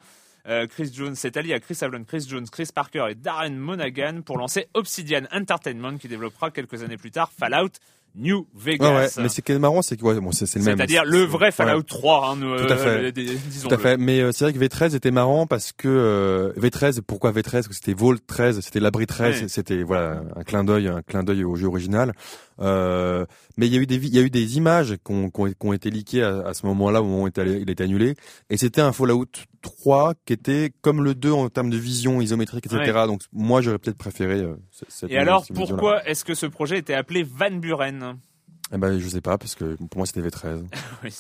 Chris 0.70 0.92
Jones 0.94 1.16
s'est 1.16 1.38
allié 1.38 1.54
à 1.54 1.60
Chris 1.60 1.78
Avlon, 1.82 2.04
Chris 2.06 2.26
Jones, 2.30 2.46
Chris 2.50 2.70
Parker 2.74 3.08
et 3.10 3.16
Darren 3.16 3.58
Monaghan 3.58 4.22
pour 4.24 4.38
lancer 4.38 4.68
Obsidian 4.76 5.24
Entertainment 5.34 5.98
qui 5.98 6.08
développera 6.08 6.52
quelques 6.52 6.84
années 6.84 6.96
plus 6.96 7.12
tard 7.12 7.32
Fallout 7.38 7.72
New 8.18 8.48
Vegas. 8.56 9.16
Ouais, 9.18 9.24
mais 9.24 9.30
ce 9.30 9.42
qui 9.42 9.52
est 9.52 9.60
marrant, 9.60 9.82
c'est 9.82 9.96
que 9.98 10.04
ouais, 10.04 10.20
bon, 10.20 10.32
c'est 10.32 10.54
le 10.56 10.64
même. 10.64 10.78
C'est-à-dire 10.78 11.06
le 11.06 11.24
vrai 11.24 11.52
Fallout 11.52 11.84
3. 11.84 12.30
Hein, 12.32 12.38
Tout 12.40 12.74
à 12.74 12.78
fait. 12.78 13.14
Tout 13.14 13.74
à 13.74 13.78
fait. 13.78 13.98
Mais 13.98 14.22
euh, 14.22 14.32
c'est 14.32 14.46
vrai 14.46 14.54
que 14.54 14.60
V13 14.60 14.96
était 14.96 15.12
marrant 15.12 15.48
parce 15.48 15.72
que 15.72 15.88
euh, 15.88 16.54
V13. 16.60 17.02
Pourquoi 17.02 17.32
V13 17.32 17.52
Parce 17.52 17.68
que 17.68 17.76
c'était 17.76 17.94
Vault 17.94 18.18
13, 18.26 18.60
c'était 18.62 18.80
l'abri 18.80 19.06
13. 19.06 19.48
C'était 19.48 19.84
voilà 19.84 20.22
un 20.36 20.44
clin 20.44 20.64
d'œil, 20.64 20.88
un 20.88 21.02
clin 21.02 21.24
d'œil 21.24 21.44
au 21.44 21.56
jeu 21.56 21.68
original. 21.68 22.14
Euh, 22.60 23.26
mais 23.58 23.68
il 23.68 23.74
y 23.74 23.78
a 23.78 23.82
eu 23.82 23.86
des 23.86 23.96
il 23.98 24.16
y 24.16 24.18
a 24.18 24.22
eu 24.22 24.30
des 24.32 24.58
images 24.58 24.96
qui 25.06 25.12
ont, 25.12 25.30
qui 25.30 25.56
ont, 25.60 25.74
été 25.74 25.92
liquées 25.92 26.24
à, 26.24 26.40
à 26.40 26.54
ce 26.56 26.66
moment-là 26.66 27.02
au 27.02 27.06
moment 27.06 27.24
où 27.24 27.28
il, 27.28 27.70
était, 27.70 27.84
annulé 27.84 28.16
et 28.50 28.58
c'était 28.58 28.82
un 28.82 28.92
Fallout 28.92 29.28
3 29.62 30.14
qui 30.26 30.34
était 30.34 30.72
comme 30.82 31.04
le 31.04 31.14
2 31.14 31.32
en 31.32 31.50
termes 31.50 31.70
de 31.70 31.78
vision 31.78 32.20
isométrique 32.20 32.66
etc. 32.66 33.04
Donc 33.06 33.22
moi 33.32 33.62
j'aurais 33.62 33.78
peut-être 33.78 33.98
préféré 33.98 34.40
euh, 34.40 34.56
cette 34.88 35.12
Et 35.12 35.18
alors 35.18 35.46
pourquoi 35.54 36.04
est-ce 36.08 36.26
que 36.26 36.34
ce 36.34 36.48
projet 36.48 36.80
était 36.80 36.96
appelé 36.96 37.24
Van 37.24 37.52
Buren? 37.52 38.07
Eh 38.74 38.78
ben, 38.78 39.00
je 39.00 39.08
sais 39.08 39.22
pas, 39.22 39.38
parce 39.38 39.56
que 39.56 39.76
pour 39.76 39.98
moi, 39.98 40.06
c'était 40.06 40.22
V13. 40.22 40.66
oui, 41.04 41.14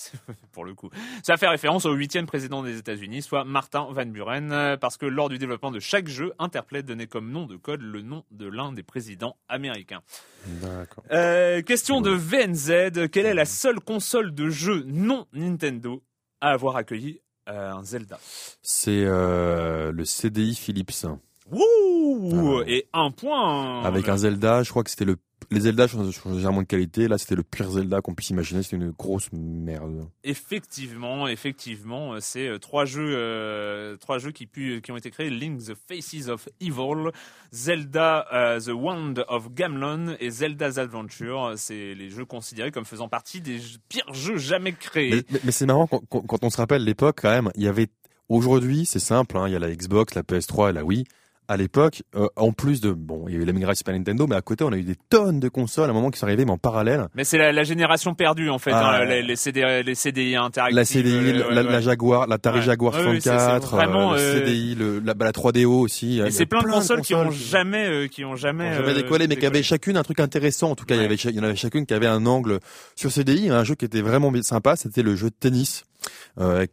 pour 0.51 0.65
le 0.65 0.73
coup. 0.73 0.89
Ça 1.23 1.37
fait 1.37 1.47
référence 1.47 1.85
au 1.85 1.93
huitième 1.93 2.25
président 2.25 2.61
des 2.61 2.77
États-Unis, 2.77 3.21
soit 3.21 3.45
Martin 3.45 3.87
Van 3.89 4.05
Buren, 4.05 4.51
euh, 4.51 4.75
parce 4.77 4.97
que 4.97 5.05
lors 5.05 5.29
du 5.29 5.37
développement 5.37 5.71
de 5.71 5.79
chaque 5.79 6.07
jeu, 6.07 6.33
Interplay 6.39 6.83
donnait 6.83 7.07
comme 7.07 7.31
nom 7.31 7.45
de 7.45 7.55
code 7.55 7.81
le 7.81 8.01
nom 8.01 8.25
de 8.31 8.47
l'un 8.47 8.73
des 8.73 8.83
présidents 8.83 9.37
américains. 9.47 10.01
D'accord. 10.45 11.03
Euh, 11.11 11.61
question 11.61 12.01
de 12.01 12.11
VNZ. 12.11 13.09
Quelle 13.11 13.25
est 13.25 13.33
la 13.33 13.45
seule 13.45 13.79
console 13.79 14.33
de 14.33 14.49
jeu 14.49 14.83
non 14.85 15.25
Nintendo 15.33 16.03
à 16.41 16.51
avoir 16.51 16.75
accueilli 16.75 17.21
euh, 17.49 17.71
un 17.71 17.83
Zelda? 17.83 18.19
C'est 18.61 19.03
euh, 19.05 19.91
le 19.91 20.05
CDI 20.05 20.55
Philips. 20.55 21.05
Wouh 21.49 22.61
Et 22.67 22.87
un 22.91 23.11
point 23.11 23.83
Avec 23.83 24.09
un 24.09 24.17
Zelda, 24.17 24.63
je 24.63 24.69
crois 24.69 24.83
que 24.83 24.89
c'était 24.89 25.05
le 25.05 25.15
les 25.49 25.61
Zelda 25.61 25.87
changent 25.87 26.19
légèrement 26.25 26.61
de 26.61 26.67
qualité. 26.67 27.07
Là, 27.07 27.17
c'était 27.17 27.35
le 27.35 27.43
pire 27.43 27.71
Zelda 27.71 28.01
qu'on 28.01 28.13
puisse 28.13 28.29
imaginer. 28.31 28.63
C'était 28.63 28.77
une 28.77 28.91
grosse 28.91 29.29
merde. 29.31 30.07
Effectivement, 30.23 31.27
effectivement, 31.27 32.19
c'est 32.19 32.47
euh, 32.47 32.57
trois 32.57 32.85
jeux, 32.85 33.13
euh, 33.15 33.95
trois 33.97 34.17
jeux 34.17 34.31
qui, 34.31 34.47
qui 34.47 34.91
ont 34.91 34.97
été 34.97 35.09
créés 35.09 35.29
Link 35.29 35.59
the 35.63 35.73
Faces 35.87 36.27
of 36.27 36.49
Evil, 36.59 37.11
Zelda 37.51 38.27
euh, 38.33 38.59
The 38.59 38.73
Wand 38.73 39.13
of 39.29 39.53
Gamlon 39.53 40.17
et 40.19 40.29
Zelda's 40.29 40.77
Adventure. 40.77 41.53
C'est 41.55 41.93
les 41.93 42.09
jeux 42.09 42.25
considérés 42.25 42.71
comme 42.71 42.85
faisant 42.85 43.07
partie 43.07 43.39
des 43.39 43.59
pires 43.87 44.13
jeux 44.13 44.37
jamais 44.37 44.73
créés. 44.73 45.23
Mais, 45.43 45.51
c'est 45.51 45.65
marrant 45.65 45.87
quand, 45.87 46.01
quand, 46.07 46.43
on 46.43 46.49
se 46.49 46.57
rappelle 46.57 46.83
l'époque 46.83 47.19
quand 47.21 47.29
même. 47.29 47.51
Il 47.55 47.63
y 47.63 47.67
avait 47.67 47.87
aujourd'hui, 48.27 48.85
c'est 48.85 48.99
simple. 48.99 49.37
Hein, 49.37 49.47
il 49.47 49.53
y 49.53 49.55
a 49.55 49.59
la 49.59 49.73
Xbox, 49.73 50.13
la 50.15 50.23
PS3 50.23 50.71
et 50.71 50.73
la 50.73 50.83
Wii 50.83 51.05
à 51.47 51.55
l'époque, 51.55 52.03
euh, 52.15 52.27
en 52.35 52.51
plus 52.51 52.81
de 52.81 52.91
bon, 52.91 53.25
il 53.27 53.35
y 53.35 53.37
a 53.37 53.41
eu 53.41 53.45
la 53.45 53.53
migration 53.53 53.77
Super 53.79 53.93
Nintendo, 53.93 54.27
mais 54.27 54.35
à 54.35 54.41
côté, 54.41 54.63
on 54.63 54.71
a 54.73 54.77
eu 54.77 54.83
des 54.83 54.95
tonnes 55.09 55.39
de 55.39 55.47
consoles 55.47 55.87
à 55.87 55.91
un 55.91 55.93
moment 55.93 56.09
qui 56.09 56.19
sont 56.19 56.25
arrivées, 56.25 56.43
mais 56.43 56.51
en 56.51 56.57
parallèle. 56.57 57.07
Mais 57.15 57.23
c'est 57.23 57.37
la, 57.37 57.51
la, 57.51 57.63
génération 57.63 58.15
perdue 58.15 58.49
en 58.49 58.59
fait, 58.59 58.71
ah, 58.73 58.97
hein, 58.97 59.05
les, 59.05 59.21
les, 59.21 59.35
CD, 59.35 59.83
les 59.85 59.95
CDI 59.95 60.35
interactifs. 60.35 60.75
La 60.75 60.83
CDI, 60.83 61.33
la, 61.33 61.63
la, 61.63 61.81
Jaguar, 61.81 62.27
la 62.27 62.37
Tari 62.37 62.61
Jaguar 62.61 62.93
64, 62.93 63.75
vraiment, 63.75 64.13
euh, 64.13 64.33
le 64.33 64.39
CDI, 64.39 64.75
le, 64.75 64.99
la, 64.99 65.13
bah, 65.13 65.25
la 65.25 65.31
3DO 65.31 65.67
aussi. 65.67 66.19
Et 66.19 66.31
c'est 66.31 66.45
plein, 66.45 66.61
de 66.61 66.67
consoles, 66.67 67.01
qui 67.01 67.15
ont 67.15 67.31
jamais, 67.31 67.87
euh, 67.87 68.07
qui 68.07 68.25
ont 68.25 68.35
jamais, 68.35 68.73
jamais 68.73 68.93
décollé, 68.93 69.27
mais 69.27 69.37
qui 69.37 69.45
avaient 69.45 69.63
chacune 69.63 69.95
un 69.95 70.03
truc 70.03 70.19
intéressant. 70.19 70.71
En 70.71 70.75
tout 70.75 70.85
cas, 70.85 70.95
il 70.95 71.01
y 71.01 71.05
avait, 71.05 71.15
il 71.15 71.35
y 71.35 71.39
en 71.39 71.43
avait 71.43 71.55
chacune 71.55 71.85
qui 71.85 71.93
avait 71.93 72.07
un 72.07 72.25
angle 72.25 72.59
sur 72.95 73.11
CDI, 73.11 73.49
un 73.49 73.63
jeu 73.63 73.75
qui 73.75 73.85
était 73.85 74.01
vraiment 74.01 74.33
sympa. 74.41 74.75
C'était 74.75 75.03
le 75.03 75.15
jeu 75.15 75.29
de 75.29 75.35
tennis, 75.39 75.85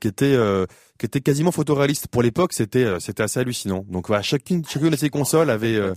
qui 0.00 0.08
était 0.08 0.36
qui 0.98 1.06
était 1.06 1.20
quasiment 1.20 1.50
photoréaliste 1.50 2.08
pour 2.08 2.22
l'époque 2.22 2.52
c'était 2.52 2.84
euh, 2.84 3.00
c'était 3.00 3.22
assez 3.22 3.40
hallucinant 3.40 3.84
donc 3.88 4.06
voilà 4.06 4.22
chacune 4.22 4.64
chacune 4.64 4.90
de 4.90 4.96
ces 4.96 5.10
consoles 5.10 5.50
avait 5.50 5.74
euh, 5.74 5.92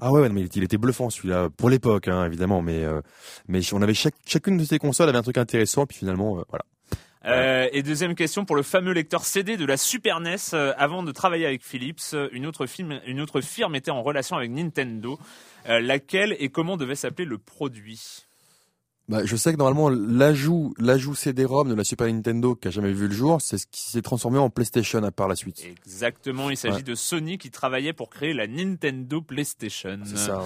ah 0.00 0.10
ouais, 0.10 0.28
mais 0.28 0.42
il 0.42 0.62
était 0.62 0.78
bluffant 0.78 1.10
celui-là 1.10 1.48
pour 1.56 1.68
l'époque 1.68 2.08
hein, 2.08 2.24
évidemment 2.24 2.62
mais 2.62 2.84
euh, 2.84 3.00
mais 3.46 3.60
on 3.72 3.82
avait 3.82 3.94
chaque, 3.94 4.14
chacune 4.26 4.56
de 4.56 4.64
ces 4.64 4.78
consoles 4.78 5.08
avait 5.08 5.18
un 5.18 5.22
truc 5.22 5.38
intéressant 5.38 5.86
puis 5.86 5.98
finalement 5.98 6.42
voilà 6.48 6.64
euh, 7.24 7.68
et 7.72 7.82
deuxième 7.82 8.14
question 8.14 8.44
pour 8.44 8.56
le 8.56 8.62
fameux 8.62 8.92
lecteur 8.92 9.24
CD 9.24 9.56
de 9.56 9.66
la 9.66 9.76
Super 9.76 10.20
NES. 10.20 10.36
avant 10.78 11.02
de 11.02 11.12
travailler 11.12 11.46
avec 11.46 11.62
Philips, 11.62 12.14
une 12.32 12.46
autre, 12.46 12.66
film, 12.66 13.00
une 13.06 13.20
autre 13.20 13.40
firme 13.40 13.74
était 13.74 13.90
en 13.90 14.02
relation 14.02 14.36
avec 14.36 14.50
Nintendo. 14.50 15.18
laquelle 15.66 16.36
et 16.38 16.48
comment 16.48 16.76
devait 16.76 16.94
s'appeler 16.94 17.26
le 17.26 17.36
produit? 17.36 18.27
Bah, 19.08 19.24
je 19.24 19.36
sais 19.36 19.52
que 19.52 19.58
normalement 19.58 19.88
l'ajout 19.88 20.74
l'ajout 20.78 21.14
CD-ROM 21.14 21.68
de 21.68 21.74
la 21.74 21.84
Super 21.84 22.06
Nintendo 22.06 22.54
qui 22.54 22.68
a 22.68 22.70
jamais 22.70 22.92
vu 22.92 23.08
le 23.08 23.14
jour, 23.14 23.40
c'est 23.40 23.56
ce 23.56 23.66
qui 23.66 23.80
s'est 23.82 24.02
transformé 24.02 24.38
en 24.38 24.50
PlayStation 24.50 25.02
à 25.02 25.10
part 25.10 25.28
la 25.28 25.36
suite. 25.36 25.64
Exactement, 25.64 26.50
il 26.50 26.56
s'agit 26.56 26.82
de 26.82 26.94
Sony 26.94 27.38
qui 27.38 27.50
travaillait 27.50 27.92
pour 27.94 28.10
créer 28.10 28.34
la 28.34 28.46
Nintendo 28.46 29.22
PlayStation. 29.22 30.00
C'est 30.04 30.18
ça, 30.18 30.38
ouais. 30.38 30.44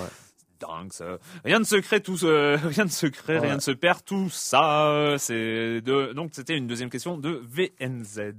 Dingue, 0.60 0.92
ça. 0.92 1.18
Rien 1.44 1.58
de 1.58 1.64
secret, 1.64 1.98
tout, 1.98 2.24
euh, 2.24 2.56
rien 2.64 2.84
de 2.84 2.90
secret, 2.90 3.40
rien 3.40 3.56
de 3.56 3.62
se 3.62 3.72
perd, 3.72 4.04
tout 4.04 4.30
ça. 4.30 5.16
C'est 5.18 5.80
de, 5.80 6.12
donc 6.12 6.30
c'était 6.32 6.56
une 6.56 6.68
deuxième 6.68 6.90
question 6.90 7.18
de 7.18 7.42
VNZ. 7.50 8.32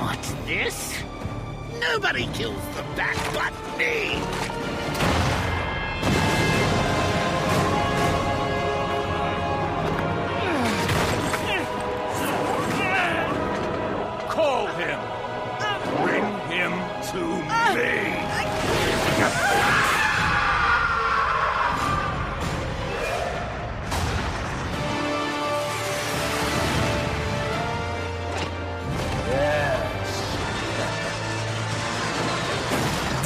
What's 0.00 0.34
this? 0.46 0.94
Nobody 1.80 2.26
kills 2.32 2.54
the 2.74 2.96
bat 2.96 3.14
but 3.34 3.78
me. 3.78 4.57
Maul 14.48 14.66
him! 14.68 15.07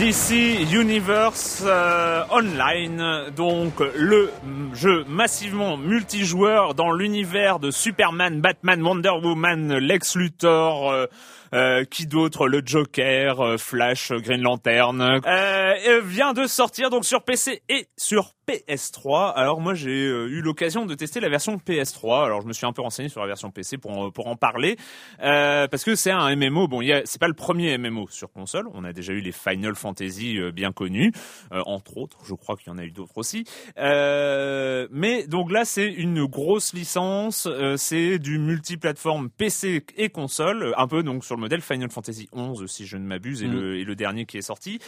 DC 0.03 0.67
Universe 0.73 1.63
euh, 1.65 2.25
Online, 2.33 3.31
donc 3.37 3.75
le 3.97 4.33
jeu 4.75 5.05
massivement 5.07 5.77
multijoueur 5.77 6.75
dans 6.75 6.91
l'univers 6.91 7.61
de 7.61 7.71
Superman, 7.71 8.41
Batman, 8.41 8.83
Wonder 8.83 9.13
Woman, 9.23 9.77
Lex 9.77 10.17
Luthor, 10.17 10.91
euh, 10.91 11.07
euh, 11.53 11.85
qui 11.85 12.07
d'autre? 12.07 12.49
Le 12.49 12.63
Joker, 12.65 13.41
euh, 13.41 13.57
Flash, 13.59 14.13
Green 14.13 14.43
Lantern, 14.43 15.01
euh, 15.03 16.01
vient 16.05 16.33
de 16.33 16.47
sortir 16.47 16.91
donc 16.91 17.05
sur 17.05 17.23
PC 17.23 17.63
et 17.69 17.87
sur 17.97 18.33
PS3. 18.49 19.33
Alors 19.35 19.61
moi 19.61 19.75
j'ai 19.75 20.07
euh, 20.07 20.29
eu 20.29 20.41
l'occasion 20.41 20.87
de 20.87 20.95
tester 20.95 21.21
la 21.21 21.29
version 21.29 21.57
PS3. 21.57 22.25
Alors 22.25 22.41
je 22.41 22.47
me 22.47 22.53
suis 22.53 22.67
un 22.67 22.73
peu 22.73 22.83
renseigné 22.83 23.09
sur 23.09 23.21
la 23.21 23.27
version 23.27 23.51
PC 23.51 23.79
pour 23.79 24.13
pour 24.13 24.27
en 24.27 24.37
parler 24.37 24.77
euh, 25.23 25.69
parce 25.69 25.85
que 25.85 25.95
c'est 25.95 26.11
un 26.11 26.35
MMO. 26.35 26.69
Bon, 26.69 26.81
c'est 27.05 27.21
pas 27.21 27.29
le 27.29 27.35
premier 27.35 27.77
MMO 27.79 28.09
sur 28.09 28.33
console. 28.33 28.67
On 28.75 28.85
a 28.85 28.93
déjà 28.93 29.13
eu 29.13 29.21
les 29.21 29.33
Final 29.33 29.75
Fantasy 29.75 30.39
bien 30.53 30.73
connus, 30.73 31.13
entre 31.51 31.99
autres. 31.99 32.19
Je 32.27 32.35
crois 32.35 32.57
qu'il 32.57 32.69
y 32.69 32.71
en 32.75 32.79
a 32.79 32.85
eu 32.85 32.91
d'autres 32.91 33.17
aussi. 33.17 33.45
mais 33.77 35.27
donc 35.27 35.53
là 35.53 35.65
c'est 35.65 35.91
une 35.91 36.25
grosse 36.25 36.73
licence. 36.75 37.49
c'est 37.77 38.19
du 38.19 38.39
multiplateforme 38.39 39.31
PC 39.31 39.85
et 39.97 40.09
console, 40.09 40.75
un 40.77 40.89
peu 40.89 41.03
donc 41.03 41.25
sur 41.25 41.37
le 41.37 41.42
modèle 41.43 41.61
Final 41.61 41.91
Fantasy 41.91 42.29
11 42.33 42.67
si 42.67 42.87
je 42.87 42.97
ne 42.97 43.05
m'abuse, 43.05 43.43
et, 43.43 43.49
mm. 43.49 43.53
le, 43.53 43.77
et 43.79 43.85
le 43.85 43.95
dernier 43.95 44.25
qui 44.25 44.39
est 44.39 44.43
sorti. 44.43 44.79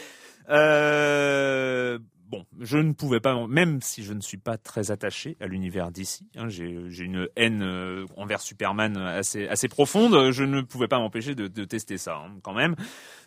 Euh, 0.49 1.99
bon, 2.29 2.45
je 2.59 2.77
ne 2.77 2.93
pouvais 2.93 3.19
pas, 3.19 3.47
même 3.47 3.81
si 3.81 4.03
je 4.03 4.13
ne 4.13 4.21
suis 4.21 4.37
pas 4.37 4.57
très 4.57 4.91
attaché 4.91 5.37
à 5.39 5.47
l'univers 5.47 5.91
d'ici, 5.91 6.27
hein, 6.35 6.49
j'ai 6.49 6.65
une 6.65 7.27
haine 7.35 7.61
euh, 7.61 8.05
envers 8.15 8.41
Superman 8.41 8.97
assez, 8.97 9.47
assez 9.47 9.67
profonde, 9.67 10.31
je 10.31 10.43
ne 10.43 10.61
pouvais 10.61 10.87
pas 10.87 10.99
m'empêcher 10.99 11.35
de, 11.35 11.47
de, 11.47 11.65
tester 11.65 11.97
ça 11.97 12.17
hein, 12.17 12.37
quand 12.43 12.53
même. 12.53 12.75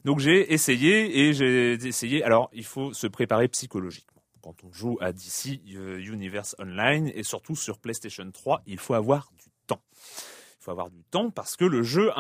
Donc 0.05 0.21
j'ai 0.21 0.53
essayé 0.53 1.21
et 1.21 1.33
j'ai 1.33 1.73
essayé. 1.87 2.23
Alors 2.25 2.51
il 2.53 2.65
faut 2.65 2.93
se 2.93 3.07
préparer 3.07 3.49
psychologiquement. 3.49 4.23
Quand 4.43 4.65
on 4.65 4.73
joue 4.73 4.97
à 5.01 5.13
DC 5.13 5.61
euh, 5.75 5.99
Universe 6.01 6.55
Online 6.59 7.11
et 7.15 7.23
surtout 7.23 7.57
sur 7.57 7.79
PlayStation 7.79 8.31
3, 8.31 8.63
il 8.67 8.79
faut 8.79 8.95
avoir 8.95 9.31
du 9.39 9.51
temps 9.67 9.83
avoir 10.71 10.91
du 10.91 11.03
temps 11.11 11.31
parce 11.31 11.57
que 11.57 11.65
le 11.65 11.83
jeu 11.83 12.11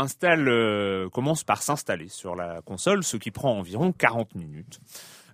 euh, 0.48 1.08
commence 1.10 1.44
par 1.44 1.62
s'installer 1.62 2.08
sur 2.08 2.34
la 2.34 2.62
console, 2.62 3.04
ce 3.04 3.16
qui 3.16 3.30
prend 3.30 3.58
environ 3.58 3.92
40 3.92 4.34
minutes. 4.34 4.80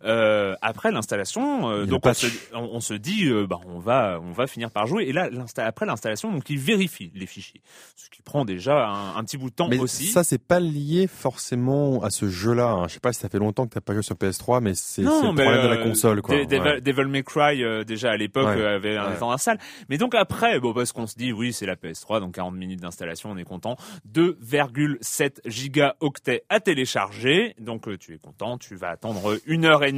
Euh, 0.04 0.54
après 0.60 0.90
l'installation, 0.90 1.70
euh, 1.70 1.86
donc 1.86 2.04
on 2.04 2.12
se, 2.12 2.26
on, 2.52 2.80
se, 2.80 2.94
dit, 2.94 3.26
euh, 3.26 3.46
bah, 3.46 3.58
on 3.66 3.78
va, 3.78 4.20
on 4.22 4.32
va 4.32 4.46
finir 4.46 4.70
par 4.70 4.86
jouer. 4.86 5.04
Et 5.04 5.12
là, 5.12 5.30
après 5.56 5.86
l'installation, 5.86 6.30
donc 6.30 6.48
il 6.50 6.58
vérifie 6.58 7.10
les 7.14 7.26
fichiers, 7.26 7.62
ce 7.96 8.10
qui 8.10 8.20
prend 8.20 8.44
déjà 8.44 8.88
un, 8.88 9.24
petit 9.24 9.38
bout 9.38 9.48
de 9.48 9.54
temps 9.54 9.68
mais 9.68 9.78
aussi. 9.78 10.06
Ça, 10.08 10.22
c'est 10.22 10.42
pas 10.42 10.60
lié 10.60 11.06
forcément 11.06 12.02
à 12.02 12.10
ce 12.10 12.28
jeu-là. 12.28 12.70
Hein. 12.70 12.88
Je 12.88 12.94
sais 12.94 13.00
pas 13.00 13.12
si 13.12 13.20
ça 13.20 13.28
fait 13.28 13.38
longtemps 13.38 13.66
que 13.66 13.74
t'as 13.74 13.80
pas 13.80 13.94
joué 13.94 14.02
sur 14.02 14.16
PS3, 14.16 14.60
mais 14.60 14.74
c'est 14.74 15.02
le 15.02 15.08
problème 15.08 15.62
de 15.62 15.68
la 15.68 15.78
console. 15.78 16.20
Quoi. 16.20 16.44
Devil, 16.44 17.06
May 17.06 17.22
Cry 17.22 17.62
déjà 17.86 18.10
à 18.10 18.16
l'époque 18.16 18.48
avait 18.48 18.96
un 18.96 19.12
temps 19.12 19.36
salle. 19.38 19.58
Mais 19.88 19.96
donc 19.96 20.14
après, 20.14 20.60
bon 20.60 20.74
parce 20.74 20.92
qu'on 20.92 21.06
se 21.06 21.16
dit, 21.16 21.32
oui, 21.32 21.52
c'est 21.52 21.66
la 21.66 21.76
PS3, 21.76 22.20
donc 22.20 22.34
40 22.34 22.54
minutes 22.54 22.80
d'installation, 22.80 23.30
on 23.30 23.36
est 23.36 23.44
content. 23.44 23.76
2,7 24.12 25.40
gigaoctets 25.46 26.44
à 26.50 26.60
télécharger, 26.60 27.54
donc 27.58 27.88
tu 27.98 28.14
es 28.14 28.18
content. 28.18 28.58
Tu 28.58 28.76
vas 28.76 28.90
attendre 28.90 29.38
une 29.46 29.64
heure 29.64 29.82
et 29.84 29.93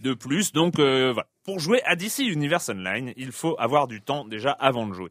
de 0.00 0.14
plus. 0.14 0.52
Donc 0.52 0.78
euh, 0.78 1.12
voilà, 1.12 1.28
pour 1.44 1.60
jouer 1.60 1.82
à 1.84 1.94
DC 1.94 2.20
Universe 2.20 2.70
Online, 2.70 3.12
il 3.16 3.30
faut 3.30 3.54
avoir 3.58 3.86
du 3.86 4.00
temps 4.00 4.24
déjà 4.24 4.50
avant 4.52 4.86
de 4.86 4.94
jouer. 4.94 5.10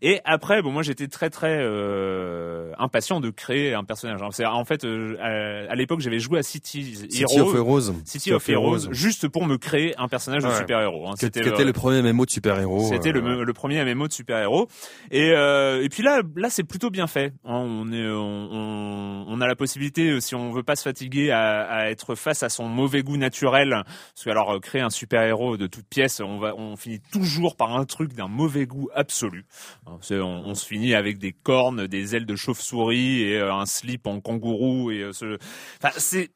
Et 0.00 0.20
après, 0.24 0.62
bon, 0.62 0.70
moi 0.70 0.82
j'étais 0.82 1.08
très 1.08 1.28
très 1.28 1.58
euh, 1.60 2.72
impatient 2.78 3.20
de 3.20 3.30
créer 3.30 3.74
un 3.74 3.82
personnage. 3.82 4.22
En 4.22 4.64
fait, 4.64 4.84
euh, 4.84 5.66
à, 5.68 5.74
l'époque, 5.74 6.00
j'avais 6.00 6.20
joué 6.20 6.38
à 6.38 6.42
City, 6.42 6.94
City 6.94 7.24
of 7.24 7.54
Heroes, 7.54 7.94
City, 8.04 8.32
of, 8.32 8.48
Heroes, 8.48 8.92
juste 8.92 9.26
pour 9.26 9.44
me 9.44 9.58
créer 9.58 9.94
un 9.98 10.06
personnage 10.06 10.44
de 10.44 10.50
super-héros. 10.50 11.08
Hein. 11.08 11.14
C'était 11.16 11.42
le 11.64 11.72
premier 11.72 12.00
MMO 12.00 12.26
de 12.26 12.30
super-héros. 12.30 12.88
C'était 12.88 13.10
le, 13.10 13.42
le, 13.42 13.52
premier 13.52 13.84
MMO 13.84 14.06
de 14.06 14.12
super-héros. 14.12 14.68
Et, 15.10 15.30
et 15.30 15.88
puis 15.90 16.04
là, 16.04 16.22
là 16.36 16.48
c'est 16.48 16.64
plutôt 16.64 16.90
bien 16.90 17.08
fait. 17.08 17.32
Hein. 17.44 17.56
On 17.56 17.92
est, 17.92 18.06
on, 18.06 19.24
on, 19.28 19.40
a 19.40 19.46
la 19.48 19.56
possibilité, 19.56 20.20
si 20.20 20.36
on 20.36 20.52
veut 20.52 20.62
pas 20.62 20.76
se 20.76 20.84
fatiguer, 20.84 21.32
à, 21.32 21.62
à 21.62 21.90
être 21.90 22.14
face 22.14 22.44
à 22.44 22.48
son 22.48 22.68
mauvais 22.68 23.02
goût 23.02 23.16
naturel. 23.16 23.82
Parce 24.14 24.24
que 24.24 24.30
alors 24.30 24.60
créer 24.60 24.82
un 24.82 24.90
super-héros 24.90 25.56
de 25.56 25.66
toute 25.72 25.86
pièce, 25.86 26.20
on 26.20 26.38
va, 26.38 26.54
finit 26.76 27.00
toujours 27.10 27.56
par 27.56 27.76
un 27.76 27.84
truc 27.84 28.12
d'un 28.12 28.28
mauvais 28.28 28.66
goût 28.66 28.88
absolu. 28.94 29.46
Hein, 29.86 29.98
on, 30.20 30.54
se 30.54 30.66
finit 30.66 30.94
avec 30.94 31.18
des 31.18 31.32
cornes, 31.32 31.86
des 31.86 32.14
ailes 32.14 32.26
de 32.26 32.36
chauve-souris 32.36 33.22
et 33.22 33.38
euh, 33.38 33.52
un 33.52 33.66
slip 33.66 34.06
en 34.06 34.20
kangourou 34.20 34.90
et 34.90 35.00
euh, 35.00 35.38
enfin, 35.82 35.94
c'est 35.98 36.30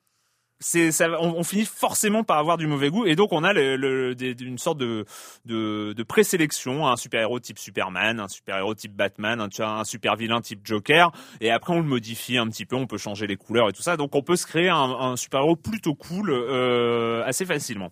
c'est 0.59 0.91
ça, 0.91 1.21
on, 1.21 1.45
finit 1.45 1.67
forcément 1.67 2.25
par 2.25 2.39
avoir 2.39 2.57
du 2.57 2.67
mauvais 2.67 2.89
goût. 2.89 3.05
Et 3.05 3.15
donc 3.15 3.33
on 3.33 3.45
a 3.45 3.53
le, 3.53 4.17
une 4.21 4.57
sorte 4.57 4.79
de 4.79 5.05
de, 5.45 5.93
de 5.93 6.03
présélection 6.03 6.89
un 6.89 6.97
super 6.97 7.21
héros 7.21 7.41
type 7.41 7.59
Superman 7.59 8.21
un 8.21 8.29
super 8.29 8.57
héros 8.57 8.75
type 8.75 8.95
Batman 8.95 9.41
un, 9.41 9.49
un 9.63 9.85
super 9.85 10.17
vilain 10.17 10.41
type 10.41 10.61
Joker. 10.65 11.13
Et 11.43 11.51
après 11.51 11.75
on 11.75 11.81
le 11.81 11.83
modifie 11.83 12.39
un 12.39 12.49
petit 12.49 12.65
peu 12.65 12.75
on 12.75 12.87
peut 12.87 12.97
changer 12.97 13.27
les 13.27 13.37
couleurs 13.37 13.69
et 13.69 13.73
tout 13.73 13.83
ça. 13.83 13.99
Donc 13.99 14.15
on 14.15 14.23
peut 14.23 14.37
se 14.37 14.47
créer 14.47 14.71
un, 14.71 14.77
un 14.77 15.17
super 15.17 15.41
héros 15.41 15.57
plutôt 15.57 15.95
cool 15.95 16.31
euh, 16.31 17.23
assez 17.27 17.45
facilement. 17.45 17.91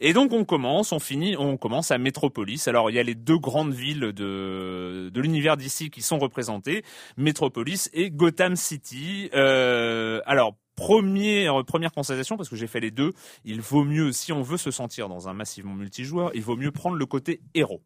Et 0.00 0.12
donc 0.12 0.32
on 0.32 0.44
commence 0.44 0.92
on 0.92 1.00
finit 1.00 1.36
on 1.38 1.56
commence 1.56 1.92
à 1.92 1.98
Metropolis. 1.98 2.68
Alors 2.68 2.90
il 2.90 2.96
y 2.96 2.98
a 2.98 3.02
les 3.02 3.14
deux 3.14 3.38
grandes 3.38 3.72
villes 3.72 4.12
de 4.12 5.08
de 5.10 5.20
l'univers 5.22 5.56
d'ici 5.56 5.88
qui 5.88 6.02
sont 6.02 6.18
représentées. 6.18 6.84
Metropolis 7.16 7.88
et 7.94 8.10
Gotham 8.10 8.54
City. 8.54 9.30
Euh, 9.32 10.20
alors 10.26 10.56
Première, 10.76 11.64
première 11.64 11.92
constatation, 11.92 12.36
parce 12.36 12.48
que 12.48 12.56
j'ai 12.56 12.66
fait 12.66 12.80
les 12.80 12.90
deux, 12.90 13.12
il 13.44 13.60
vaut 13.60 13.84
mieux, 13.84 14.12
si 14.12 14.32
on 14.32 14.42
veut 14.42 14.56
se 14.56 14.70
sentir 14.70 15.08
dans 15.08 15.28
un 15.28 15.34
massivement 15.34 15.74
multijoueur, 15.74 16.30
il 16.34 16.42
vaut 16.42 16.56
mieux 16.56 16.72
prendre 16.72 16.96
le 16.96 17.06
côté 17.06 17.40
héros 17.54 17.82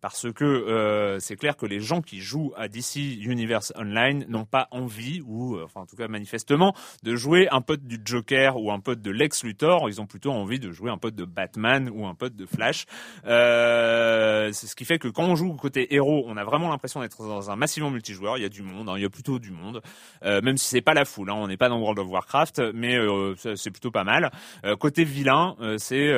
parce 0.00 0.32
que 0.32 0.44
euh, 0.44 1.18
c'est 1.20 1.36
clair 1.36 1.56
que 1.56 1.66
les 1.66 1.80
gens 1.80 2.00
qui 2.02 2.20
jouent 2.20 2.52
à 2.56 2.68
DC 2.68 2.96
Universe 2.96 3.72
Online 3.76 4.24
n'ont 4.28 4.44
pas 4.44 4.68
envie, 4.70 5.22
ou 5.26 5.56
euh, 5.56 5.64
enfin 5.64 5.80
en 5.80 5.86
tout 5.86 5.96
cas 5.96 6.08
manifestement, 6.08 6.74
de 7.02 7.16
jouer 7.16 7.48
un 7.50 7.60
pote 7.60 7.82
du 7.84 8.00
Joker 8.04 8.56
ou 8.56 8.70
un 8.70 8.80
pote 8.80 9.02
de 9.02 9.10
Lex 9.10 9.44
Luthor. 9.44 9.88
Ils 9.88 10.00
ont 10.00 10.06
plutôt 10.06 10.32
envie 10.32 10.58
de 10.58 10.70
jouer 10.72 10.90
un 10.90 10.98
pote 10.98 11.14
de 11.14 11.24
Batman 11.24 11.90
ou 11.92 12.06
un 12.06 12.14
pote 12.14 12.34
de 12.34 12.46
Flash. 12.46 12.86
Euh, 13.26 14.50
c'est 14.52 14.66
ce 14.66 14.76
qui 14.76 14.84
fait 14.84 14.98
que 14.98 15.08
quand 15.08 15.24
on 15.24 15.36
joue 15.36 15.54
côté 15.54 15.94
héros, 15.94 16.24
on 16.26 16.36
a 16.36 16.44
vraiment 16.44 16.68
l'impression 16.68 17.00
d'être 17.00 17.22
dans 17.26 17.50
un 17.50 17.56
massivement 17.56 17.90
multijoueur. 17.90 18.38
Il 18.38 18.42
y 18.42 18.46
a 18.46 18.48
du 18.48 18.62
monde, 18.62 18.88
hein, 18.88 18.94
il 18.96 19.02
y 19.02 19.06
a 19.06 19.10
plutôt 19.10 19.38
du 19.38 19.50
monde, 19.50 19.82
euh, 20.24 20.40
même 20.42 20.56
si 20.56 20.68
c'est 20.68 20.80
pas 20.80 20.94
la 20.94 21.04
foule. 21.04 21.30
Hein, 21.30 21.34
on 21.36 21.48
n'est 21.48 21.56
pas 21.56 21.68
dans 21.68 21.78
World 21.78 21.98
of 21.98 22.08
Warcraft, 22.08 22.62
mais 22.74 22.96
euh, 22.96 23.34
c'est 23.36 23.70
plutôt 23.70 23.90
pas 23.90 24.04
mal. 24.04 24.30
côté 24.78 25.04
vilain, 25.04 25.56
c'est 25.78 26.10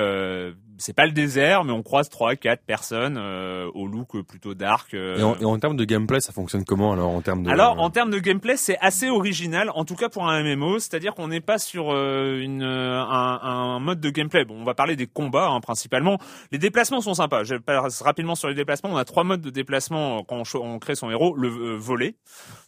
c'est 0.83 0.93
pas 0.93 1.07
le 1.07 1.13
désert, 1.13 1.63
mais 1.65 1.73
on 1.73 1.83
croise 1.83 2.09
trois, 2.09 2.35
quatre 2.35 2.65
personnes 2.65 3.17
euh, 3.17 3.71
au 3.73 3.87
look 3.87 4.21
plutôt 4.27 4.55
dark. 4.55 4.95
Euh. 4.95 5.37
Et, 5.41 5.45
en, 5.45 5.59
termes 5.59 5.77
de 5.77 5.85
gameplay, 5.85 6.21
ça 6.21 6.33
fonctionne 6.33 6.65
comment 6.65 6.93
alors 6.93 7.11
en 7.11 7.23
termes 7.23 7.45
de 7.45 7.51
Alors 7.51 7.79
en 7.79 7.89
termes 7.89 8.11
de 8.11 8.19
gameplay, 8.19 8.57
c'est 8.57 8.77
assez 8.81 9.09
original, 9.09 9.71
en 9.75 9.85
tout 9.85 9.95
cas 9.95 10.09
pour 10.09 10.29
un 10.29 10.43
MMO, 10.43 10.81
c'est-à-dire 10.81 11.15
qu'on 11.15 11.29
n'est 11.29 11.41
pas 11.41 11.59
sur 11.59 11.93
euh, 11.93 12.41
une 12.41 12.65
un, 12.65 13.41
un, 13.43 13.79
mode 13.79 14.01
de 14.01 14.11
gameplay. 14.11 14.45
Bon, 14.45 14.57
on 14.61 14.65
va 14.65 14.75
parler 14.75 14.97
des 14.97 15.07
combats 15.07 15.49
hein, 15.49 15.61
principalement. 15.61 16.19
Les 16.51 16.59
déplacements 16.59 17.01
sont 17.01 17.15
sympas. 17.15 17.45
Je 17.45 17.55
passe 17.55 18.03
rapidement 18.03 18.35
sur 18.35 18.49
les 18.49 18.55
déplacements. 18.55 18.91
On 18.91 18.97
a 18.97 19.05
trois 19.05 19.25
modes 19.25 19.41
de 19.41 19.51
déplacement 19.51 20.25
quand 20.25 20.43
on, 20.57 20.79
crée 20.81 20.97
son 20.97 21.11
héros 21.11 21.37
le 21.37 21.77
voler, 21.77 22.17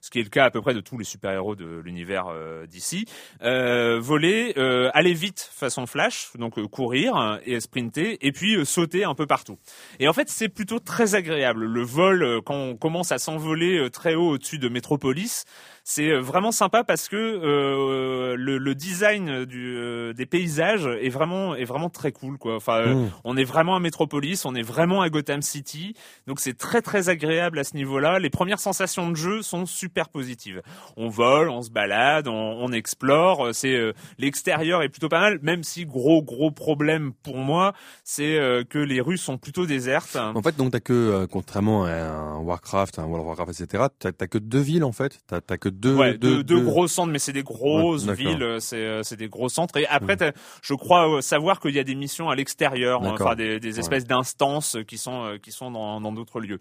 ce 0.01 0.11
qui 0.11 0.21
est 0.21 0.23
le 0.23 0.29
cas 0.29 0.45
à 0.45 0.51
peu 0.51 0.61
près 0.61 0.75
de 0.75 0.81
tous 0.81 0.99
les 0.99 1.05
super-héros 1.05 1.57
de 1.57 1.81
l'univers 1.85 2.27
d'ici. 2.69 3.07
voler, 3.41 4.55
aller 4.95 5.15
vite 5.15 5.51
façon 5.53 5.87
flash, 5.87 6.31
donc 6.39 6.61
courir 6.69 7.41
et 7.45 7.59
sprinter 7.59 8.03
et 8.05 8.32
puis 8.32 8.57
euh, 8.57 8.64
sauter 8.64 9.05
un 9.05 9.14
peu 9.14 9.26
partout. 9.26 9.59
Et 9.98 10.09
en 10.09 10.12
fait, 10.12 10.28
c'est 10.28 10.48
plutôt 10.48 10.78
très 10.78 11.14
agréable. 11.14 11.64
Le 11.64 11.82
vol, 11.82 12.22
euh, 12.22 12.40
quand 12.44 12.55
on 12.55 12.76
commence 12.76 13.12
à 13.12 13.18
s'envoler 13.18 13.78
euh, 13.78 13.90
très 13.90 14.14
haut 14.14 14.30
au-dessus 14.30 14.59
de 14.59 14.68
Métropolis, 14.68 15.44
c'est 15.85 16.11
euh, 16.11 16.20
vraiment 16.20 16.51
sympa 16.51 16.82
parce 16.82 17.09
que 17.09 17.16
euh, 17.16 18.37
le, 18.37 18.57
le, 18.57 18.74
design 18.74 19.45
du, 19.45 19.76
euh, 19.76 20.14
des 20.14 20.24
paysages 20.24 20.87
est 20.87 21.11
vraiment 21.11 21.55
est 21.55 21.64
vraiment 21.64 21.91
très 21.91 22.11
cool 22.11 22.39
quoi. 22.39 22.57
Enfin, 22.57 22.87
mmh. 22.87 23.11
on 23.24 23.37
est 23.37 23.45
vraiment 23.45 23.76
à 23.76 23.80
Metropolis, 23.80 24.47
on 24.47 24.55
est 24.55 24.62
vraiment 24.62 25.03
à 25.03 25.11
Gotham 25.11 25.43
City, 25.43 25.95
donc 26.26 26.41
c'est 26.41 26.57
très 26.57 26.80
très 26.80 27.11
agréable 27.11 27.59
à 27.59 27.64
ce 27.64 27.76
niveau-là. 27.76 28.18
Les 28.18 28.30
premières 28.30 28.61
sensations 28.61 29.11
de 29.11 29.14
jeu 29.14 29.43
sont 29.43 29.66
super 29.66 30.09
positives. 30.09 30.62
On 30.97 31.09
vole, 31.09 31.51
on 31.51 31.61
se 31.61 31.70
balade, 31.70 32.28
on, 32.28 32.32
on 32.32 32.72
explore. 32.72 33.51
C'est 33.53 33.78
l'extérieur 34.18 34.82
est 34.82 34.89
plutôt 34.89 35.11
pas 35.11 35.20
mal, 35.20 35.39
même 35.43 35.62
si 35.62 35.85
gros 35.85 36.22
gros 36.22 36.51
problème 36.51 37.12
pour 37.22 37.37
moi, 37.37 37.74
c'est 38.05 38.39
que 38.70 38.78
les 38.78 39.03
rues 39.03 39.18
sont 39.18 39.37
plutôt 39.37 39.66
désertes. 39.66 40.16
En 40.16 40.41
fait, 40.41 40.57
donc 40.57 40.72
t'as 40.72 40.80
que 40.80 41.26
contrairement 41.26 41.85
à 41.85 41.93
un 41.93 42.39
Warcraft, 42.39 42.99
un 42.99 43.05
World 43.05 43.20
of 43.20 43.26
Warcraft, 43.26 43.61
etc. 43.61 43.85
T'as 43.99 44.12
que 44.12 44.39
deux 44.39 44.61
villes 44.61 44.85
en 44.85 44.93
fait. 44.93 45.20
T'as 45.26 45.41
que 45.59 45.74
deux, 45.75 45.95
ouais, 45.95 46.18
deux, 46.18 46.43
deux, 46.43 46.61
gros 46.61 46.89
centres, 46.89 47.12
mais 47.12 47.18
c'est 47.18 47.33
des 47.33 47.43
grosses 47.43 48.07
villes, 48.09 48.43
euh, 48.43 48.61
c'est 48.61 48.77
euh, 48.77 49.03
c'est 49.03 49.16
des 49.16 49.29
gros 49.29 49.49
centres. 49.49 49.77
Et 49.77 49.87
après, 49.87 50.16
mmh. 50.16 50.33
je 50.62 50.75
crois 50.75 51.09
euh, 51.09 51.20
savoir 51.20 51.61
qu'il 51.61 51.75
y 51.75 51.79
a 51.79 51.85
des 51.85 51.95
missions 51.95 52.31
à 52.31 52.35
l'extérieur, 52.35 53.03
enfin 53.03 53.35
des, 53.35 53.61
des 53.61 53.79
espèces 53.79 54.07
d'instances 54.07 54.77
qui 54.87 54.99
sont 54.99 55.39
qui 55.43 55.53
sont 55.53 55.70
dans 55.70 56.12
d'autres 56.12 56.41
lieux. 56.41 56.61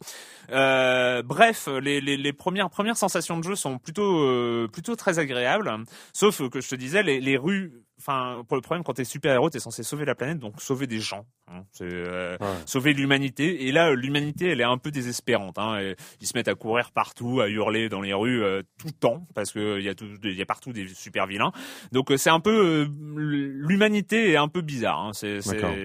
Euh, 0.51 1.21
bref, 1.23 1.67
les, 1.81 2.01
les, 2.01 2.17
les 2.17 2.33
premières 2.33 2.69
premières 2.69 2.97
sensations 2.97 3.37
de 3.37 3.43
jeu 3.43 3.55
sont 3.55 3.77
plutôt 3.77 4.67
plutôt 4.71 4.95
très 4.95 5.19
agréables. 5.19 5.71
Sauf 6.13 6.49
que 6.49 6.61
je 6.61 6.69
te 6.69 6.75
disais, 6.75 7.03
les, 7.03 7.19
les 7.19 7.37
rues 7.37 7.71
enfin 7.99 8.43
pour 8.47 8.57
le 8.57 8.61
problème 8.61 8.83
quand 8.83 8.93
t'es 8.93 9.03
super 9.03 9.33
héros 9.33 9.49
t'es 9.49 9.59
censé 9.59 9.83
sauver 9.83 10.05
la 10.05 10.15
planète 10.15 10.39
donc 10.39 10.61
sauver 10.61 10.87
des 10.87 10.99
gens 10.99 11.25
hein. 11.47 11.63
c'est 11.71 11.85
euh, 11.85 12.37
sauver 12.65 12.93
l'humanité. 12.93 13.67
Et 13.67 13.71
là 13.71 13.93
l'humanité 13.93 14.49
elle 14.49 14.61
est 14.61 14.65
un 14.65 14.77
peu 14.77 14.91
désespérante 14.91 15.57
hein, 15.57 15.93
ils 16.19 16.27
se 16.27 16.35
mettent 16.35 16.47
à 16.47 16.55
courir 16.55 16.91
partout 16.91 17.41
à 17.41 17.49
hurler 17.49 17.89
dans 17.89 18.01
les 18.01 18.13
rues 18.13 18.43
euh, 18.43 18.61
tout 18.77 18.87
le 18.87 18.93
temps 18.93 19.27
parce 19.35 19.51
que 19.51 19.79
il 19.79 19.85
y 19.85 19.89
a 19.89 19.95
tout 19.95 20.07
il 20.23 20.33
y 20.33 20.41
a 20.41 20.45
partout 20.45 20.73
des 20.73 20.87
super 20.87 21.27
vilains. 21.27 21.51
Donc 21.91 22.11
euh, 22.11 22.17
c'est 22.17 22.29
un 22.29 22.39
peu 22.39 22.89
l'humanité 23.15 24.31
est 24.31 24.37
un 24.37 24.47
peu 24.47 24.61
bizarre 24.61 24.99
hein, 24.99 25.11
c'est 25.13 25.39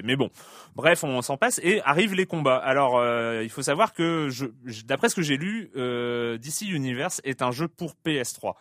mais 0.05 0.17
bon. 0.17 0.31
Bref 0.75 1.05
on 1.05 1.23
s'en 1.23 1.37
passe 1.37 1.61
et 1.63 1.81
arrivent 1.83 2.15
les 2.15 2.27
combats. 2.27 2.57
Alors 2.57 3.03
il 3.43 3.51
faut 3.51 3.63
savoir 3.63 3.93
que 3.93 4.29
je, 4.31 4.47
d'après 4.85 5.09
ce 5.09 5.15
que 5.15 5.23
j'ai 5.23 5.37
lu 5.37 5.71
DC 5.75 6.63
Universe 6.63 7.21
est 7.25 7.43
un 7.43 7.51
jeu 7.51 7.69
pour 7.69 7.95
PS3 8.05 8.55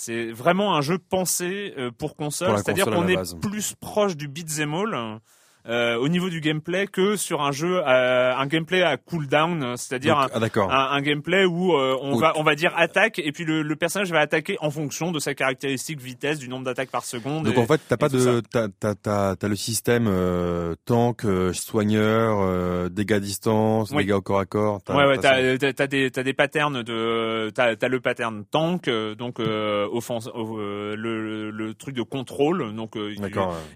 c'est 0.00 0.32
vraiment 0.32 0.74
un 0.76 0.80
jeu 0.80 0.96
pensé 0.98 1.74
euh, 1.76 1.90
pour 1.90 2.16
console, 2.16 2.56
c'est-à-dire 2.56 2.86
qu'on 2.86 3.06
est 3.06 3.38
plus 3.38 3.74
proche 3.78 4.16
du 4.16 4.28
beat'em 4.28 4.72
all 4.72 5.20
euh, 5.68 5.96
au 5.96 6.08
niveau 6.08 6.30
du 6.30 6.40
gameplay 6.40 6.86
que 6.86 7.16
sur 7.16 7.42
un 7.42 7.52
jeu 7.52 7.82
euh, 7.86 8.34
un 8.34 8.46
gameplay 8.46 8.82
à 8.82 8.96
cooldown 8.96 9.76
c'est-à-dire 9.76 10.18
un, 10.18 10.26
ah, 10.70 10.94
un, 10.94 11.02
gameplay 11.02 11.44
où 11.44 11.74
euh, 11.74 11.98
on 12.00 12.16
va 12.16 12.32
on 12.36 12.42
va 12.42 12.54
dire 12.54 12.72
attaque 12.78 13.18
et 13.18 13.30
puis 13.30 13.44
le, 13.44 13.60
le, 13.60 13.76
personnage 13.76 14.10
va 14.10 14.20
attaquer 14.20 14.56
en 14.62 14.70
fonction 14.70 15.12
de 15.12 15.18
sa 15.18 15.34
caractéristique 15.34 16.00
vitesse 16.00 16.38
du 16.38 16.48
nombre 16.48 16.64
d'attaques 16.64 16.90
par 16.90 17.04
seconde 17.04 17.44
donc 17.44 17.58
en 17.58 17.66
fait 17.66 17.78
t'as 17.86 17.98
pas 17.98 18.08
de 18.08 18.40
t'as 18.50 18.68
t'as 18.94 19.36
t'as 19.36 19.48
le 19.48 19.56
système 19.56 20.06
euh, 20.08 20.76
tank 20.86 21.26
soigneur 21.52 22.88
dégâts 22.88 23.12
à 23.12 23.20
distance 23.20 23.92
dégâts 23.92 24.12
au 24.12 24.22
corps 24.22 24.40
à 24.40 24.46
corps 24.46 24.80
ouais 24.88 25.04
ouais 25.06 25.18
t'as 25.18 25.58
t'as 25.74 25.86
des 25.86 26.10
t'as 26.10 26.22
des 26.22 26.32
patterns 26.32 26.82
de 26.82 27.50
t'as 27.54 27.76
t'as 27.76 27.88
le 27.88 28.00
pattern 28.00 28.46
tank 28.50 28.88
donc 29.18 29.40
offense 29.40 30.30
le, 30.34 30.94
le 31.50 31.74
truc 31.74 31.94
de 31.94 32.02
contrôle 32.02 32.74
donc 32.74 32.96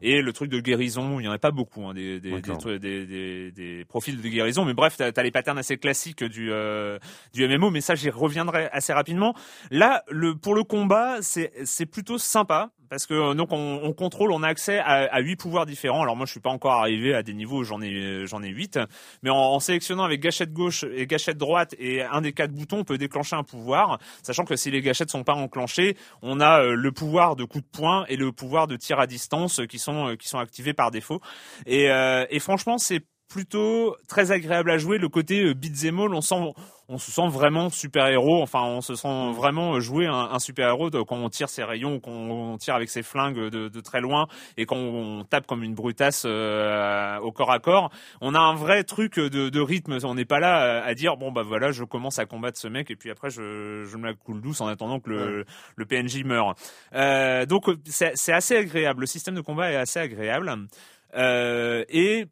et 0.00 0.22
le 0.22 0.32
truc 0.32 0.50
de 0.50 0.60
guérison 0.60 1.20
il 1.20 1.26
y 1.26 1.28
en 1.28 1.32
a 1.32 1.38
pas 1.38 1.50
beaucoup 1.50 1.73
Hein, 1.78 1.94
des, 1.94 2.20
des, 2.20 2.40
des, 2.78 3.50
des, 3.52 3.84
profils 3.84 4.20
de 4.20 4.28
guérison. 4.28 4.64
Mais 4.64 4.74
bref, 4.74 4.96
tu 4.96 5.02
as, 5.02 5.22
les 5.22 5.30
patterns 5.30 5.58
assez 5.58 5.76
classiques 5.76 6.24
du, 6.24 6.52
euh, 6.52 6.98
du 7.32 7.46
MMO, 7.46 7.70
mais 7.70 7.80
ça, 7.80 7.94
j'y 7.94 8.10
reviendrai 8.10 8.68
assez 8.72 8.92
rapidement. 8.92 9.34
Là, 9.70 10.02
le, 10.08 10.34
pour 10.34 10.54
le 10.54 10.64
combat, 10.64 11.18
c'est 11.20 11.86
plutôt 11.86 12.18
sympa. 12.18 12.70
Parce 12.88 13.06
que 13.06 13.34
donc 13.34 13.52
on, 13.52 13.80
on, 13.82 13.92
contrôle, 13.92 14.32
on 14.32 14.42
a 14.42 14.48
accès 14.48 14.78
à, 14.78 15.20
8 15.20 15.36
pouvoirs 15.36 15.66
différents. 15.66 16.02
Alors 16.02 16.16
moi 16.16 16.26
je 16.26 16.32
suis 16.32 16.40
pas 16.40 16.50
encore 16.50 16.72
arrivé 16.72 17.14
à 17.14 17.22
des 17.22 17.34
niveaux 17.34 17.58
où 17.58 17.64
j'en 17.64 17.80
ai 17.80 18.26
j'en 18.26 18.42
ai 18.42 18.48
8, 18.48 18.78
mais 19.22 19.30
en, 19.30 19.36
en, 19.36 19.60
sélectionnant 19.60 20.04
avec 20.04 20.20
gâchette 20.20 20.52
gauche 20.52 20.84
et 20.84 21.06
gâchette 21.06 21.38
droite 21.38 21.74
et 21.78 22.02
un 22.02 22.20
des 22.20 22.32
quatre 22.32 22.52
boutons, 22.52 22.78
on 22.78 22.84
peut 22.84 22.98
déclencher 22.98 23.36
un 23.36 23.42
pouvoir, 23.42 23.98
sachant 24.22 24.44
que 24.44 24.56
si 24.56 24.70
les 24.70 24.80
gâchettes 24.80 25.10
sont 25.10 25.24
pas 25.24 25.34
enclenchées, 25.34 25.96
on 26.22 26.40
a 26.40 26.60
euh, 26.62 26.74
le 26.74 26.92
pouvoir 26.92 27.36
de 27.36 27.44
coup 27.44 27.60
de 27.60 27.66
poing 27.66 28.04
et 28.08 28.16
le 28.16 28.32
pouvoir 28.32 28.66
de 28.66 28.76
tir 28.76 28.98
à 29.00 29.06
distance 29.06 29.60
qui 29.68 29.78
sont 29.78 30.08
euh, 30.08 30.16
qui 30.16 30.28
sont 30.28 30.38
activés 30.38 30.74
par 30.74 30.90
défaut. 30.90 31.20
Et, 31.66 31.90
euh, 31.90 32.26
et 32.30 32.38
franchement 32.38 32.78
c'est 32.78 33.02
plutôt 33.28 33.96
très 34.08 34.32
agréable 34.32 34.70
à 34.70 34.78
jouer. 34.78 34.98
Le 34.98 35.08
côté 35.08 35.42
euh, 35.42 35.54
beat'em 35.54 35.98
all, 35.98 36.14
on 36.14 36.20
sent, 36.20 36.52
on 36.88 36.98
se 36.98 37.10
sent 37.10 37.28
vraiment 37.28 37.70
super 37.70 38.06
héros. 38.06 38.42
Enfin, 38.42 38.62
on 38.62 38.80
se 38.80 38.94
sent 38.94 39.32
vraiment 39.32 39.80
jouer 39.80 40.06
un, 40.06 40.28
un 40.32 40.38
super 40.38 40.68
héros 40.68 40.90
quand 40.90 41.16
on 41.16 41.28
tire 41.28 41.48
ses 41.48 41.64
rayons, 41.64 42.00
quand 42.00 42.12
on 42.12 42.56
tire 42.58 42.74
avec 42.74 42.90
ses 42.90 43.02
flingues 43.02 43.50
de, 43.50 43.68
de 43.68 43.80
très 43.80 44.00
loin 44.00 44.26
et 44.56 44.66
quand 44.66 44.76
on 44.76 45.24
tape 45.24 45.46
comme 45.46 45.62
une 45.62 45.74
brutasse 45.74 46.24
euh, 46.26 47.18
au 47.20 47.32
corps 47.32 47.50
à 47.50 47.58
corps. 47.58 47.90
On 48.20 48.34
a 48.34 48.38
un 48.38 48.54
vrai 48.54 48.84
truc 48.84 49.18
de, 49.18 49.48
de 49.48 49.60
rythme. 49.60 49.98
On 50.04 50.14
n'est 50.14 50.24
pas 50.24 50.40
là 50.40 50.82
à 50.84 50.94
dire 50.94 51.16
bon 51.16 51.32
bah 51.32 51.42
voilà, 51.42 51.72
je 51.72 51.84
commence 51.84 52.18
à 52.18 52.26
combattre 52.26 52.58
ce 52.58 52.68
mec 52.68 52.90
et 52.90 52.96
puis 52.96 53.10
après 53.10 53.30
je, 53.30 53.84
je 53.84 53.96
me 53.96 54.06
la 54.06 54.14
coule 54.14 54.40
douce 54.40 54.60
en 54.60 54.68
attendant 54.68 55.00
que 55.00 55.10
le, 55.10 55.38
ouais. 55.38 55.44
le 55.76 55.86
PNJ 55.86 56.24
meure. 56.24 56.54
Euh, 56.94 57.46
donc 57.46 57.64
c'est 57.86 58.32
assez 58.32 58.56
agréable. 58.56 59.00
Le 59.00 59.06
système 59.06 59.34
de 59.34 59.40
combat 59.40 59.72
est 59.72 59.76
assez 59.76 59.98
agréable. 59.98 60.54
Euh, 61.16 61.84
et 61.88 62.26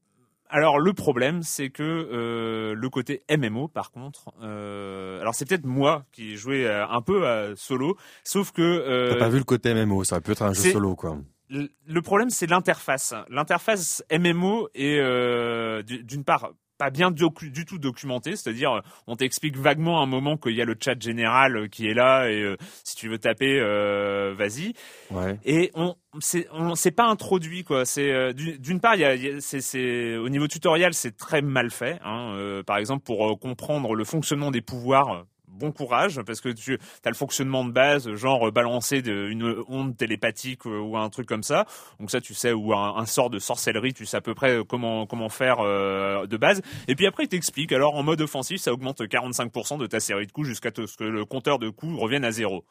alors 0.52 0.78
le 0.78 0.92
problème, 0.92 1.42
c'est 1.42 1.70
que 1.70 1.82
euh, 1.82 2.74
le 2.74 2.88
côté 2.90 3.22
MMO, 3.30 3.68
par 3.68 3.90
contre, 3.90 4.32
euh, 4.42 5.20
alors 5.20 5.34
c'est 5.34 5.48
peut-être 5.48 5.64
moi 5.64 6.04
qui 6.12 6.36
jouais 6.36 6.66
euh, 6.66 6.86
un 6.86 7.00
peu 7.00 7.26
à 7.26 7.56
solo, 7.56 7.96
sauf 8.22 8.52
que 8.52 8.62
euh, 8.62 9.12
t'as 9.14 9.18
pas 9.18 9.28
vu 9.30 9.38
le 9.38 9.44
côté 9.44 9.72
MMO, 9.74 10.04
ça 10.04 10.20
pu 10.20 10.32
être 10.32 10.42
un 10.42 10.52
jeu 10.52 10.70
solo, 10.70 10.94
quoi. 10.94 11.18
Le 11.48 12.00
problème, 12.00 12.30
c'est 12.30 12.46
l'interface. 12.46 13.14
L'interface 13.28 14.02
MMO 14.10 14.68
est 14.74 14.98
euh, 14.98 15.82
d'une 15.82 16.24
part 16.24 16.52
pas 16.82 16.90
bien 16.90 17.12
docu 17.12 17.50
du 17.50 17.64
tout 17.64 17.78
documenté, 17.78 18.34
c'est-à-dire 18.34 18.82
on 19.06 19.14
t'explique 19.14 19.56
vaguement 19.56 20.02
un 20.02 20.06
moment 20.06 20.36
qu'il 20.36 20.56
y 20.56 20.60
a 20.60 20.64
le 20.64 20.74
chat 20.76 21.00
général 21.00 21.68
qui 21.68 21.86
est 21.86 21.94
là 21.94 22.28
et 22.28 22.42
euh, 22.42 22.56
si 22.82 22.96
tu 22.96 23.08
veux 23.08 23.18
taper, 23.18 23.60
euh, 23.60 24.34
vas-y. 24.36 24.72
Ouais. 25.12 25.38
Et 25.44 25.70
on 25.76 25.94
c'est 26.18 26.48
on 26.50 26.74
pas 26.96 27.06
introduit 27.06 27.62
quoi. 27.62 27.84
C'est 27.84 28.10
euh, 28.10 28.32
d'une 28.32 28.80
part 28.80 28.96
il 28.96 29.02
y 29.02 29.04
a, 29.04 29.14
y 29.14 29.28
a 29.28 29.40
c'est 29.40 30.16
au 30.16 30.28
niveau 30.28 30.48
tutoriel 30.48 30.92
c'est 30.92 31.16
très 31.16 31.40
mal 31.40 31.70
fait. 31.70 32.00
Hein. 32.04 32.34
Euh, 32.34 32.64
par 32.64 32.78
exemple 32.78 33.04
pour 33.04 33.38
comprendre 33.38 33.94
le 33.94 34.02
fonctionnement 34.02 34.50
des 34.50 34.60
pouvoirs 34.60 35.24
bon 35.52 35.72
courage 35.72 36.20
parce 36.22 36.40
que 36.40 36.48
tu 36.48 36.78
as 37.04 37.08
le 37.08 37.14
fonctionnement 37.14 37.64
de 37.64 37.72
base, 37.72 38.12
genre 38.14 38.50
balancer 38.52 39.02
de, 39.02 39.28
une 39.28 39.62
onde 39.68 39.96
télépathique 39.96 40.64
ou 40.64 40.96
un 40.96 41.08
truc 41.10 41.26
comme 41.26 41.42
ça. 41.42 41.66
Donc 42.00 42.10
ça, 42.10 42.20
tu 42.20 42.34
sais, 42.34 42.52
ou 42.52 42.72
un, 42.74 42.96
un 42.96 43.06
sort 43.06 43.30
de 43.30 43.38
sorcellerie, 43.38 43.94
tu 43.94 44.06
sais 44.06 44.16
à 44.16 44.20
peu 44.20 44.34
près 44.34 44.60
comment 44.68 45.06
comment 45.06 45.28
faire 45.28 45.60
euh, 45.60 46.26
de 46.26 46.36
base. 46.36 46.62
Et 46.88 46.94
puis 46.94 47.06
après, 47.06 47.24
il 47.24 47.28
t'explique. 47.28 47.72
Alors 47.72 47.94
en 47.94 48.02
mode 48.02 48.20
offensif, 48.20 48.60
ça 48.60 48.72
augmente 48.72 49.00
45% 49.00 49.78
de 49.78 49.86
ta 49.86 50.00
série 50.00 50.26
de 50.26 50.32
coups 50.32 50.48
jusqu'à 50.48 50.70
ce 50.74 50.96
que 50.96 51.04
le 51.04 51.24
compteur 51.24 51.58
de 51.58 51.70
coups 51.70 51.98
revienne 51.98 52.24
à 52.24 52.32
zéro. 52.32 52.64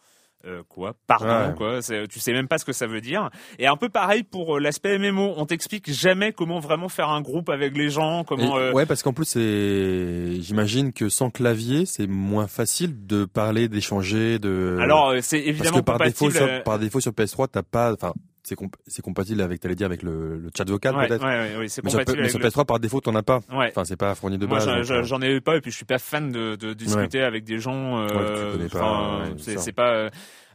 Euh, 0.45 0.63
quoi? 0.67 0.95
Pardon, 1.07 1.49
Ouais. 1.49 1.55
quoi? 1.55 1.79
Tu 2.09 2.19
sais 2.19 2.33
même 2.33 2.47
pas 2.47 2.57
ce 2.57 2.65
que 2.65 2.73
ça 2.73 2.87
veut 2.87 3.01
dire. 3.01 3.29
Et 3.59 3.67
un 3.67 3.75
peu 3.77 3.89
pareil 3.89 4.23
pour 4.23 4.57
euh, 4.57 4.59
l'aspect 4.59 4.97
MMO. 4.97 5.33
On 5.37 5.45
t'explique 5.45 5.91
jamais 5.91 6.31
comment 6.33 6.59
vraiment 6.59 6.89
faire 6.89 7.09
un 7.09 7.21
groupe 7.21 7.49
avec 7.49 7.77
les 7.77 7.89
gens. 7.89 8.23
Comment 8.23 8.57
Et- 8.57 8.61
euh, 8.61 8.71
Ouais, 8.73 8.85
parce 8.85 9.03
qu'en 9.03 9.13
plus, 9.13 9.25
c'est, 9.25 10.41
j'imagine 10.41 10.93
que 10.93 11.09
sans 11.09 11.29
clavier, 11.29 11.85
c'est 11.85 12.07
moins 12.07 12.47
facile 12.47 13.05
de 13.05 13.25
parler, 13.25 13.67
d'échanger, 13.69 14.39
de. 14.39 14.77
Alors 14.81 15.09
euh, 15.09 15.19
c'est 15.21 15.37
parce 15.37 15.47
évidemment 15.49 15.77
que 15.77 15.83
par 15.83 15.97
défaut, 15.99 16.31
sur, 16.31 16.63
par 16.63 16.79
défaut 16.79 16.99
sur 16.99 17.11
PS3, 17.11 17.47
t'as 17.51 17.63
pas, 17.63 17.93
enfin, 17.93 18.13
c'est 18.51 18.55
comp- 18.57 18.75
c'est 18.85 19.01
compatible 19.01 19.39
avec, 19.41 19.61
t'allais 19.61 19.75
dire, 19.75 19.85
avec 19.85 20.03
le, 20.03 20.37
le 20.37 20.49
chat 20.55 20.67
vocal 20.69 20.93
ouais, 20.95 21.07
peut-être. 21.07 21.23
ouais, 21.25 21.55
ouais, 21.57 21.67
c'est 21.69 21.81
mais, 21.85 21.89
sur, 21.89 21.99
compatible 21.99 22.21
mais 22.23 22.27
sur 22.29 22.39
avec 22.41 22.51
PS3, 22.53 22.65
par 22.65 22.79
défaut, 22.81 22.99
t'en 22.99 23.15
as 23.15 23.23
pas. 23.23 23.39
Enfin, 23.49 23.85
c'est 23.85 23.95
pas 23.95 24.13
fourni 24.13 24.37
de 24.37 24.45
base. 24.45 24.65
j'en 24.83 24.93
euh, 24.93 25.03
j'en 25.03 25.21
ai 25.21 25.31
eu 25.35 25.39
pas, 25.41 25.55
et 25.55 25.61
puis 25.61 25.71
je 25.71 25.77
suis 25.77 25.85
pas 25.85 25.99
fan 25.99 26.31
de, 26.33 26.55
de 26.57 26.73
discuter 26.73 27.21
avec 27.21 27.45
des 27.45 27.59
gens. 27.59 27.99
Euh, 27.99 28.07
Ouais, 28.07 28.09
que 28.09 28.51
tu 28.51 28.57
connais 28.57 28.69
pas, 28.69 29.21
ça. 29.37 29.57
c'est 29.61 29.71
pas 29.71 30.09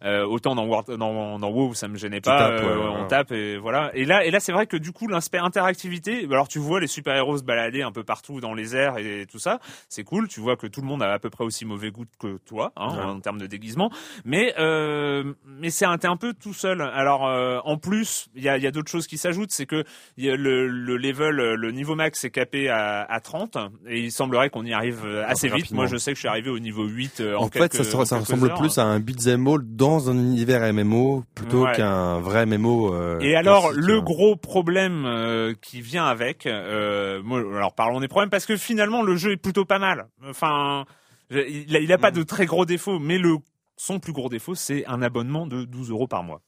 euh, 0.07 0.25
autant 0.25 0.55
dans, 0.55 0.65
War, 0.67 0.85
dans 0.85 1.39
dans 1.39 1.51
WoW, 1.51 1.75
ça 1.75 1.89
me 1.89 1.97
gênait 1.97 2.21
Tu 2.21 2.31
pas. 2.31 2.39
tapes, 2.39 2.65
euh, 2.65 2.77
ouais, 2.79 2.97
on 2.97 3.07
tape 3.07 3.33
et 3.33 3.57
voilà. 3.59 3.91
Et 3.95 4.05
là, 4.05 4.25
et 4.25 4.31
là, 4.31 4.41
c'est 4.41 4.53
vrai 4.53 4.67
que 4.67 4.77
du 4.77 4.93
coup, 4.93 5.09
l'aspect 5.09 5.39
interactivité. 5.39 6.27
Alors, 6.31 6.49
tu 6.49 6.59
vois 6.59 6.81
les 6.81 6.87
super 6.87 7.15
héros 7.17 7.37
se 7.39 7.43
balader 7.43 7.83
un 7.83 7.93
peu 7.93 8.05
partout 8.05 8.41
dans 8.41 8.55
les 8.55 8.75
airs 8.77 8.99
et 8.99 9.27
tout 9.31 9.39
ça. 9.39 9.59
C'est 9.89 10.05
cool. 10.05 10.29
Tu 10.29 10.41
vois 10.41 10.57
que 10.57 10.67
tout 10.67 10.81
le 10.81 10.87
monde 10.87 11.03
a 11.03 11.13
à 11.13 11.19
peu 11.19 11.29
près 11.31 11.45
aussi 11.45 11.65
mauvais 11.65 11.91
goût 11.91 12.05
que 12.21 12.39
toi, 12.47 12.73
hein, 12.77 12.97
Ouais. 12.97 13.05
en 13.05 13.21
termes 13.21 13.39
de 13.39 13.47
déguisement. 13.47 13.91
Mais 14.25 14.55
euh, 14.59 15.35
mais 15.47 15.71
c'est 15.71 15.85
un 15.87 15.99
t'es 15.99 16.09
un 16.09 16.17
peu 16.17 16.33
tout 16.35 16.55
seul. 16.55 16.81
Alors, 16.81 17.23
en 17.67 17.77
plus, 17.77 18.29
il 18.35 18.43
y 18.43 18.49
a 18.49 18.57
il 18.57 18.63
y 18.63 18.67
a 18.67 18.71
d'autres 18.71 18.91
choses 18.91 19.07
qui 19.07 19.19
s'ajoutent. 19.19 19.51
C'est 19.51 19.67
que 19.67 19.85
il 20.17 20.25
y 20.25 20.31
a 20.31 20.37
le, 20.37 20.69
le 20.69 20.97
level, 20.97 21.35
le 21.37 21.71
niveau 21.73 21.95
max 21.95 22.25
est 22.25 22.31
capé 22.31 22.69
à, 22.69 23.03
à 23.03 23.21
30 23.21 23.57
et 23.89 24.01
il 24.01 24.13
semblerait 24.13 24.51
qu'on 24.51 24.65
y 24.65 24.73
arrive 24.73 25.03
euh, 25.05 25.25
assez 25.27 25.49
vite. 25.49 25.57
rapidement. 25.63 25.77
Moi, 25.83 25.87
je 25.87 25.97
sais 25.97 26.13
que 26.13 26.17
je 26.17 26.21
suis 26.21 26.29
arrivé 26.29 26.51
au 26.51 26.59
niveau 26.59 26.85
8 26.85 27.21
euh, 27.21 27.37
en, 27.37 27.45
En 27.45 27.49
fait, 27.49 27.61
quelques- 27.61 27.75
ça, 27.77 27.85
se- 27.85 27.97
ressemble 27.97 28.51
heures. 28.51 28.59
plus 28.59 28.79
à 28.79 28.85
un 28.85 29.01
beat'em 29.01 29.47
all 29.47 29.61
dans 29.63 29.96
un 30.11 30.15
univers 30.19 30.63
MMO 30.73 31.25
plutôt 31.35 31.65
Ouais. 31.65 31.73
qu'un 31.77 32.21
vrai 32.21 32.47
MMO. 32.47 32.95
euh, 32.95 33.19
Et 33.21 33.35
alors, 33.37 33.73
le 33.73 33.99
hein. 33.99 34.03
gros 34.03 34.37
problème 34.37 35.05
euh, 35.07 35.55
qui 35.61 35.81
vient 35.81 36.07
avec, 36.07 36.47
euh, 36.47 37.23
moi, 37.25 37.41
alors 37.41 37.75
parlons 37.75 38.01
des 38.01 38.09
problèmes, 38.09 38.31
parce 38.31 38.47
que 38.47 38.57
finalement, 38.57 39.03
le 39.03 39.17
jeu 39.17 39.33
est 39.33 39.37
plutôt 39.37 39.65
pas 39.65 39.79
mal. 39.79 40.07
Enfin, 40.29 40.85
il 41.31 41.75
a, 41.77 41.81
il 41.81 41.93
a 41.93 41.99
pas 41.99 42.11
Mm. 42.11 42.15
de 42.15 42.23
très 42.23 42.47
gros 42.47 42.65
défauts, 42.67 42.99
mais 42.99 43.19
le 43.19 43.37
son 43.77 43.99
plus 43.99 44.13
gros 44.13 44.29
défaut, 44.29 44.55
c'est 44.55 44.87
un 44.87 45.03
abonnement 45.03 45.47
de 45.47 45.65
12 45.65 45.91
euros 45.91 46.07
par 46.07 46.23
mois. 46.23 46.41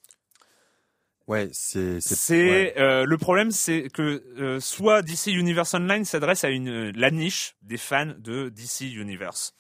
Ouais, 1.29 1.51
c'est, 1.53 2.01
C'est 2.01 2.51
ouais. 2.51 2.75
euh, 2.79 3.05
le 3.05 3.19
problème, 3.19 3.51
c'est 3.51 3.91
que 3.93 4.23
euh, 4.39 4.61
soit 4.61 5.03
DC 5.03 5.27
Universe 5.27 5.75
Online 5.75 6.07
s'adresse 6.07 6.43
à 6.43 6.49
une 6.49 6.91
la 6.97 7.11
niche 7.11 7.55
des 7.61 7.77
fans 7.77 8.15
de 8.19 8.49
DC 8.49 8.95
Universe 8.95 9.53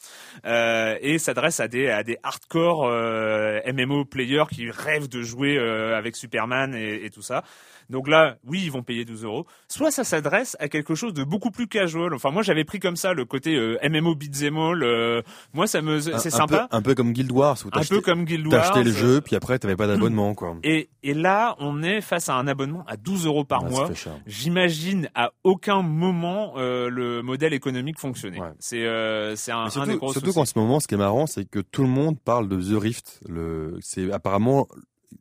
euh, 0.46 0.96
et 1.02 1.18
s'adresse 1.18 1.60
à 1.60 1.68
des 1.68 1.90
à 1.90 2.02
des 2.02 2.16
hardcore 2.22 2.86
euh, 2.86 3.60
MMO 3.70 4.06
players 4.06 4.46
qui 4.50 4.70
rêvent 4.70 5.10
de 5.10 5.22
jouer 5.22 5.58
euh, 5.58 5.94
avec 5.98 6.16
Superman 6.16 6.74
et, 6.74 7.04
et 7.04 7.10
tout 7.10 7.20
ça. 7.22 7.44
Donc 7.90 8.06
là, 8.08 8.36
oui, 8.46 8.60
ils 8.64 8.70
vont 8.70 8.82
payer 8.82 9.04
12 9.04 9.24
euros. 9.24 9.46
Soit 9.68 9.90
ça 9.90 10.04
s'adresse 10.04 10.56
à 10.60 10.68
quelque 10.68 10.94
chose 10.94 11.14
de 11.14 11.24
beaucoup 11.24 11.50
plus 11.50 11.66
casual. 11.68 12.12
Enfin, 12.14 12.30
moi, 12.30 12.42
j'avais 12.42 12.64
pris 12.64 12.80
comme 12.80 12.96
ça 12.96 13.14
le 13.14 13.24
côté 13.24 13.54
euh, 13.56 13.78
MMO 13.88 14.14
beat'em 14.14 14.56
all. 14.58 14.82
euh, 14.82 15.22
moi, 15.54 15.66
ça 15.66 15.80
me 15.80 15.98
c'est 16.00 16.30
sympa. 16.30 16.68
peu- 16.70 16.76
un 16.76 16.82
peu 16.82 16.94
comme 16.94 17.12
Guild 17.12 17.32
Wars 17.32 17.56
où 17.64 17.68
Un 17.72 17.82
peu 17.84 18.00
comme 18.00 18.24
Guild 18.24 18.46
Wars. 18.46 18.60
t'achetais 18.62 18.84
le 18.84 18.92
jeu, 18.92 19.20
puis 19.20 19.36
après 19.36 19.58
t'avais 19.58 19.76
pas 19.76 19.86
d'abonnement, 19.86 20.34
quoi. 20.34 20.56
Et, 20.62 20.90
et 21.02 21.14
là, 21.14 21.56
on 21.60 21.82
est 21.82 22.00
face 22.00 22.28
à 22.28 22.34
un 22.34 22.46
abonnement 22.46 22.84
à 22.86 22.96
12 22.96 23.26
euros 23.26 23.44
par 23.44 23.62
ça 23.62 23.68
mois. 23.68 23.90
J'imagine 24.26 25.08
à 25.14 25.32
aucun 25.44 25.82
moment 25.82 26.54
euh, 26.58 26.88
le 26.90 27.22
modèle 27.22 27.52
économique 27.54 27.98
fonctionner. 27.98 28.40
Ouais. 28.40 28.52
C'est 28.58 28.84
euh, 28.84 29.34
c'est 29.36 29.52
un, 29.52 29.60
un 29.60 29.64
des 29.66 29.70
surtout, 29.70 29.96
gros 29.98 30.12
surtout 30.12 30.32
qu'en 30.32 30.44
ce 30.44 30.58
moment, 30.58 30.78
ce 30.80 30.86
qui 30.88 30.94
est 30.94 30.98
marrant, 30.98 31.26
c'est 31.26 31.44
que 31.48 31.58
tout 31.60 31.82
le 31.82 31.88
monde 31.88 32.18
parle 32.20 32.48
de 32.48 32.56
The 32.60 32.80
Rift. 32.80 33.20
Le, 33.28 33.76
c'est 33.80 34.12
apparemment 34.12 34.68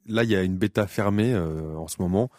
là, 0.05 0.23
il 0.23 0.29
y 0.29 0.35
a 0.35 0.43
une 0.43 0.57
bêta 0.57 0.87
fermée 0.87 1.33
euh, 1.33 1.75
en 1.75 1.87
ce 1.87 2.01
moment. 2.01 2.29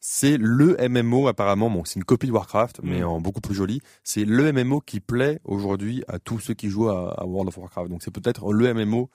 C'est 0.00 0.36
le 0.38 0.76
MMO 0.88 1.28
apparemment. 1.28 1.70
Bon, 1.70 1.84
c'est 1.84 1.96
une 1.98 2.04
copie 2.04 2.26
de 2.26 2.32
Warcraft, 2.32 2.80
mais 2.82 3.00
Mm. 3.00 3.04
en 3.06 3.20
beaucoup 3.20 3.40
plus 3.40 3.54
joli. 3.54 3.80
C'est 4.02 4.24
le 4.26 4.52
MMO 4.52 4.80
qui 4.80 5.00
plaît 5.00 5.40
aujourd'hui 5.44 6.04
à 6.08 6.18
tous 6.18 6.40
ceux 6.40 6.52
qui 6.54 6.68
jouent 6.68 6.90
à, 6.90 7.14
à 7.18 7.24
World 7.24 7.48
of 7.48 7.56
Warcraft. 7.56 7.88
Donc 7.90 8.02
c'est 8.02 8.10
peut-être 8.10 8.52
le 8.52 8.74
MMO 8.74 9.08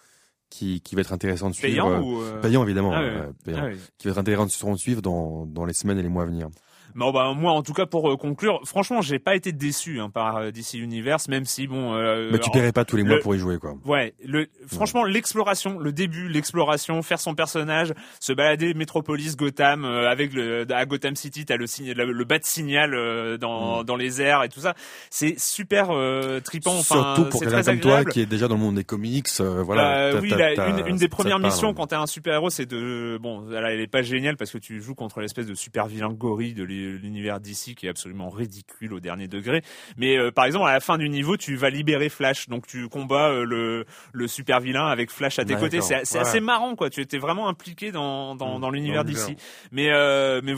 qui, 0.49 0.81
qui 0.81 0.95
va 0.95 1.01
être 1.01 1.13
intéressant 1.13 1.49
de 1.51 1.53
suivre. 1.55 1.71
payant 1.73 1.91
euh, 1.91 1.99
ou 1.99 2.21
euh, 2.23 2.41
Payant 2.41 2.63
évidemment, 2.63 2.91
Ah 2.91 3.01
ouais, 3.03 3.21
payant. 3.45 3.59
ah 3.61 3.65
ouais. 3.65 3.77
qui 3.99 4.07
va 4.07 4.11
être 4.13 4.17
intéressant 4.17 4.71
de 4.73 4.77
suivre 4.79 5.03
dans, 5.03 5.45
dans 5.45 5.65
les 5.65 5.73
semaines 5.73 5.99
et 5.99 6.01
les 6.01 6.09
mois 6.09 6.23
à 6.23 6.25
venir. 6.25 6.47
Bon 6.95 7.11
bah 7.11 7.33
moi 7.35 7.51
en 7.53 7.61
tout 7.63 7.73
cas 7.73 7.85
pour 7.85 8.11
euh, 8.11 8.17
conclure, 8.17 8.59
franchement 8.65 9.01
j'ai 9.01 9.19
pas 9.19 9.35
été 9.35 9.51
déçu 9.51 9.99
hein, 9.99 10.09
par 10.09 10.37
euh, 10.37 10.51
DC 10.51 10.73
Universe, 10.75 11.27
même 11.27 11.45
si 11.45 11.67
bon. 11.67 11.93
Euh, 11.93 12.29
Mais 12.31 12.39
tu 12.39 12.49
paierais 12.51 12.71
pas 12.71 12.85
tous 12.85 12.97
les 12.97 13.03
mois 13.03 13.15
le- 13.15 13.21
pour 13.21 13.35
y 13.35 13.39
jouer, 13.39 13.57
quoi. 13.59 13.75
Ouais, 13.85 14.13
le, 14.25 14.47
franchement, 14.67 15.03
l'exploration, 15.03 15.77
le 15.79 15.91
début, 15.91 16.27
l'exploration, 16.27 17.01
faire 17.01 17.19
son 17.19 17.35
personnage, 17.35 17.93
se 18.19 18.33
balader 18.33 18.73
Metropolis, 18.73 19.35
Gotham, 19.37 19.85
euh, 19.85 20.09
avec 20.09 20.33
le, 20.33 20.65
à 20.71 20.85
Gotham 20.85 21.15
City, 21.15 21.45
t'as 21.45 21.57
le 21.57 21.67
signe, 21.67 21.91
le, 21.93 22.11
le 22.11 22.25
bas 22.25 22.39
de 22.39 22.45
signal 22.45 22.93
euh, 22.93 23.37
dans, 23.37 23.81
Mm. 23.81 23.83
dans 23.85 23.95
les 23.95 24.21
airs 24.21 24.43
et 24.43 24.49
tout 24.49 24.59
ça. 24.61 24.73
C'est 25.09 25.39
super 25.39 25.87
euh, 25.91 26.39
tripant. 26.39 26.71
Enfin, 26.79 27.13
Surtout 27.15 27.29
pour 27.29 27.39
quelqu'un 27.41 27.63
comme 27.63 27.79
toi 27.79 28.05
qui 28.05 28.21
est 28.21 28.25
déjà 28.25 28.47
dans 28.47 28.55
le 28.55 28.61
monde 28.61 28.75
des 28.75 28.83
comics, 28.83 29.27
euh, 29.39 29.61
voilà. 29.63 29.97
Euh, 29.97 30.13
t'as- 30.13 30.19
oui, 30.21 30.29
t'as- 30.29 30.55
t'as- 30.55 30.87
une, 30.87 30.97
des 30.97 31.07
premières 31.07 31.39
missions 31.39 31.73
quand 31.73 31.87
t'es 31.87 31.95
un 31.95 32.07
super 32.07 32.33
héros, 32.33 32.49
c'est 32.49 32.65
de 32.65 33.17
bon, 33.21 33.45
elle, 33.51 33.63
elle 33.65 33.79
est 33.81 33.87
pas 33.87 34.01
géniale 34.01 34.37
parce 34.37 34.51
que 34.51 34.57
tu 34.57 34.81
joues 34.81 34.95
contre 34.95 35.19
l'espèce 35.21 35.45
de 35.45 35.53
super 35.55 35.87
vilain 35.87 36.09
gorille 36.11 36.53
de 36.53 36.63
l'univers 36.79 37.39
d'ici 37.39 37.75
qui 37.75 37.85
est 37.85 37.89
absolument 37.89 38.29
ridicule 38.29 38.93
au 38.93 38.99
dernier 38.99 39.27
degré. 39.27 39.61
Mais 39.97 40.17
euh, 40.17 40.31
par 40.31 40.45
exemple, 40.45 40.67
à 40.67 40.73
la 40.73 40.79
fin 40.79 40.97
du 40.97 41.09
niveau, 41.09 41.37
tu 41.37 41.55
vas 41.55 41.69
libérer 41.69 42.09
Flash, 42.09 42.47
donc 42.49 42.65
tu 42.67 42.87
combats 42.89 43.29
euh, 43.29 43.43
le 43.45 43.85
le 44.13 44.27
super 44.27 44.59
vilain 44.59 44.87
avec 44.87 45.11
Flash 45.11 45.39
à 45.39 45.45
tes 45.45 45.55
côtés. 45.55 45.81
C'est 45.81 45.95
Ouais. 46.13 46.19
assez 46.19 46.39
marrant, 46.39 46.75
quoi. 46.75 46.89
Tu 46.89 47.01
étais 47.01 47.17
vraiment 47.17 47.47
impliqué 47.47 47.91
dans 47.91 48.35
dans, 48.35 48.57
Mm. 48.57 48.61
dans 48.61 48.69
l'univers 48.71 49.03
Dans 49.03 49.09
l'univers. 49.09 49.27
d'ici. 49.35 49.37
Mais 49.71 49.89
euh, 49.91 50.41
mais 50.43 50.55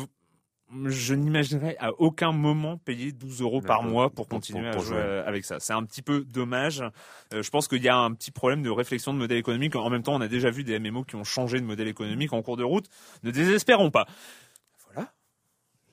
je 0.85 1.13
n'imaginerais 1.13 1.75
à 1.81 1.91
aucun 1.99 2.31
moment 2.31 2.77
payer 2.77 3.11
12 3.11 3.41
euros 3.41 3.59
par 3.59 3.83
mois 3.83 4.09
pour 4.09 4.29
continuer 4.29 4.69
à 4.69 4.77
jouer, 4.77 4.95
avec 5.25 5.43
ça. 5.43 5.59
C'est 5.59 5.73
un 5.73 5.83
petit 5.83 6.01
peu 6.01 6.23
dommage. 6.23 6.81
je 7.33 7.49
pense 7.49 7.67
qu'il 7.67 7.83
y 7.83 7.89
a 7.89 7.97
un 7.97 8.13
petit 8.13 8.31
problème 8.31 8.63
de 8.63 8.69
réflexion 8.69 9.13
de 9.13 9.17
modèle 9.17 9.37
économique. 9.37 9.75
En 9.75 9.89
même 9.89 10.01
temps, 10.01 10.15
on 10.15 10.21
a 10.21 10.29
déjà 10.29 10.49
vu 10.49 10.63
des 10.63 10.79
MMO 10.79 11.03
qui 11.03 11.17
ont 11.17 11.25
changé 11.25 11.59
de 11.59 11.65
modèle 11.65 11.89
économique 11.89 12.31
en 12.31 12.41
cours 12.41 12.55
de 12.55 12.63
route. 12.63 12.85
Ne 13.23 13.31
désespérons 13.31 13.91
pas. 13.91 14.05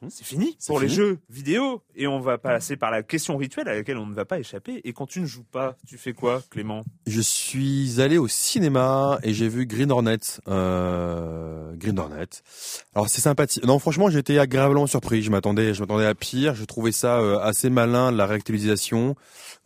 Mmh. 0.01 0.07
c'est 0.11 0.25
fini 0.25 0.57
pour 0.67 0.79
les 0.81 0.89
jeux 0.89 1.19
vidéo. 1.29 1.83
Et 1.97 2.07
on 2.07 2.21
va 2.21 2.39
passer 2.39 2.77
par 2.77 2.91
la 2.91 3.03
question 3.03 3.37
rituelle 3.37 3.69
à 3.69 3.75
laquelle 3.75 3.99
on 3.99 4.07
ne 4.07 4.15
va 4.15 4.25
pas 4.25 4.39
échapper. 4.39 4.81
Et 4.85 4.93
quand 4.93 5.07
tu 5.07 5.21
ne 5.21 5.27
joues 5.27 5.45
pas, 5.45 5.77
tu 5.87 5.99
fais 5.99 6.13
quoi, 6.13 6.43
Clément? 6.51 6.85
Je 7.07 7.21
suis 7.21 8.01
allé 8.01 8.19
au 8.19 8.29
cinéma 8.29 9.19
et 9.23 9.35
j'ai 9.35 9.49
vu 9.49 9.67
Green 9.67 9.91
Hornet. 9.91 10.19
Euh... 10.47 11.73
Green 11.75 11.99
Hornet. 11.99 12.29
Alors 12.95 13.09
c'est 13.09 13.21
sympathique. 13.21 13.65
Non, 13.65 13.79
franchement, 13.79 14.11
j'étais 14.11 14.39
agréablement 14.39 14.87
surpris. 14.87 15.23
Je 15.23 15.31
m'attendais, 15.31 15.75
je 15.75 15.81
m'attendais 15.81 16.07
à 16.07 16.15
pire. 16.15 16.55
Je 16.55 16.65
trouvais 16.65 16.93
ça 16.93 17.19
euh, 17.19 17.39
assez 17.41 17.71
malin, 17.71 18.13
la 18.13 18.27
réactualisation. 18.27 19.17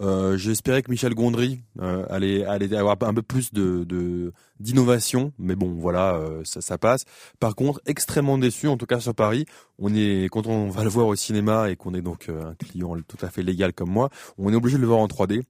Euh, 0.00 0.36
J'espérais 0.36 0.82
que 0.82 0.90
Michel 0.90 1.14
Gondry 1.14 1.60
allait, 2.08 2.44
allait 2.44 2.74
avoir 2.74 2.96
un 3.02 3.14
peu 3.14 3.22
plus 3.22 3.52
de 3.52 4.32
d'innovation, 4.62 5.32
mais 5.38 5.54
bon, 5.54 5.74
voilà, 5.78 6.14
euh, 6.14 6.42
ça, 6.44 6.60
ça 6.60 6.78
passe. 6.78 7.04
Par 7.40 7.54
contre, 7.54 7.80
extrêmement 7.86 8.38
déçu, 8.38 8.68
en 8.68 8.76
tout 8.76 8.86
cas 8.86 9.00
sur 9.00 9.14
Paris. 9.14 9.44
On 9.78 9.94
est 9.94 10.28
quand 10.30 10.46
on 10.46 10.68
va 10.68 10.84
le 10.84 10.90
voir 10.90 11.08
au 11.08 11.16
cinéma 11.16 11.70
et 11.70 11.76
qu'on 11.76 11.94
est 11.94 12.02
donc 12.02 12.28
euh, 12.28 12.50
un 12.50 12.54
client 12.54 12.96
tout 13.06 13.16
à 13.20 13.28
fait 13.28 13.42
légal 13.42 13.72
comme 13.72 13.90
moi, 13.90 14.10
on 14.38 14.52
est 14.52 14.56
obligé 14.56 14.76
de 14.76 14.82
le 14.82 14.86
voir 14.86 15.00
en 15.00 15.06
3D. 15.06 15.42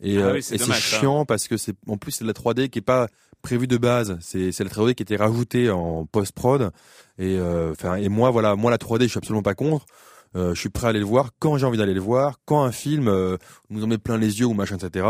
Et, 0.00 0.22
ah 0.22 0.36
et 0.36 0.42
c'est 0.42 0.58
chiant 0.72 1.24
parce 1.24 1.48
que 1.48 1.56
c'est 1.56 1.74
en 1.88 1.96
plus 1.96 2.12
c'est 2.12 2.24
de 2.24 2.28
la 2.28 2.34
3D 2.34 2.68
qui 2.68 2.78
est 2.78 2.82
pas 2.82 3.08
prévue 3.42 3.66
de 3.66 3.76
base. 3.76 4.16
C'est 4.20 4.52
c'est 4.52 4.64
la 4.64 4.70
3D 4.70 4.94
qui 4.94 5.02
a 5.02 5.04
été 5.04 5.16
rajoutée 5.16 5.70
en 5.70 6.06
post 6.06 6.32
prod. 6.32 6.70
Et 7.18 7.38
enfin 7.72 7.96
et 7.96 8.08
moi 8.08 8.30
voilà, 8.30 8.54
moi 8.54 8.70
la 8.70 8.78
3D, 8.78 9.02
je 9.02 9.08
suis 9.08 9.18
absolument 9.18 9.42
pas 9.42 9.54
contre. 9.54 9.86
Euh, 10.36 10.54
je 10.54 10.60
suis 10.60 10.68
prêt 10.68 10.86
à 10.86 10.90
aller 10.90 11.00
le 11.00 11.04
voir 11.04 11.30
quand 11.38 11.58
j'ai 11.58 11.66
envie 11.66 11.78
d'aller 11.78 11.94
le 11.94 12.00
voir, 12.00 12.38
quand 12.44 12.62
un 12.62 12.72
film 12.72 13.08
euh, 13.08 13.36
nous 13.68 13.82
en 13.82 13.86
met 13.86 13.98
plein 13.98 14.16
les 14.16 14.40
yeux 14.40 14.46
ou 14.46 14.54
machin, 14.54 14.76
etc. 14.76 15.06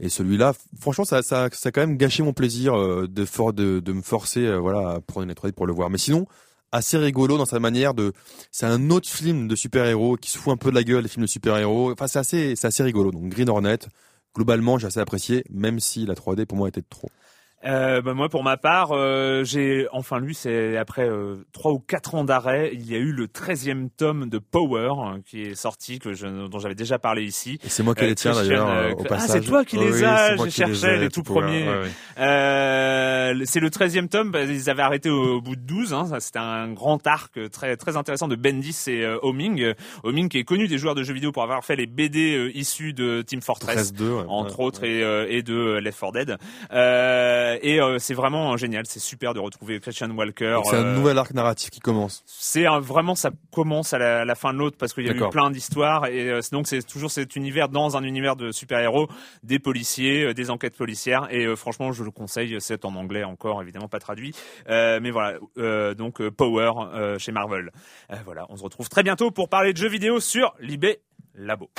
Et 0.00 0.08
celui-là, 0.08 0.52
franchement, 0.78 1.04
ça, 1.04 1.22
ça, 1.22 1.48
ça 1.52 1.68
a 1.68 1.72
quand 1.72 1.80
même 1.80 1.96
gâché 1.96 2.22
mon 2.22 2.32
plaisir 2.32 2.78
euh, 2.78 3.08
de, 3.08 3.24
for 3.24 3.52
de, 3.52 3.80
de 3.80 3.92
me 3.92 4.02
forcer, 4.02 4.56
voilà, 4.56 4.90
à 4.90 5.00
prendre 5.00 5.26
une 5.26 5.32
3D 5.32 5.52
pour 5.52 5.66
le 5.66 5.72
voir. 5.72 5.90
Mais 5.90 5.98
sinon, 5.98 6.26
assez 6.72 6.98
rigolo 6.98 7.38
dans 7.38 7.46
sa 7.46 7.60
manière 7.60 7.94
de. 7.94 8.12
C'est 8.50 8.66
un 8.66 8.90
autre 8.90 9.08
film 9.08 9.48
de 9.48 9.56
super-héros 9.56 10.16
qui 10.16 10.30
se 10.30 10.38
fout 10.38 10.52
un 10.52 10.56
peu 10.56 10.70
de 10.70 10.74
la 10.74 10.84
gueule 10.84 11.02
des 11.02 11.08
films 11.08 11.24
de 11.24 11.30
super-héros. 11.30 11.92
Enfin, 11.92 12.06
c'est 12.06 12.18
assez, 12.18 12.56
c'est 12.56 12.66
assez 12.66 12.82
rigolo. 12.82 13.10
Donc 13.10 13.28
Green 13.28 13.48
Hornet, 13.48 13.78
globalement, 14.34 14.78
j'ai 14.78 14.86
assez 14.86 15.00
apprécié, 15.00 15.44
même 15.50 15.80
si 15.80 16.06
la 16.06 16.14
3D 16.14 16.46
pour 16.46 16.58
moi 16.58 16.68
était 16.68 16.82
trop 16.82 17.10
euh, 17.64 18.00
bah 18.02 18.14
moi, 18.14 18.28
pour 18.28 18.44
ma 18.44 18.56
part, 18.56 18.92
euh, 18.92 19.42
j'ai 19.42 19.88
enfin 19.92 20.20
lu, 20.20 20.32
c'est 20.32 20.76
après 20.76 21.08
euh, 21.08 21.36
trois 21.52 21.72
ou 21.72 21.80
quatre 21.80 22.14
ans 22.14 22.24
d'arrêt, 22.24 22.70
il 22.72 22.88
y 22.88 22.94
a 22.94 22.98
eu 22.98 23.10
le 23.10 23.26
13e 23.26 23.88
tome 23.96 24.28
de 24.28 24.38
Power 24.38 24.92
hein, 24.98 25.20
qui 25.26 25.42
est 25.42 25.54
sorti, 25.56 25.98
que 25.98 26.12
je, 26.14 26.46
dont 26.46 26.58
j'avais 26.60 26.76
déjà 26.76 27.00
parlé 27.00 27.24
ici. 27.24 27.58
Et 27.64 27.68
c'est 27.68 27.82
moi 27.82 27.96
qui 27.96 28.04
les 28.04 28.14
tiens 28.14 28.32
d'ailleurs 28.32 28.68
euh, 28.68 28.92
au 28.92 29.02
passage. 29.02 29.28
Ah, 29.28 29.32
c'est 29.32 29.40
toi 29.40 29.64
qui 29.64 29.76
les 29.76 30.04
as, 30.04 30.36
j'ai 30.36 30.50
cherché 30.50 30.98
les, 30.98 31.08
tout 31.08 31.24
premiers. 31.24 31.66
c'est 32.16 33.60
le 33.60 33.68
13e 33.70 34.08
tome, 34.08 34.30
bah, 34.30 34.44
ils 34.44 34.70
avaient 34.70 34.82
arrêté 34.82 35.10
au, 35.10 35.40
bout 35.40 35.56
de 35.56 35.62
12, 35.62 35.94
hein, 35.94 36.06
c'était 36.20 36.38
un 36.38 36.72
grand 36.72 37.04
arc 37.06 37.50
très 37.50 37.76
très 37.76 37.96
intéressant 37.96 38.28
de 38.28 38.36
Bendis 38.36 38.84
et 38.86 39.04
Homing. 39.22 39.72
Homing 40.04 40.28
qui 40.28 40.38
est 40.38 40.44
connu 40.44 40.68
des 40.68 40.78
joueurs 40.78 40.94
de 40.94 41.02
jeux 41.02 41.14
vidéo 41.14 41.32
pour 41.32 41.42
avoir 41.42 41.64
fait 41.64 41.76
les 41.76 41.86
BD 41.86 42.52
issus 42.54 42.92
de 42.92 43.22
Team 43.22 43.40
Fortress, 43.40 43.92
2, 43.92 44.12
entre 44.28 44.60
autres, 44.60 44.84
Et, 44.84 45.00
et 45.28 45.42
de 45.42 45.78
Left 45.78 45.98
4 45.98 46.12
Dead. 46.12 46.38
Euh, 46.72 47.47
euh, 47.48 47.58
et 47.62 47.80
euh, 47.80 47.98
c'est 47.98 48.14
vraiment 48.14 48.56
génial, 48.56 48.84
c'est 48.86 49.00
super 49.00 49.34
de 49.34 49.40
retrouver 49.40 49.80
Christian 49.80 50.10
Walker. 50.10 50.60
C'est 50.64 50.76
un 50.76 50.84
euh, 50.84 50.94
nouvel 50.94 51.18
arc 51.18 51.32
narratif 51.32 51.70
qui 51.70 51.80
commence. 51.80 52.22
C'est 52.26 52.66
vraiment 52.80 53.14
ça 53.14 53.30
commence 53.52 53.92
à 53.92 53.98
la, 53.98 54.34
fin 54.34 54.52
de 54.52 54.58
l'autre 54.58 54.76
parce 54.78 54.92
qu'il 54.92 55.06
y 55.06 55.10
a 55.10 55.12
eu 55.12 55.28
plein 55.30 55.50
d'histoires 55.50 56.06
et 56.06 56.40
donc 56.52 56.68
c'est 56.68 56.86
toujours 56.86 57.10
cet 57.10 57.34
univers 57.34 57.68
dans 57.68 57.96
un 57.96 58.02
univers 58.02 58.36
de 58.36 58.52
super-héros, 58.52 59.08
des 59.42 59.58
policiers, 59.58 60.32
des 60.34 60.50
enquêtes 60.50 60.76
policières 60.76 61.26
et 61.30 61.56
franchement 61.56 61.92
je 61.92 62.04
le 62.04 62.10
conseille, 62.10 62.56
c'est 62.60 62.84
en 62.84 62.94
anglais 62.94 63.24
encore 63.24 63.62
évidemment 63.62 63.88
pas 63.88 63.98
traduit, 63.98 64.34
mais 64.68 65.10
voilà 65.10 65.38
donc 65.94 66.26
Power 66.28 66.72
chez 67.18 67.32
Marvel. 67.32 67.70
voilà, 68.24 68.46
on 68.48 68.56
se 68.56 68.62
retrouve 68.62 68.88
très 68.88 69.02
bientôt 69.02 69.30
pour 69.30 69.48
parler 69.48 69.72
de 69.72 69.78
jeux 69.78 69.88
vidéo 69.88 70.20
sur 70.20 70.54
Libé 70.60 71.00
Labo. 71.34 71.70